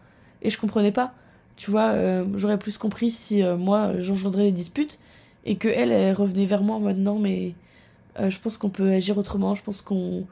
Et 0.42 0.50
je 0.50 0.58
comprenais 0.58 0.90
pas. 0.90 1.12
Tu 1.54 1.70
vois, 1.70 1.90
euh, 1.90 2.24
j'aurais 2.34 2.58
plus 2.58 2.78
compris 2.78 3.12
si 3.12 3.44
euh, 3.44 3.56
moi 3.56 3.92
j'engendrais 4.00 4.42
les 4.42 4.50
disputes 4.50 4.98
et 5.44 5.54
que 5.54 5.68
elle, 5.68 5.92
elle 5.92 6.16
revenait 6.16 6.46
vers 6.46 6.64
moi 6.64 6.74
en 6.74 6.80
mode 6.80 6.98
non, 6.98 7.20
mais 7.20 7.54
euh, 8.18 8.28
je 8.28 8.40
pense 8.40 8.56
qu'on 8.56 8.70
peut 8.70 8.90
agir 8.90 9.18
autrement, 9.18 9.54
je 9.54 9.62
pense 9.62 9.82
qu'on. 9.82 10.24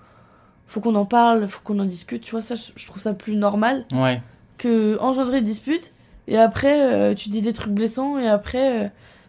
Faut 0.66 0.80
qu'on 0.80 0.96
en 0.96 1.04
parle, 1.04 1.46
faut 1.46 1.60
qu'on 1.62 1.78
en 1.78 1.84
discute, 1.84 2.22
tu 2.22 2.32
vois, 2.32 2.42
ça, 2.42 2.56
je 2.56 2.86
trouve 2.86 3.00
ça 3.00 3.14
plus 3.14 3.36
normal 3.36 3.84
Ouais. 3.92 4.20
que 4.58 4.98
engendrer 4.98 5.42
des 5.42 5.46
disputes 5.46 5.92
et 6.30 6.38
après 6.38 6.80
euh, 6.94 7.14
tu 7.14 7.28
dis 7.28 7.42
des 7.42 7.52
trucs 7.52 7.74
blessants 7.74 8.18
et 8.18 8.26
après 8.28 8.84
euh, 8.84 8.88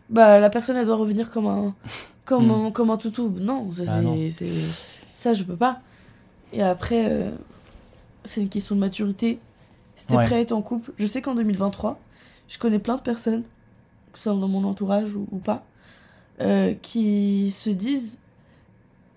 bah 0.10 0.40
la 0.40 0.50
personne 0.50 0.78
elle 0.78 0.86
doit 0.86 0.96
revenir 0.96 1.30
comme 1.32 1.48
un 1.48 1.76
comme 2.26 2.48
Mm. 2.48 2.66
un, 2.68 2.72
comme 2.72 2.90
un 2.92 2.98
toutou. 2.98 3.34
Non 3.40 3.70
ça 3.74 3.84
Ah 3.88 4.02
c'est 4.30 4.50
ça 5.14 5.34
je 5.34 5.44
peux 5.44 5.56
pas. 5.58 5.82
Et 6.54 6.62
après 6.64 7.06
euh, 7.10 7.30
c'est 8.24 8.42
une 8.42 8.50
question 8.50 8.76
de 8.76 8.80
maturité. 8.80 9.40
Si 9.96 10.08
t'es 10.08 10.16
Ouais. 10.16 10.24
prêt 10.26 10.36
à 10.36 10.40
être 10.40 10.52
en 10.54 10.62
couple. 10.62 10.92
Je 10.98 11.06
sais 11.06 11.22
qu'en 11.22 11.36
2023 11.36 12.00
je 12.48 12.58
connais 12.58 12.80
plein 12.80 12.96
de 12.96 13.02
personnes 13.02 13.44
que 14.12 14.18
ce 14.18 14.24
soit 14.24 14.34
dans 14.34 14.48
mon 14.48 14.64
entourage 14.66 15.16
ou, 15.16 15.28
ou 15.32 15.38
pas 15.38 15.64
euh, 16.42 16.74
qui 16.82 17.52
se 17.52 17.70
disent 17.70 18.20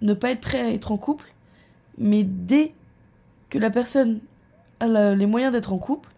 ne 0.03 0.15
pas 0.15 0.31
être 0.31 0.41
prêt 0.41 0.61
à 0.61 0.71
être 0.73 0.93
en 0.93 0.97
couple. 0.99 1.33
Mais 1.99 2.23
dès 2.25 2.73
que 3.51 3.59
la 3.59 3.71
personne 3.71 4.19
a 4.81 4.87
la- 4.87 5.15
les 5.15 5.27
moyens 5.27 5.53
d'être 5.53 5.73
en 5.73 5.79
couple 5.79 6.09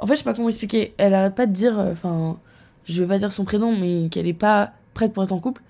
en 0.00 0.06
fait 0.06 0.14
je 0.14 0.18
sais 0.18 0.24
pas 0.24 0.34
comment 0.34 0.48
expliquer 0.48 0.94
elle 0.98 1.14
arrête 1.14 1.34
pas 1.34 1.46
de 1.46 1.52
dire 1.52 1.78
euh, 1.78 1.92
enfin 1.92 2.36
je 2.84 3.00
vais 3.02 3.08
pas 3.08 3.18
dire 3.18 3.32
son 3.32 3.44
prénom 3.44 3.74
mais 3.78 4.08
qu'elle 4.08 4.26
est 4.28 4.32
pas 4.32 4.72
prête 4.94 5.12
pour 5.12 5.22
être 5.24 5.32
en 5.32 5.40
couple 5.40 5.62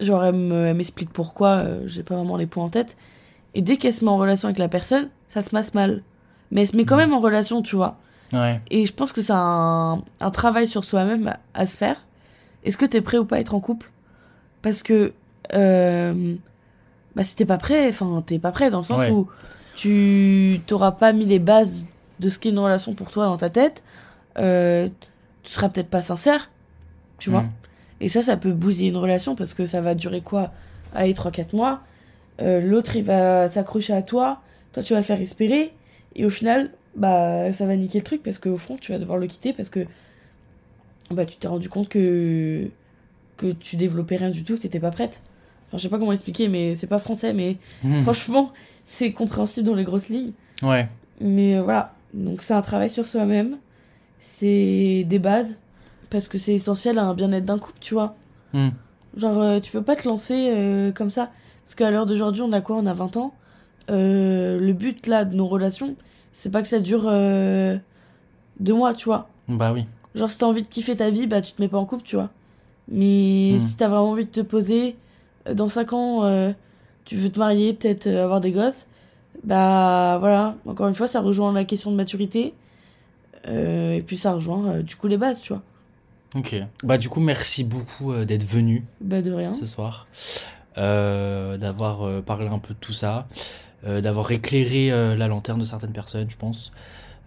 genre 0.00 0.24
elle 0.24 0.34
me- 0.34 0.66
elle 0.66 0.76
m'explique 0.76 1.10
pourquoi 1.12 1.58
euh, 1.58 1.82
j'ai 1.86 2.02
pas 2.02 2.14
vraiment 2.16 2.36
les 2.36 2.46
points 2.46 2.64
en 2.64 2.68
tête 2.70 2.96
et 3.54 3.62
dès 3.62 3.76
qu'elle 3.76 3.92
se 3.92 4.04
met 4.04 4.10
en 4.10 4.16
relation 4.18 4.46
avec 4.48 4.58
la 4.58 4.68
personne 4.68 5.08
ça 5.28 5.40
se 5.40 5.50
passe 5.50 5.74
mal 5.74 6.02
mais 6.50 6.62
elle 6.62 6.66
se 6.66 6.76
met 6.76 6.84
quand 6.84 6.96
Mhm. 6.96 7.02
même 7.02 7.12
en 7.14 7.20
relation 7.20 7.62
tu 7.62 7.76
vois 7.76 7.96
Ouais. 8.32 8.60
et 8.70 8.86
je 8.86 8.92
pense 8.94 9.12
que 9.12 9.20
c'est 9.20 9.34
un, 9.34 10.02
un 10.20 10.30
travail 10.30 10.66
sur 10.66 10.84
soi-même 10.84 11.28
à, 11.28 11.38
à 11.52 11.66
se 11.66 11.76
faire. 11.76 12.06
Est-ce 12.64 12.78
que 12.78 12.86
t'es 12.86 13.02
prêt 13.02 13.18
ou 13.18 13.26
pas 13.26 13.36
à 13.36 13.40
être 13.40 13.54
en 13.54 13.60
couple? 13.60 13.90
Parce 14.62 14.82
que 14.82 15.12
euh, 15.52 16.34
bah, 17.14 17.24
si 17.24 17.36
t'es 17.36 17.44
pas 17.44 17.58
prêt, 17.58 17.88
enfin 17.90 18.22
t'es 18.24 18.38
pas 18.38 18.50
prêt 18.50 18.70
dans 18.70 18.78
le 18.78 18.84
sens 18.84 19.00
Ouais. 19.00 19.10
où 19.10 19.28
tu 19.76 20.60
t'auras 20.66 20.92
pas 20.92 21.12
mis 21.12 21.26
les 21.26 21.38
bases 21.40 21.84
de 22.20 22.28
ce 22.28 22.38
qu'est 22.38 22.50
une 22.50 22.58
relation 22.58 22.94
pour 22.94 23.10
toi 23.10 23.26
dans 23.26 23.36
ta 23.36 23.50
tête. 23.50 23.82
euh, 24.38 24.88
tu 25.42 25.50
seras 25.52 25.68
peut-être 25.68 25.88
pas 25.90 26.02
sincère, 26.02 26.50
tu 27.18 27.30
vois. 27.30 27.42
Mm. 27.42 27.50
Et 28.02 28.08
ça, 28.08 28.22
ça 28.22 28.36
peut 28.36 28.52
bousiller 28.52 28.90
une 28.90 28.96
relation 28.96 29.34
parce 29.34 29.54
que 29.54 29.66
ça 29.66 29.80
va 29.80 29.94
durer 29.94 30.20
quoi? 30.20 30.52
Allez, 30.94 31.14
3-4 31.14 31.56
mois. 31.56 31.80
Euh, 32.40 32.60
L'autre, 32.60 32.94
il 32.96 33.02
va 33.04 33.48
s'accrocher 33.48 33.92
à 33.92 34.02
toi. 34.02 34.40
Toi, 34.72 34.82
tu 34.84 34.92
vas 34.92 35.00
le 35.00 35.04
faire 35.04 35.18
respirer. 35.18 35.72
Et 36.14 36.24
au 36.24 36.30
final, 36.30 36.70
bah, 36.96 37.52
ça 37.52 37.66
va 37.66 37.74
niquer 37.76 37.98
le 37.98 38.04
truc 38.04 38.22
parce 38.22 38.38
qu'au 38.38 38.56
fond, 38.56 38.76
tu 38.80 38.92
vas 38.92 38.98
devoir 38.98 39.18
le 39.18 39.26
quitter 39.26 39.52
parce 39.52 39.68
que 39.68 39.80
bah, 41.10 41.26
tu 41.26 41.36
t'es 41.36 41.48
rendu 41.48 41.68
compte 41.68 41.88
que, 41.88 42.68
que 43.36 43.52
tu 43.52 43.76
développais 43.76 44.16
rien 44.16 44.30
du 44.30 44.44
tout, 44.44 44.56
que 44.56 44.62
t'étais 44.62 44.80
pas 44.80 44.90
prête. 44.90 45.22
Enfin, 45.68 45.78
je 45.78 45.82
sais 45.82 45.88
pas 45.88 45.98
comment 45.98 46.12
expliquer, 46.12 46.48
mais 46.48 46.74
c'est 46.74 46.86
pas 46.86 46.98
français, 46.98 47.32
mais 47.32 47.56
Mm. 47.82 48.02
franchement, 48.02 48.52
c'est 48.84 49.12
compréhensible 49.12 49.66
dans 49.66 49.74
les 49.74 49.84
grosses 49.84 50.08
lignes. 50.08 50.32
Ouais. 50.62 50.88
Mais 51.20 51.56
euh, 51.56 51.62
voilà, 51.62 51.94
donc 52.14 52.42
c'est 52.42 52.54
un 52.54 52.62
travail 52.62 52.90
sur 52.90 53.04
soi-même. 53.04 53.58
C'est 54.18 55.04
des 55.08 55.18
bases 55.18 55.58
parce 56.10 56.28
que 56.28 56.38
c'est 56.38 56.54
essentiel 56.54 56.98
à 56.98 57.04
un 57.04 57.14
bien-être 57.14 57.44
d'un 57.44 57.58
couple, 57.58 57.78
tu 57.80 57.94
vois. 57.94 58.14
Mm. 58.52 58.68
Genre, 59.16 59.40
euh, 59.42 59.60
tu 59.60 59.72
peux 59.72 59.82
pas 59.82 59.96
te 59.96 60.06
lancer 60.06 60.50
euh, 60.54 60.92
comme 60.92 61.10
ça. 61.10 61.30
Parce 61.64 61.74
qu'à 61.74 61.90
l'heure 61.90 62.06
d'aujourd'hui, 62.06 62.42
on 62.42 62.52
a 62.52 62.60
quoi? 62.60 62.76
On 62.76 62.86
a 62.86 62.92
20 62.94 63.16
ans. 63.16 63.34
Euh, 63.90 64.60
le 64.60 64.72
but 64.72 65.06
là 65.06 65.24
de 65.24 65.34
nos 65.36 65.46
relations, 65.46 65.96
c'est 66.32 66.50
pas 66.52 66.62
que 66.62 66.68
ça 66.68 66.78
dure 66.80 67.02
deux 68.60 68.74
mois, 68.74 68.94
tu 68.94 69.06
vois. 69.06 69.28
Bah 69.48 69.72
oui. 69.72 69.86
Genre, 70.14 70.30
si 70.30 70.38
t'as 70.38 70.46
envie 70.46 70.62
de 70.62 70.68
kiffer 70.68 70.94
ta 70.96 71.10
vie, 71.10 71.26
bah 71.26 71.40
tu 71.40 71.52
te 71.52 71.60
mets 71.62 71.68
pas 71.68 71.78
en 71.78 71.84
couple, 71.86 72.04
tu 72.04 72.16
vois. 72.16 72.30
Mais 72.88 73.52
Hmm. 73.54 73.58
si 73.58 73.76
t'as 73.76 73.88
vraiment 73.88 74.10
envie 74.10 74.24
de 74.24 74.30
te 74.30 74.40
poser, 74.40 74.96
dans 75.52 75.68
5 75.68 75.92
ans, 75.94 76.52
tu 77.04 77.16
veux 77.16 77.30
te 77.30 77.38
marier, 77.38 77.72
peut-être 77.72 78.06
avoir 78.06 78.40
des 78.40 78.52
gosses, 78.52 78.86
bah 79.44 80.16
voilà. 80.20 80.54
Encore 80.66 80.88
une 80.88 80.94
fois, 80.94 81.06
ça 81.06 81.20
rejoint 81.20 81.52
la 81.52 81.64
question 81.64 81.90
de 81.90 81.96
maturité. 81.96 82.54
Euh, 83.48 83.94
et 83.94 84.02
puis 84.02 84.16
ça 84.16 84.32
rejoint 84.34 84.64
euh, 84.68 84.82
du 84.82 84.94
coup 84.96 85.08
les 85.08 85.16
bases, 85.16 85.40
tu 85.40 85.52
vois. 85.52 85.62
Ok. 86.36 86.54
Bah 86.84 86.96
du 86.96 87.08
coup, 87.08 87.20
merci 87.20 87.64
beaucoup 87.64 88.12
euh, 88.12 88.24
d'être 88.24 88.44
venu 88.44 88.84
Bah 89.00 89.20
de 89.20 89.32
rien. 89.32 89.52
ce 89.52 89.66
soir, 89.66 90.06
d'avoir 90.76 92.22
parlé 92.22 92.46
un 92.48 92.58
peu 92.58 92.74
de 92.74 92.78
tout 92.78 92.92
ça, 92.92 93.26
d'avoir 93.86 94.30
éclairé 94.30 94.90
la 95.16 95.26
lanterne 95.28 95.58
de 95.60 95.64
certaines 95.64 95.92
personnes, 95.92 96.30
je 96.30 96.36
pense. 96.36 96.72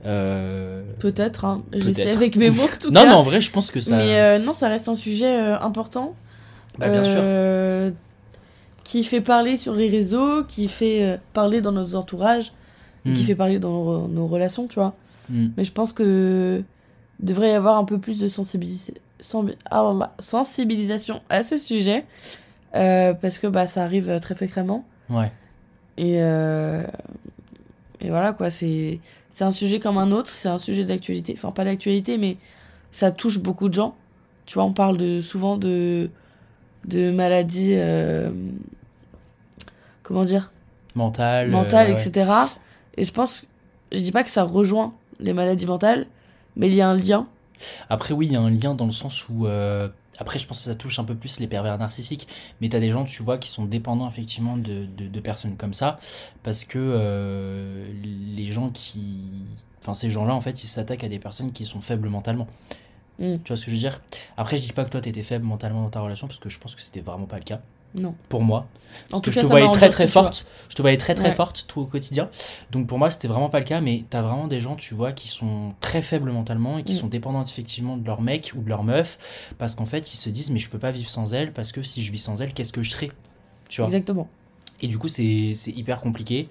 Peut-être, 0.04 1.46
hein. 1.46 1.64
J'essaie 1.74 2.04
Peut-être. 2.04 2.18
avec 2.18 2.36
mes 2.38 2.50
mots 2.50 2.64
en 2.64 2.80
tout 2.80 2.92
Non, 2.92 3.02
cas. 3.02 3.08
mais 3.08 3.14
en 3.14 3.22
vrai, 3.24 3.42
je 3.42 3.52
pense 3.52 3.72
que 3.72 3.80
ça. 3.80 3.98
Mais 3.98 4.40
non, 4.40 4.54
ça 4.54 4.70
reste 4.70 4.88
un 4.88 4.96
sujet 4.96 5.36
important. 5.38 6.16
Bah, 6.80 6.90
bien 6.90 7.04
sûr. 7.04 7.22
Qui 8.86 9.04
fait 9.04 9.20
parler 9.22 9.58
sur 9.58 9.74
les 9.76 9.90
réseaux, 9.90 10.44
qui 10.46 10.68
fait 10.70 11.04
euh, 11.04 11.18
parler 11.34 11.60
dans 11.60 11.74
nos 11.74 11.96
entourages, 11.96 12.54
qui 13.04 13.10
Mm. 13.12 13.16
fait 13.16 13.36
parler 13.36 13.60
dans 13.60 13.72
nos, 13.72 14.08
nos 14.08 14.28
relations, 14.28 14.68
tu 14.68 14.76
vois. 14.76 14.94
Mm. 15.30 15.48
Mais 15.58 15.64
je 15.66 15.72
pense 15.74 15.92
que 15.92 16.64
devrait 17.20 17.50
y 17.50 17.54
avoir 17.54 17.78
un 17.78 17.84
peu 17.86 17.98
plus 17.98 18.20
de 18.20 18.28
sensibilis- 18.28 18.94
ah 19.72 20.12
sensibilisation 20.20 21.22
à 21.30 21.44
ce 21.44 21.58
sujet. 21.58 22.06
euh, 22.76 23.14
parce 23.14 23.38
que 23.38 23.48
bah, 23.48 23.68
ça 23.68 23.84
arrive 23.84 24.10
euh, 24.10 24.20
très 24.20 24.36
fréquemment. 24.36 24.86
Ouais. 25.10 25.32
Et, 25.98 26.18
euh, 26.22 26.84
et 28.02 28.10
voilà, 28.10 28.34
quoi. 28.34 28.50
C'est 28.50 29.00
c'est 29.32 29.44
un 29.46 29.52
sujet 29.52 29.80
comme 29.80 29.98
un 29.98 30.12
autre. 30.12 30.30
C'est 30.30 30.50
un 30.50 30.58
sujet 30.58 30.84
d'actualité. 30.86 31.34
Enfin, 31.38 31.52
pas 31.52 31.64
d'actualité, 31.66 32.18
mais 32.18 32.38
ça 32.92 33.12
touche 33.12 33.40
beaucoup 33.40 33.70
de 33.70 33.74
gens. 33.74 33.96
Tu 34.46 34.56
vois, 34.56 34.64
on 34.66 34.74
parle 34.74 34.98
de, 34.98 35.22
souvent 35.22 35.58
de, 35.58 36.10
de 36.88 37.12
maladies. 37.12 37.74
euh, 37.76 38.30
comment 40.04 40.24
dire 40.26 40.52
Mental. 40.96 41.48
euh, 41.48 41.52
mentales, 41.52 41.92
ouais, 41.92 41.94
etc. 42.08 42.32
Et 42.98 43.04
je 43.04 43.12
pense, 43.12 43.48
je 43.92 43.98
dis 43.98 44.12
pas 44.12 44.24
que 44.24 44.30
ça 44.30 44.44
rejoint 44.44 44.94
les 45.20 45.34
maladies 45.34 45.66
mentales, 45.66 46.08
mais 46.56 46.68
il 46.68 46.76
y 46.76 46.82
a 46.82 46.88
un 46.90 46.96
lien. 46.98 47.28
Après, 47.90 48.14
oui, 48.14 48.28
il 48.28 48.34
y 48.34 48.36
a 48.36 48.42
un 48.42 48.50
lien 48.50 48.74
dans 48.76 48.86
le 48.86 48.92
sens 48.92 49.28
où. 49.30 49.48
euh, 49.48 49.88
Après, 50.18 50.40
je 50.40 50.48
pense 50.48 50.60
que 50.60 50.64
ça 50.66 50.76
touche 50.76 51.00
un 51.00 51.04
peu 51.04 51.16
plus 51.16 51.40
les 51.40 51.48
pervers 51.48 51.78
narcissiques, 51.78 52.28
mais 52.62 52.70
t'as 52.70 52.80
des 52.80 52.92
gens, 52.92 53.04
tu 53.04 53.24
vois, 53.24 53.38
qui 53.38 53.50
sont 53.50 53.66
dépendants 53.66 54.08
effectivement 54.08 54.56
de, 54.58 54.86
de, 54.86 55.08
de 55.08 55.20
personnes 55.20 55.58
comme 55.58 55.74
ça, 55.74 56.00
parce 56.44 56.64
que 56.66 56.80
euh, 56.80 57.86
les 58.36 58.46
gens 58.52 58.70
qui. 58.70 59.32
Enfin, 59.82 59.94
ces 59.94 60.10
gens-là, 60.10 60.34
en 60.34 60.42
fait, 60.42 60.64
ils 60.64 60.68
s'attaquent 60.68 61.04
à 61.04 61.10
des 61.10 61.20
personnes 61.20 61.52
qui 61.52 61.66
sont 61.66 61.80
faibles 61.82 62.10
mentalement. 62.10 62.48
Mm. 63.20 63.36
Tu 63.44 63.48
vois 63.48 63.56
ce 63.58 63.66
que 63.66 63.72
je 63.72 63.76
veux 63.76 63.80
dire? 63.82 64.02
Après, 64.38 64.58
je 64.58 64.64
dis 64.64 64.74
pas 64.74 64.86
que 64.86 64.90
toi, 64.90 65.02
t'étais 65.02 65.24
faible 65.24 65.46
mentalement 65.46 65.84
dans 65.84 65.90
ta 65.90 66.02
relation, 66.02 66.28
parce 66.28 66.40
que 66.40 66.50
je 66.50 66.60
pense 66.60 66.76
que 66.76 66.82
c'était 66.82 67.02
vraiment 67.02 67.26
pas 67.26 67.38
le 67.38 67.44
cas. 67.44 67.62
Non. 67.94 68.14
Pour 68.28 68.42
moi. 68.44 68.60
En 68.60 68.66
Parce 69.10 69.22
tout 69.22 69.22
que 69.22 69.32
je 69.32 69.36
cas, 69.36 69.42
te 69.44 69.48
voyais 69.48 69.72
très 69.72 69.88
très 69.88 70.06
forte. 70.08 70.46
Je 70.68 70.76
te 70.76 70.82
voyais 70.82 70.98
très 70.98 71.16
très 71.16 71.30
Ouais. 71.30 71.34
forte 71.34 71.64
tout 71.66 71.80
au 71.80 71.86
quotidien. 71.86 72.30
Donc 72.74 72.88
pour 72.88 72.98
moi, 73.00 73.10
c'était 73.10 73.30
vraiment 73.30 73.48
pas 73.48 73.60
le 73.60 73.66
cas. 73.66 73.80
Mais 73.80 74.04
t'as 74.10 74.22
vraiment 74.22 74.48
des 74.50 74.60
gens, 74.60 74.76
tu 74.76 74.94
vois, 74.96 75.14
qui 75.14 75.30
sont 75.30 75.74
très 75.80 76.02
faibles 76.02 76.30
mentalement 76.30 76.78
et 76.78 76.84
qui 76.84 76.92
Mm. 76.94 76.98
sont 76.98 77.08
dépendants 77.08 77.44
effectivement 77.46 77.96
de 77.96 78.06
leur 78.06 78.22
mec 78.22 78.52
ou 78.54 78.62
de 78.62 78.68
leur 78.68 78.84
meuf. 78.84 79.18
Parce 79.58 79.76
qu'en 79.76 79.86
fait, 79.86 80.14
ils 80.14 80.18
se 80.18 80.30
disent, 80.30 80.52
mais 80.52 80.60
je 80.60 80.70
peux 80.70 80.78
pas 80.80 80.92
vivre 80.92 81.10
sans 81.10 81.34
elle. 81.34 81.54
Parce 81.54 81.72
que 81.72 81.84
si 81.84 82.02
je 82.02 82.12
vis 82.12 82.20
sans 82.20 82.42
elle, 82.42 82.52
qu'est-ce 82.54 82.74
que 82.74 82.82
je 82.82 82.92
serai? 82.92 83.12
Tu 83.70 83.80
vois? 83.80 83.88
Exactement. 83.88 84.28
Et 84.82 84.88
du 84.88 84.98
coup, 84.98 85.08
c'est 85.08 85.54
c'est 85.56 85.72
hyper 85.72 86.02
compliqué. 86.02 86.50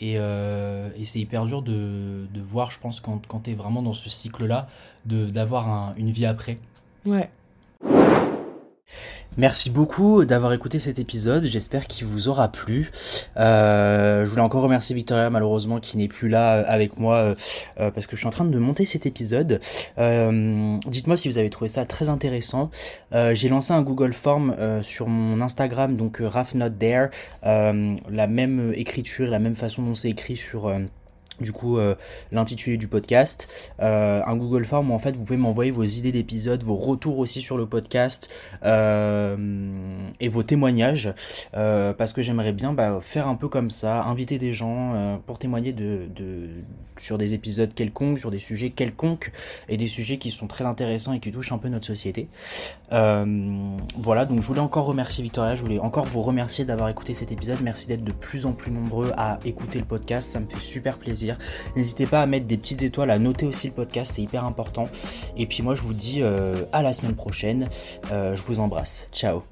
Et, 0.00 0.14
euh, 0.16 0.88
et 0.96 1.04
c'est 1.04 1.18
hyper 1.18 1.44
dur 1.44 1.62
de, 1.62 2.26
voir, 2.40 2.70
je 2.70 2.78
pense, 2.78 3.00
quand, 3.00 3.26
quand 3.26 3.40
t'es 3.40 3.54
vraiment 3.54 3.82
dans 3.82 3.92
ce 3.92 4.08
cycle-là, 4.08 4.66
d'avoir 5.04 5.68
un- 5.68 5.92
une 5.96 6.10
vie 6.10 6.26
après. 6.26 6.58
Ouais. 7.04 7.30
Merci 9.36 9.70
beaucoup 9.70 10.24
d'avoir 10.24 10.52
écouté 10.52 10.78
cet 10.80 10.98
épisode, 10.98 11.44
j'espère 11.46 11.86
qu'il 11.86 12.04
vous 12.06 12.28
aura 12.28 12.50
plu. 12.50 12.90
Euh, 13.36 14.24
je 14.24 14.30
voulais 14.30 14.42
encore 14.42 14.62
remercier 14.62 14.94
Victoria 14.94 15.30
malheureusement 15.30 15.78
qui 15.78 15.96
n'est 15.96 16.08
plus 16.08 16.28
là 16.28 16.56
euh, 16.56 16.64
avec 16.66 16.98
moi 16.98 17.16
euh, 17.16 17.34
euh, 17.78 17.90
parce 17.92 18.06
que 18.08 18.16
je 18.16 18.20
suis 18.20 18.26
en 18.26 18.32
train 18.32 18.44
de 18.44 18.58
monter 18.58 18.84
cet 18.84 19.06
épisode. 19.06 19.60
Euh, 19.98 20.76
Dites-moi 20.86 21.16
si 21.16 21.28
vous 21.28 21.38
avez 21.38 21.48
trouvé 21.48 21.68
ça 21.68 21.84
très 21.84 22.08
intéressant. 22.08 22.70
Euh, 23.14 23.32
J'ai 23.32 23.48
lancé 23.48 23.72
un 23.72 23.82
Google 23.82 24.12
Form 24.12 24.54
sur 24.82 25.06
mon 25.06 25.40
Instagram, 25.40 25.96
donc 25.96 26.18
Raf 26.20 26.54
Not 26.54 26.70
There, 26.70 27.08
la 27.42 28.26
même 28.26 28.72
écriture, 28.74 29.30
la 29.30 29.38
même 29.38 29.56
façon 29.56 29.82
dont 29.82 29.94
c'est 29.94 30.10
écrit 30.10 30.36
sur... 30.36 30.70
du 31.40 31.52
coup, 31.52 31.78
euh, 31.78 31.94
l'intitulé 32.32 32.76
du 32.76 32.88
podcast, 32.88 33.48
euh, 33.80 34.20
un 34.24 34.36
Google 34.36 34.64
Form 34.64 34.90
où 34.90 34.94
en 34.94 34.98
fait 34.98 35.16
vous 35.16 35.24
pouvez 35.24 35.38
m'envoyer 35.38 35.70
vos 35.70 35.84
idées 35.84 36.12
d'épisodes, 36.12 36.62
vos 36.62 36.76
retours 36.76 37.18
aussi 37.18 37.40
sur 37.40 37.56
le 37.56 37.66
podcast, 37.66 38.30
euh, 38.64 39.36
et 40.20 40.28
vos 40.28 40.42
témoignages 40.42 41.12
parce 41.52 42.12
que 42.12 42.22
j'aimerais 42.22 42.52
bien 42.52 42.72
bah, 42.72 42.98
faire 43.00 43.28
un 43.28 43.34
peu 43.34 43.48
comme 43.48 43.70
ça, 43.70 44.02
inviter 44.04 44.38
des 44.38 44.52
gens 44.52 45.20
pour 45.26 45.38
témoigner 45.38 45.72
de, 45.72 46.08
sur 46.98 47.18
des 47.18 47.34
épisodes 47.34 47.72
quelconques, 47.74 48.18
sur 48.18 48.30
des 48.30 48.38
sujets 48.38 48.70
quelconques 48.70 49.32
et 49.68 49.76
des 49.76 49.86
sujets 49.86 50.18
qui 50.18 50.30
sont 50.30 50.46
très 50.46 50.64
intéressants 50.64 51.12
et 51.12 51.20
qui 51.20 51.30
touchent 51.30 51.52
un 51.52 51.58
peu 51.58 51.68
notre 51.68 51.86
société. 51.86 52.28
Voilà, 52.90 54.24
donc 54.26 54.40
je 54.40 54.46
voulais 54.46 54.60
encore 54.60 54.84
remercier 54.84 55.22
Victoria, 55.22 55.54
je 55.54 55.62
voulais 55.62 55.78
encore 55.78 56.06
vous 56.06 56.22
remercier 56.22 56.64
d'avoir 56.64 56.88
écouté 56.88 57.14
cet 57.14 57.32
épisode. 57.32 57.60
Merci 57.62 57.88
d'être 57.88 58.04
de 58.04 58.12
plus 58.12 58.46
en 58.46 58.52
plus 58.52 58.70
nombreux 58.70 59.12
à 59.16 59.38
écouter 59.44 59.78
le 59.78 59.84
podcast, 59.84 60.30
ça 60.30 60.40
me 60.40 60.46
fait 60.46 60.60
super 60.60 60.98
plaisir. 60.98 61.29
N'hésitez 61.76 62.06
pas 62.06 62.22
à 62.22 62.26
mettre 62.26 62.46
des 62.46 62.56
petites 62.56 62.82
étoiles, 62.82 63.10
à 63.10 63.18
noter 63.18 63.46
aussi 63.46 63.68
le 63.68 63.72
podcast, 63.72 64.12
c'est 64.14 64.22
hyper 64.22 64.44
important. 64.44 64.88
Et 65.36 65.46
puis 65.46 65.62
moi 65.62 65.74
je 65.74 65.82
vous 65.82 65.94
dis 65.94 66.22
euh, 66.22 66.54
à 66.72 66.82
la 66.82 66.94
semaine 66.94 67.14
prochaine. 67.14 67.68
Euh, 68.10 68.34
je 68.36 68.42
vous 68.42 68.60
embrasse. 68.60 69.08
Ciao. 69.12 69.42